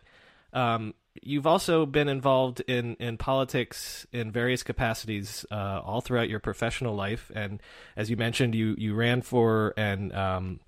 um, 0.53 0.94
you've 1.22 1.46
also 1.46 1.86
been 1.86 2.09
involved 2.09 2.61
in, 2.61 2.96
in 2.96 3.16
politics 3.16 4.07
in 4.12 4.30
various 4.30 4.62
capacities 4.62 5.44
uh, 5.51 5.80
all 5.84 6.01
throughout 6.01 6.28
your 6.28 6.40
professional 6.40 6.94
life, 6.94 7.30
and 7.34 7.61
as 7.96 8.11
you 8.11 8.16
mentioned, 8.16 8.55
you 8.55 8.74
you 8.78 8.94
ran 8.94 9.22
for 9.22 9.74
and 9.76 10.14
um, 10.14 10.61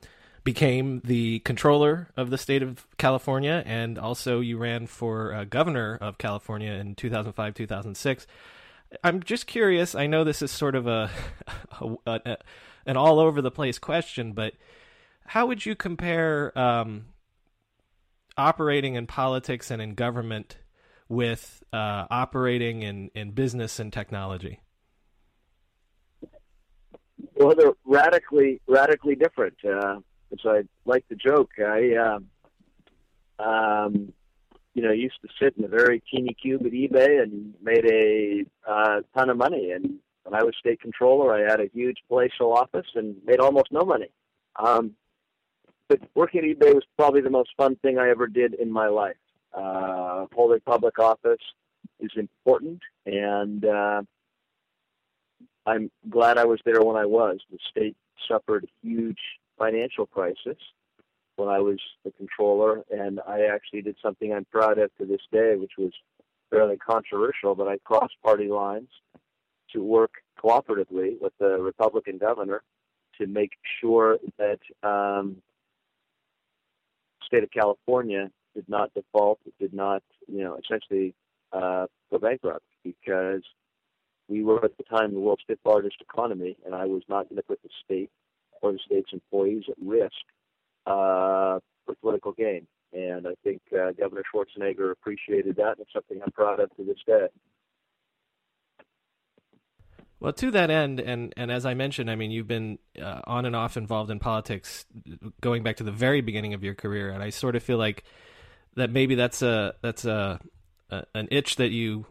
became 0.44 1.00
the 1.04 1.38
controller 1.40 2.08
of 2.16 2.30
the 2.30 2.38
state 2.38 2.62
of 2.62 2.86
California, 2.98 3.62
and 3.66 3.98
also 3.98 4.40
you 4.40 4.58
ran 4.58 4.86
for 4.86 5.32
uh, 5.32 5.44
governor 5.44 5.98
of 6.00 6.18
California 6.18 6.72
in 6.72 6.94
2005 6.94 7.54
2006. 7.54 8.26
I'm 9.02 9.22
just 9.22 9.46
curious. 9.46 9.94
I 9.94 10.06
know 10.06 10.22
this 10.22 10.42
is 10.42 10.50
sort 10.50 10.74
of 10.74 10.86
a, 10.86 11.10
a, 11.80 12.20
a 12.26 12.36
an 12.84 12.96
all 12.96 13.20
over 13.20 13.40
the 13.40 13.50
place 13.50 13.78
question, 13.78 14.32
but 14.32 14.54
how 15.26 15.46
would 15.46 15.64
you 15.64 15.74
compare 15.74 16.56
um, 16.58 17.06
operating 18.36 18.94
in 18.94 19.06
politics 19.06 19.70
and 19.70 19.82
in 19.82 19.94
government 19.94 20.58
with 21.08 21.62
uh, 21.72 22.06
operating 22.10 22.82
in, 22.82 23.10
in 23.14 23.32
business 23.32 23.78
and 23.78 23.92
technology? 23.92 24.60
Well, 27.36 27.54
they're 27.56 27.72
radically 27.84 28.60
radically 28.66 29.14
different. 29.14 29.56
Uh, 29.64 29.96
as 30.32 30.38
I 30.44 30.62
like 30.84 31.04
the 31.08 31.16
joke, 31.16 31.50
I 31.58 32.18
uh, 33.40 33.42
um, 33.42 34.12
you 34.74 34.82
know 34.82 34.92
used 34.92 35.20
to 35.22 35.28
sit 35.40 35.54
in 35.56 35.64
a 35.64 35.68
very 35.68 36.02
teeny 36.10 36.34
cube 36.40 36.62
at 36.64 36.72
eBay 36.72 37.22
and 37.22 37.54
made 37.62 37.84
a 37.86 38.44
uh, 38.70 39.00
ton 39.16 39.30
of 39.30 39.36
money. 39.36 39.72
And 39.72 39.98
when 40.24 40.34
I 40.34 40.44
was 40.44 40.54
state 40.58 40.80
controller, 40.80 41.34
I 41.34 41.50
had 41.50 41.60
a 41.60 41.70
huge 41.72 41.98
palatial 42.08 42.52
office 42.52 42.86
and 42.94 43.16
made 43.26 43.40
almost 43.40 43.72
no 43.72 43.84
money. 43.84 44.10
Um, 44.56 44.92
but 45.88 46.00
working 46.14 46.40
at 46.40 46.58
eBay 46.58 46.74
was 46.74 46.84
probably 46.96 47.20
the 47.20 47.30
most 47.30 47.50
fun 47.56 47.76
thing 47.76 47.98
I 47.98 48.10
ever 48.10 48.26
did 48.26 48.54
in 48.54 48.70
my 48.70 48.88
life. 48.88 49.16
Uh, 49.54 50.26
holding 50.34 50.60
public 50.60 50.98
office 50.98 51.40
is 52.00 52.10
important, 52.16 52.80
and 53.06 53.64
uh, 53.64 54.02
I'm 55.66 55.90
glad 56.08 56.38
I 56.38 56.44
was 56.44 56.60
there 56.64 56.82
when 56.82 56.96
I 56.96 57.04
was. 57.04 57.38
The 57.50 57.58
state 57.70 57.96
suffered 58.28 58.64
a 58.64 58.86
huge 58.86 59.18
financial 59.58 60.06
crisis 60.06 60.56
when 61.36 61.48
I 61.48 61.60
was 61.60 61.78
the 62.04 62.12
controller, 62.12 62.82
and 62.90 63.20
I 63.26 63.42
actually 63.52 63.82
did 63.82 63.96
something 64.02 64.32
I'm 64.32 64.46
proud 64.46 64.78
of 64.78 64.94
to 64.98 65.06
this 65.06 65.22
day, 65.30 65.56
which 65.56 65.72
was 65.78 65.92
fairly 66.50 66.76
controversial, 66.76 67.54
but 67.54 67.68
I 67.68 67.78
crossed 67.78 68.14
party 68.22 68.48
lines 68.48 68.88
to 69.72 69.82
work 69.82 70.12
cooperatively 70.42 71.20
with 71.20 71.32
the 71.38 71.58
Republican 71.58 72.18
governor 72.18 72.62
to 73.18 73.26
make 73.26 73.52
sure 73.80 74.18
that 74.38 74.60
um, 74.82 75.36
state 77.32 77.44
of 77.44 77.50
California 77.50 78.30
did 78.54 78.68
not 78.68 78.92
default, 78.94 79.38
it 79.46 79.54
did 79.58 79.72
not, 79.72 80.02
you 80.26 80.44
know, 80.44 80.58
essentially 80.62 81.14
uh, 81.52 81.86
go 82.10 82.18
bankrupt 82.18 82.64
because 82.84 83.42
we 84.28 84.42
were 84.42 84.62
at 84.64 84.76
the 84.76 84.84
time 84.84 85.12
the 85.12 85.20
world's 85.20 85.42
fifth 85.46 85.58
largest 85.64 85.96
economy, 86.00 86.56
and 86.64 86.74
I 86.74 86.84
was 86.84 87.02
not 87.08 87.28
going 87.28 87.36
to 87.36 87.42
put 87.42 87.62
the 87.62 87.70
state 87.84 88.10
or 88.60 88.72
the 88.72 88.78
state's 88.84 89.12
employees 89.12 89.64
at 89.68 89.76
risk 89.84 90.12
uh, 90.86 91.58
for 91.84 91.94
political 92.00 92.32
gain. 92.32 92.66
And 92.92 93.26
I 93.26 93.34
think 93.42 93.62
uh, 93.72 93.92
Governor 93.92 94.22
Schwarzenegger 94.32 94.92
appreciated 94.92 95.56
that, 95.56 95.78
and 95.78 95.80
it's 95.80 95.92
something 95.92 96.20
I'm 96.22 96.32
proud 96.32 96.60
of 96.60 96.68
to 96.76 96.84
this 96.84 96.98
day. 97.06 97.28
Well, 100.22 100.32
to 100.34 100.52
that 100.52 100.70
end, 100.70 101.00
and, 101.00 101.34
and 101.36 101.50
as 101.50 101.66
I 101.66 101.74
mentioned, 101.74 102.08
I 102.08 102.14
mean, 102.14 102.30
you've 102.30 102.46
been 102.46 102.78
uh, 102.96 103.22
on 103.24 103.44
and 103.44 103.56
off 103.56 103.76
involved 103.76 104.08
in 104.08 104.20
politics 104.20 104.86
going 105.40 105.64
back 105.64 105.78
to 105.78 105.82
the 105.82 105.90
very 105.90 106.20
beginning 106.20 106.54
of 106.54 106.62
your 106.62 106.76
career, 106.76 107.10
and 107.10 107.20
I 107.20 107.30
sort 107.30 107.56
of 107.56 107.62
feel 107.64 107.76
like 107.76 108.04
that 108.76 108.88
maybe 108.88 109.16
that's 109.16 109.42
a 109.42 109.74
that's 109.82 110.04
a, 110.04 110.38
a 110.90 111.02
an 111.16 111.26
itch 111.32 111.56
that 111.56 111.70
you 111.70 112.06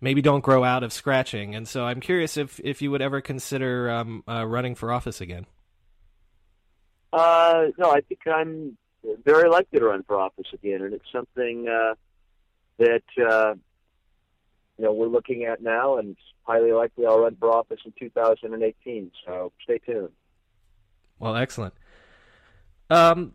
maybe 0.00 0.22
don't 0.22 0.40
grow 0.40 0.64
out 0.64 0.82
of 0.82 0.90
scratching. 0.90 1.54
And 1.54 1.68
so 1.68 1.84
I'm 1.84 2.00
curious 2.00 2.38
if 2.38 2.60
if 2.64 2.80
you 2.80 2.90
would 2.90 3.02
ever 3.02 3.20
consider 3.20 3.90
um, 3.90 4.24
uh, 4.26 4.46
running 4.46 4.74
for 4.74 4.90
office 4.90 5.20
again. 5.20 5.44
Uh, 7.12 7.64
no, 7.76 7.90
I 7.90 8.00
think 8.00 8.20
I'm 8.26 8.78
very 9.22 9.50
likely 9.50 9.80
to 9.80 9.84
run 9.84 10.02
for 10.04 10.18
office 10.18 10.48
again, 10.54 10.80
and 10.80 10.94
it's 10.94 11.12
something 11.12 11.68
uh, 11.68 11.94
that 12.78 13.02
uh, 13.22 13.54
you 14.78 14.84
know 14.84 14.92
we're 14.92 15.06
looking 15.06 15.44
at 15.44 15.62
now, 15.62 15.98
and 15.98 16.16
highly 16.42 16.72
likely 16.72 17.06
I'll 17.06 17.20
run 17.20 17.36
for 17.36 17.50
office 17.50 17.80
in 17.84 17.92
2018. 17.98 19.10
So 19.26 19.52
stay 19.62 19.78
tuned. 19.78 20.10
Well, 21.18 21.36
excellent. 21.36 21.74
Um, 22.90 23.34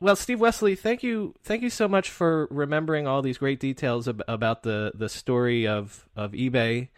well, 0.00 0.16
Steve 0.16 0.38
Westly, 0.38 0.78
thank 0.78 1.02
you, 1.02 1.34
thank 1.42 1.62
you 1.62 1.70
so 1.70 1.88
much 1.88 2.10
for 2.10 2.48
remembering 2.50 3.06
all 3.06 3.22
these 3.22 3.38
great 3.38 3.60
details 3.60 4.08
ab- 4.08 4.22
about 4.26 4.62
the 4.62 4.92
the 4.94 5.08
story 5.08 5.66
of 5.66 6.08
of 6.16 6.32
eBay, 6.32 6.88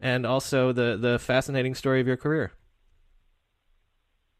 and 0.00 0.24
also 0.24 0.72
the 0.72 0.96
the 0.96 1.18
fascinating 1.18 1.74
story 1.74 2.00
of 2.00 2.06
your 2.06 2.16
career. 2.16 2.52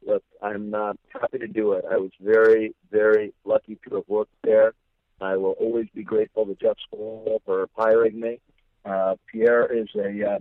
Look, 0.07 0.23
I'm 0.41 0.73
uh, 0.73 0.93
happy 1.09 1.39
to 1.39 1.49
do 1.49 1.73
it. 1.73 1.85
I 1.91 1.97
was 1.97 2.13
very, 2.21 2.75
very 2.93 3.35
lucky 3.45 3.77
to 3.89 3.97
have 3.97 4.05
worked 4.07 4.35
there. 4.45 4.73
I 5.21 5.37
will 5.37 5.57
always 5.59 5.89
be 5.95 6.05
grateful 6.05 6.47
to 6.47 6.55
Jeff 6.55 6.77
Skoll 6.93 7.41
for 7.45 7.69
hiring 7.77 8.21
me. 8.21 8.39
Uh, 8.87 9.17
Pierre 9.31 9.67
is 9.73 9.89
a 9.97 10.35
uh, 10.35 10.39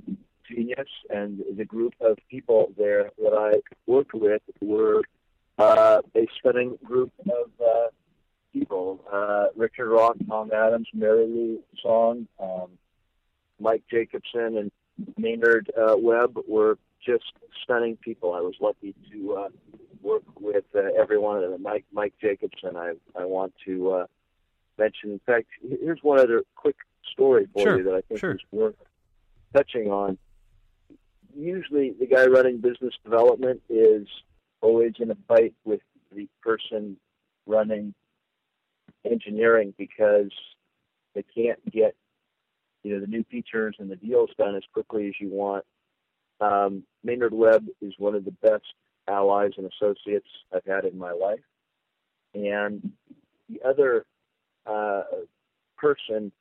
genius, 0.47 0.87
and 1.09 1.41
the 1.57 1.65
group 1.65 1.93
of 1.99 2.17
people 2.29 2.71
there 2.77 3.09
that 3.17 3.33
I 3.33 3.59
worked 3.87 4.13
with 4.13 4.41
were 4.61 5.01
uh, 5.57 6.01
a 6.15 6.27
stunning 6.39 6.77
group 6.83 7.11
of 7.21 7.49
uh, 7.65 7.87
people. 8.53 9.03
Uh, 9.11 9.45
Richard 9.55 9.89
Rock, 9.89 10.17
Tom 10.27 10.51
Adams, 10.53 10.87
Mary 10.93 11.25
Lou 11.25 11.59
Song, 11.81 12.27
um, 12.39 12.69
Mike 13.59 13.83
Jacobson, 13.89 14.57
and 14.57 14.71
Maynard 15.17 15.71
uh, 15.77 15.95
Webb 15.97 16.37
were 16.47 16.77
just 17.05 17.33
stunning 17.63 17.97
people. 17.97 18.33
I 18.33 18.41
was 18.41 18.55
lucky 18.61 18.93
to 19.11 19.33
uh, 19.33 19.49
work 20.01 20.23
with 20.39 20.65
every 20.75 21.17
one 21.17 21.43
of 21.43 21.49
them. 21.49 21.63
Mike 21.63 21.85
Mike 21.91 22.13
Jacobson, 22.21 22.75
I 22.75 22.93
I 23.15 23.25
want 23.25 23.53
to 23.65 24.05
mention. 24.77 25.11
In 25.11 25.21
fact, 25.25 25.47
here's 25.61 25.99
one 26.03 26.19
other 26.19 26.43
quick 26.55 26.75
story 27.11 27.47
for 27.53 27.63
Sure, 27.63 27.77
you 27.77 27.83
that 27.83 27.95
I 27.95 28.01
think 28.01 28.19
sure. 28.19 28.35
is 28.35 28.41
worth 28.51 28.75
touching 29.55 29.91
on. 29.91 30.17
Usually, 31.35 31.93
the 31.99 32.07
guy 32.07 32.25
running 32.25 32.59
business 32.59 32.93
development 33.03 33.61
is 33.69 34.07
always 34.61 34.93
in 34.99 35.11
a 35.11 35.17
fight 35.27 35.53
with 35.65 35.81
the 36.13 36.27
person 36.41 36.97
running 37.45 37.93
engineering 39.03 39.73
because 39.77 40.31
they 41.13 41.23
can't 41.35 41.59
get 41.71 41.95
you 42.83 42.93
know 42.93 42.99
the 42.99 43.07
new 43.07 43.23
features 43.29 43.75
and 43.79 43.89
the 43.89 43.95
deals 43.95 44.29
done 44.37 44.55
as 44.55 44.63
quickly 44.73 45.07
as 45.07 45.13
you 45.19 45.29
want. 45.29 45.65
Um, 46.39 46.83
Maynard 47.03 47.33
Webb 47.33 47.65
is 47.81 47.93
one 47.97 48.15
of 48.15 48.25
the 48.25 48.31
best 48.31 48.73
allies 49.07 49.51
and 49.57 49.69
associates 49.71 50.27
I've 50.53 50.65
had 50.65 50.85
in 50.85 50.97
my 50.97 51.11
life, 51.11 51.39
and 52.33 52.91
the 53.49 53.61
other 53.67 54.05
uh, 54.65 55.03
person 55.77 56.31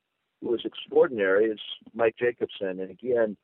was 0.44 0.60
extraordinary 0.64 1.46
is 1.46 1.60
Mike 1.94 2.16
Jacobson. 2.18 2.80
And 2.80 2.90
again, 2.90 3.36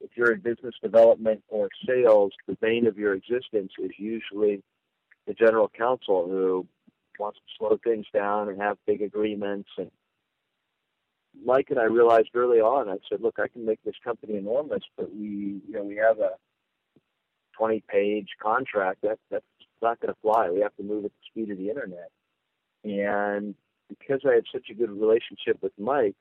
if 0.00 0.10
you're 0.16 0.32
in 0.32 0.40
business 0.40 0.74
development 0.82 1.42
or 1.48 1.68
sales, 1.86 2.32
the 2.46 2.56
bane 2.60 2.86
of 2.86 2.98
your 2.98 3.14
existence 3.14 3.72
is 3.78 3.92
usually 3.98 4.62
the 5.26 5.34
general 5.34 5.70
counsel 5.76 6.28
who 6.28 6.66
wants 7.18 7.38
to 7.38 7.44
slow 7.58 7.78
things 7.82 8.06
down 8.12 8.48
and 8.48 8.60
have 8.60 8.76
big 8.86 9.02
agreements. 9.02 9.68
And 9.78 9.90
Mike 11.44 11.68
and 11.70 11.78
I 11.78 11.84
realized 11.84 12.30
early 12.34 12.60
on, 12.60 12.88
I 12.88 12.96
said, 13.08 13.20
look, 13.20 13.38
I 13.38 13.48
can 13.48 13.64
make 13.64 13.82
this 13.84 13.94
company 14.04 14.36
enormous, 14.36 14.82
but 14.96 15.14
we, 15.14 15.60
you 15.66 15.72
know, 15.72 15.82
we 15.82 15.96
have 15.96 16.18
a 16.18 16.32
20 17.56 17.82
page 17.88 18.28
contract. 18.40 19.02
That, 19.02 19.18
that's 19.30 19.44
not 19.82 20.00
going 20.00 20.12
to 20.12 20.20
fly. 20.20 20.50
We 20.50 20.60
have 20.60 20.76
to 20.76 20.82
move 20.82 21.04
at 21.04 21.10
the 21.10 21.30
speed 21.30 21.50
of 21.50 21.58
the 21.58 21.68
internet. 21.68 22.10
And 22.84 23.54
because 23.88 24.20
I 24.28 24.34
had 24.34 24.44
such 24.52 24.68
a 24.70 24.74
good 24.74 24.90
relationship 24.90 25.58
with 25.62 25.72
Mike, 25.78 26.14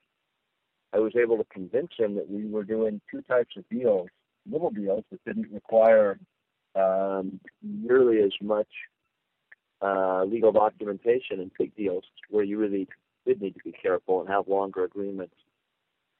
I 0.95 0.99
was 0.99 1.11
able 1.21 1.37
to 1.37 1.43
convince 1.51 1.91
him 1.97 2.15
that 2.15 2.29
we 2.29 2.45
were 2.45 2.63
doing 2.63 3.01
two 3.11 3.21
types 3.23 3.57
of 3.57 3.67
deals, 3.69 4.07
little 4.49 4.69
deals 4.69 5.03
that 5.11 5.19
didn't 5.25 5.51
require 5.51 6.17
um, 6.73 7.41
nearly 7.61 8.19
as 8.19 8.31
much 8.41 8.69
uh, 9.81 10.23
legal 10.23 10.53
documentation 10.53 11.41
and 11.41 11.51
big 11.59 11.75
deals 11.75 12.05
where 12.29 12.45
you 12.45 12.57
really 12.57 12.87
did 13.27 13.41
need 13.41 13.55
to 13.55 13.63
be 13.65 13.73
careful 13.73 14.21
and 14.21 14.29
have 14.29 14.47
longer 14.47 14.85
agreements. 14.85 15.35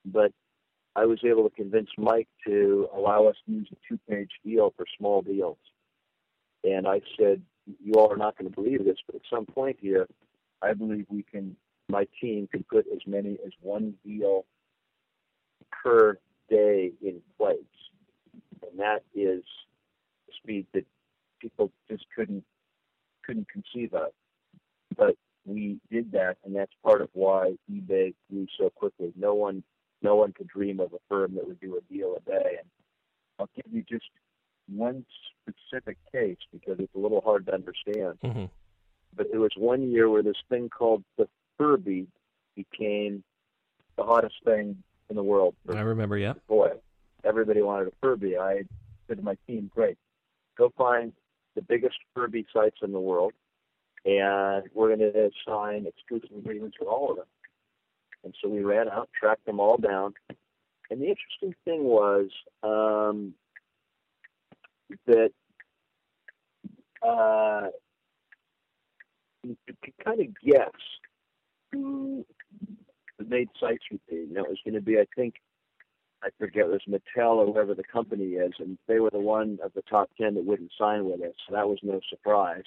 But 0.04 0.34
I 0.94 1.06
was 1.06 1.20
able 1.24 1.50
to 1.50 1.56
convince 1.56 1.90
Mike 1.98 2.28
to 2.46 2.90
allow 2.94 3.28
us 3.28 3.36
to 3.46 3.54
use 3.54 3.70
a 3.72 3.78
two-page 3.88 4.32
deal 4.44 4.74
for 4.76 4.86
small 4.98 5.22
deals. 5.22 5.58
And 6.66 6.86
I 6.86 7.00
said, 7.18 7.42
you 7.82 7.94
all 7.94 8.12
are 8.12 8.18
not 8.18 8.38
going 8.38 8.52
to 8.52 8.56
believe 8.56 8.84
this, 8.84 8.98
but 9.06 9.16
at 9.16 9.22
some 9.34 9.46
point 9.46 9.78
here, 9.80 10.08
I 10.62 10.74
believe 10.74 11.06
we 11.10 11.24
can, 11.24 11.56
my 11.88 12.08
team 12.20 12.50
can 12.52 12.66
put 12.70 12.86
as 12.94 13.00
many 13.08 13.38
as 13.46 13.54
one 13.62 13.94
deal 14.06 14.46
per 15.84 16.18
day 16.50 16.92
in 17.02 17.22
place. 17.38 17.58
And 18.62 18.80
that 18.80 19.04
is 19.14 19.44
speed 20.42 20.66
that 20.74 20.86
people 21.40 21.72
just 21.90 22.06
couldn't 22.16 22.44
couldn't 23.26 23.48
conceive 23.50 23.94
of. 23.94 24.12
But 24.96 25.16
we 25.46 25.80
did 25.92 26.12
that 26.12 26.38
and 26.44 26.56
that's 26.56 26.72
part 26.84 27.02
of 27.02 27.10
why 27.14 27.56
eBay 27.72 28.14
grew 28.30 28.48
so 28.58 28.70
quickly. 28.70 29.14
No 29.16 29.34
one 29.34 29.64
no 30.02 30.16
one 30.16 30.34
could 30.34 30.48
dream 30.48 30.80
of 30.80 30.94
a 30.94 31.00
firm 31.10 31.36
that 31.36 31.48
would 31.48 31.60
do 31.60 31.78
a 31.78 31.94
deal 31.94 32.16
a 32.16 32.30
day. 32.30 32.58
And 32.60 32.68
I'll 33.40 33.50
give 33.56 33.74
you 33.74 33.84
just 33.90 34.10
one 34.68 35.06
specific 35.42 35.98
case 36.12 36.38
because 36.52 36.80
it's 36.80 36.94
a 36.96 37.00
little 37.00 37.22
hard 37.22 37.46
to 37.48 37.54
understand. 37.54 38.20
Mhm. 38.22 38.50
But 39.16 39.32
there 39.32 39.40
was 39.40 39.56
one 39.56 39.90
year 39.92 40.10
where 40.10 40.24
this 40.24 40.42
thing 40.50 40.70
called 40.70 41.04
the 41.18 41.28
Furby 41.58 42.08
became 42.56 43.24
the 43.96 44.04
hottest 44.04 44.36
thing 44.44 44.84
in 45.10 45.16
the 45.16 45.24
world. 45.24 45.56
I 45.70 45.80
remember, 45.82 46.18
yeah. 46.18 46.34
Boy, 46.48 46.72
everybody 47.24 47.62
wanted 47.62 47.88
a 47.88 47.92
Furby. 48.02 48.38
I 48.38 48.64
said 49.08 49.18
to 49.18 49.24
my 49.24 49.38
team, 49.48 49.70
great, 49.74 49.98
go 50.58 50.72
find 50.78 51.14
the 51.56 51.62
biggest 51.62 51.96
Furby 52.14 52.46
sites 52.54 52.78
in 52.82 52.92
the 52.92 53.00
world, 53.00 53.34
and 54.06 54.64
we're 54.74 54.96
going 54.96 55.12
to 55.12 55.30
sign 55.48 55.86
exclusive 55.86 56.36
agreements 56.38 56.78
with 56.80 56.90
all 56.90 57.12
of 57.12 57.18
them. 57.18 57.26
And 58.24 58.34
so 58.42 58.50
we 58.50 58.64
ran 58.64 58.90
out, 58.90 59.10
tracked 59.20 59.46
them 59.46 59.60
all 59.60 59.78
down. 59.78 60.14
And 60.90 61.02
the 61.02 61.08
interesting 61.08 61.56
thing 61.64 61.84
was 61.84 62.30
um, 62.64 63.34
that 65.06 65.32
uh, 67.08 67.68
you 69.44 69.56
could 69.68 69.94
kind 70.04 70.22
of 70.22 70.28
guess 70.44 70.72
who 71.72 72.26
made 73.24 73.50
sites 73.60 73.84
with 73.92 74.02
me. 74.12 74.26
Know, 74.32 74.44
it 74.44 74.50
was 74.50 74.60
going 74.64 74.76
to 74.76 74.82
be, 74.82 74.98
I 75.00 75.06
think, 75.16 75.36
I 76.24 76.30
forget, 76.40 76.66
it 76.66 76.72
was 76.72 76.82
Mattel 76.90 77.38
or 77.38 77.46
whoever 77.46 77.74
the 77.76 77.84
company 77.84 78.34
is, 78.34 78.54
and 78.60 78.78
they 78.88 79.00
were 79.00 79.12
the 79.12 79.20
one 79.20 79.60
of 79.64 79.74
the 79.74 79.84
top 79.84 80.10
10 80.20 80.36
that 80.36 80.46
wouldn't 80.46 80.72
sign 80.80 81.06
with 81.06 81.22
us, 81.22 81.36
so 81.48 81.56
that 81.56 81.68
was 81.68 81.80
no 81.84 82.00
surprise. 82.10 82.64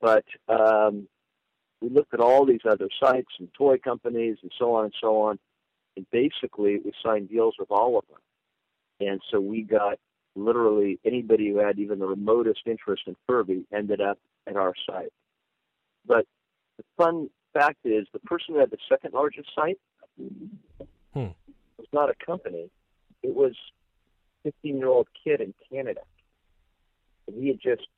But 0.00 0.24
um, 0.48 1.08
we 1.80 1.88
looked 1.88 2.12
at 2.12 2.20
all 2.20 2.44
these 2.44 2.60
other 2.68 2.88
sites 3.00 3.30
and 3.38 3.48
toy 3.56 3.78
companies 3.78 4.36
and 4.42 4.52
so 4.58 4.74
on 4.74 4.84
and 4.84 4.94
so 5.00 5.22
on, 5.22 5.38
and 5.96 6.06
basically 6.10 6.78
we 6.84 6.92
signed 7.04 7.30
deals 7.30 7.54
with 7.58 7.70
all 7.70 7.98
of 7.98 8.04
them. 8.08 9.08
And 9.08 9.20
so 9.30 9.40
we 9.40 9.62
got 9.62 9.98
literally 10.34 10.98
anybody 11.04 11.48
who 11.48 11.58
had 11.58 11.78
even 11.78 11.98
the 11.98 12.06
remotest 12.06 12.60
interest 12.66 13.04
in 13.06 13.16
Furby 13.26 13.64
ended 13.72 14.00
up 14.00 14.18
at 14.46 14.56
our 14.56 14.74
site. 14.88 15.12
But 16.06 16.26
the 16.76 16.84
fun 16.96 17.30
fact 17.58 17.78
is 17.84 18.06
the 18.12 18.18
person 18.20 18.54
who 18.54 18.60
had 18.60 18.70
the 18.70 18.78
second 18.88 19.14
largest 19.14 19.48
site 19.54 19.78
Hmm. 21.12 21.28
was 21.78 21.86
not 21.92 22.10
a 22.10 22.14
company. 22.24 22.70
It 23.22 23.34
was 23.34 23.54
a 24.44 24.50
15 24.52 24.78
year 24.78 24.88
old 24.88 25.08
kid 25.24 25.40
in 25.40 25.54
Canada. 25.70 26.02
And 27.26 27.42
he 27.42 27.48
had 27.48 27.60
just 27.60 27.88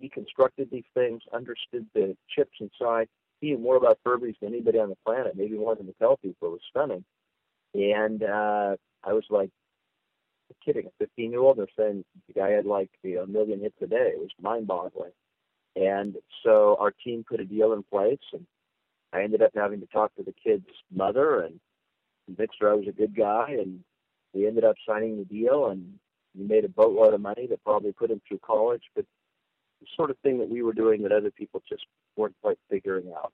deconstructed 0.00 0.70
these 0.70 0.84
things, 0.94 1.22
understood 1.32 1.86
the 1.94 2.16
chips 2.28 2.56
inside. 2.60 3.08
He 3.40 3.48
knew 3.48 3.58
more 3.58 3.76
about 3.76 3.98
Furbies 4.04 4.38
than 4.40 4.54
anybody 4.54 4.78
on 4.78 4.88
the 4.88 4.96
planet, 5.04 5.36
maybe 5.36 5.56
more 5.56 5.74
than 5.74 5.86
the 5.86 5.92
Mattel 5.92 6.20
people. 6.20 6.48
It 6.48 6.52
was 6.52 6.60
stunning. 6.70 7.04
And 7.74 8.22
uh, 8.22 8.76
I 9.04 9.12
was 9.12 9.24
like, 9.28 9.50
"You're 10.48 10.74
kidding, 10.74 10.86
a 10.86 10.92
15 10.98 11.30
year 11.30 11.40
old? 11.40 11.58
They're 11.58 11.66
saying 11.76 12.04
the 12.26 12.32
guy 12.32 12.50
had 12.50 12.64
like 12.64 12.90
you 13.02 13.16
know, 13.16 13.22
a 13.22 13.26
million 13.26 13.60
hits 13.60 13.76
a 13.82 13.86
day. 13.86 14.12
It 14.14 14.20
was 14.20 14.30
mind 14.40 14.66
boggling. 14.66 15.12
And 15.74 16.16
so 16.42 16.76
our 16.80 16.90
team 16.90 17.24
put 17.28 17.40
a 17.40 17.44
deal 17.44 17.74
in 17.74 17.82
place, 17.82 18.18
and 18.32 18.46
I 19.16 19.22
ended 19.22 19.42
up 19.42 19.52
having 19.54 19.80
to 19.80 19.86
talk 19.86 20.14
to 20.16 20.22
the 20.22 20.34
kid's 20.44 20.68
mother 20.94 21.40
and 21.40 21.58
convinced 22.26 22.56
her 22.60 22.70
I 22.70 22.74
was 22.74 22.88
a 22.88 22.92
good 22.92 23.16
guy, 23.16 23.56
and 23.58 23.80
we 24.34 24.46
ended 24.46 24.64
up 24.64 24.76
signing 24.86 25.16
the 25.16 25.24
deal, 25.24 25.68
and 25.68 25.94
we 26.36 26.44
made 26.46 26.64
a 26.64 26.68
boatload 26.68 27.14
of 27.14 27.20
money 27.20 27.46
that 27.46 27.64
probably 27.64 27.92
put 27.92 28.10
him 28.10 28.20
through 28.28 28.40
college, 28.44 28.82
but 28.94 29.06
the 29.80 29.86
sort 29.96 30.10
of 30.10 30.18
thing 30.18 30.38
that 30.38 30.50
we 30.50 30.62
were 30.62 30.74
doing 30.74 31.02
that 31.02 31.12
other 31.12 31.30
people 31.30 31.62
just 31.66 31.86
weren't 32.16 32.34
quite 32.42 32.58
figuring 32.68 33.10
out. 33.16 33.32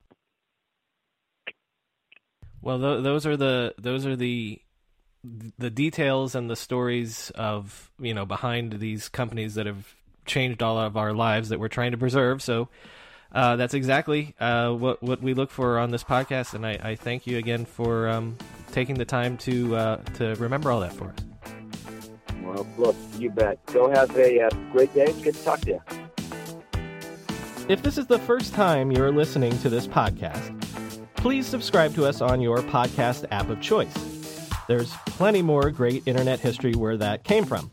Well, 2.61 2.78
th- 2.78 3.03
those 3.03 3.26
are 3.26 3.37
the 3.37 3.74
those 3.76 4.07
are 4.07 4.14
the 4.14 4.61
the 5.59 5.70
details 5.70 6.35
and 6.35 6.49
the 6.49 6.57
stories 6.57 7.30
of 7.35 7.91
you 7.99 8.14
know 8.14 8.24
behind 8.24 8.74
these 8.74 9.09
companies 9.09 9.55
that 9.55 9.66
have 9.66 9.95
changed 10.26 10.62
all 10.62 10.78
of 10.78 10.97
our 10.97 11.12
lives 11.12 11.49
that 11.49 11.59
we're 11.59 11.68
trying 11.68 11.91
to 11.91 11.99
preserve. 11.99 12.41
So 12.41 12.68
uh, 13.35 13.57
that's 13.57 13.74
exactly 13.74 14.35
uh, 14.41 14.70
what 14.70 15.03
what 15.03 15.22
we 15.22 15.35
look 15.35 15.51
for 15.51 15.78
on 15.78 15.91
this 15.91 16.05
podcast, 16.05 16.55
and 16.55 16.66
I, 16.66 16.78
I 16.83 16.95
thank 16.95 17.26
you 17.26 17.39
again 17.39 17.64
for 17.64 18.09
um, 18.09 18.37
taking 18.72 18.97
the 18.97 19.05
time 19.05 19.37
to 19.39 19.76
uh, 19.76 19.97
to 20.16 20.35
remember 20.37 20.70
all 20.70 20.80
that 20.80 20.93
for 20.93 21.09
us. 21.09 21.18
Well, 22.43 22.66
look, 22.76 22.97
you 23.18 23.30
bet. 23.30 23.64
Go 23.66 23.91
have 23.91 24.14
a 24.16 24.43
uh, 24.43 24.51
great 24.72 24.93
day. 24.95 25.12
Good 25.22 25.35
to 25.35 25.45
talk 25.45 25.61
to 25.62 25.70
you. 25.70 25.83
If 27.68 27.83
this 27.83 27.97
is 27.97 28.07
the 28.07 28.18
first 28.18 28.53
time 28.55 28.91
you're 28.91 29.12
listening 29.12 29.57
to 29.61 29.70
this 29.70 29.87
podcast, 29.87 30.61
please 31.14 31.47
subscribe 31.47 31.95
to 31.95 32.05
us 32.05 32.20
on 32.20 32.41
your 32.41 32.59
podcast 32.59 33.24
app 33.30 33.49
of 33.49 33.61
choice. 33.61 33.95
There's 34.68 34.93
plenty 35.07 35.43
more 35.43 35.70
great 35.70 36.03
internet 36.07 36.41
history 36.41 36.74
where 36.74 36.97
that 36.97 37.24
came 37.24 37.45
from. 37.45 37.70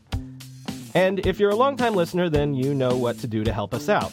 And 0.94 1.24
if 1.26 1.38
you're 1.38 1.50
a 1.50 1.56
longtime 1.56 1.94
listener, 1.94 2.28
then 2.28 2.54
you 2.54 2.74
know 2.74 2.96
what 2.96 3.18
to 3.18 3.26
do 3.26 3.44
to 3.44 3.52
help 3.52 3.74
us 3.74 3.88
out. 3.88 4.12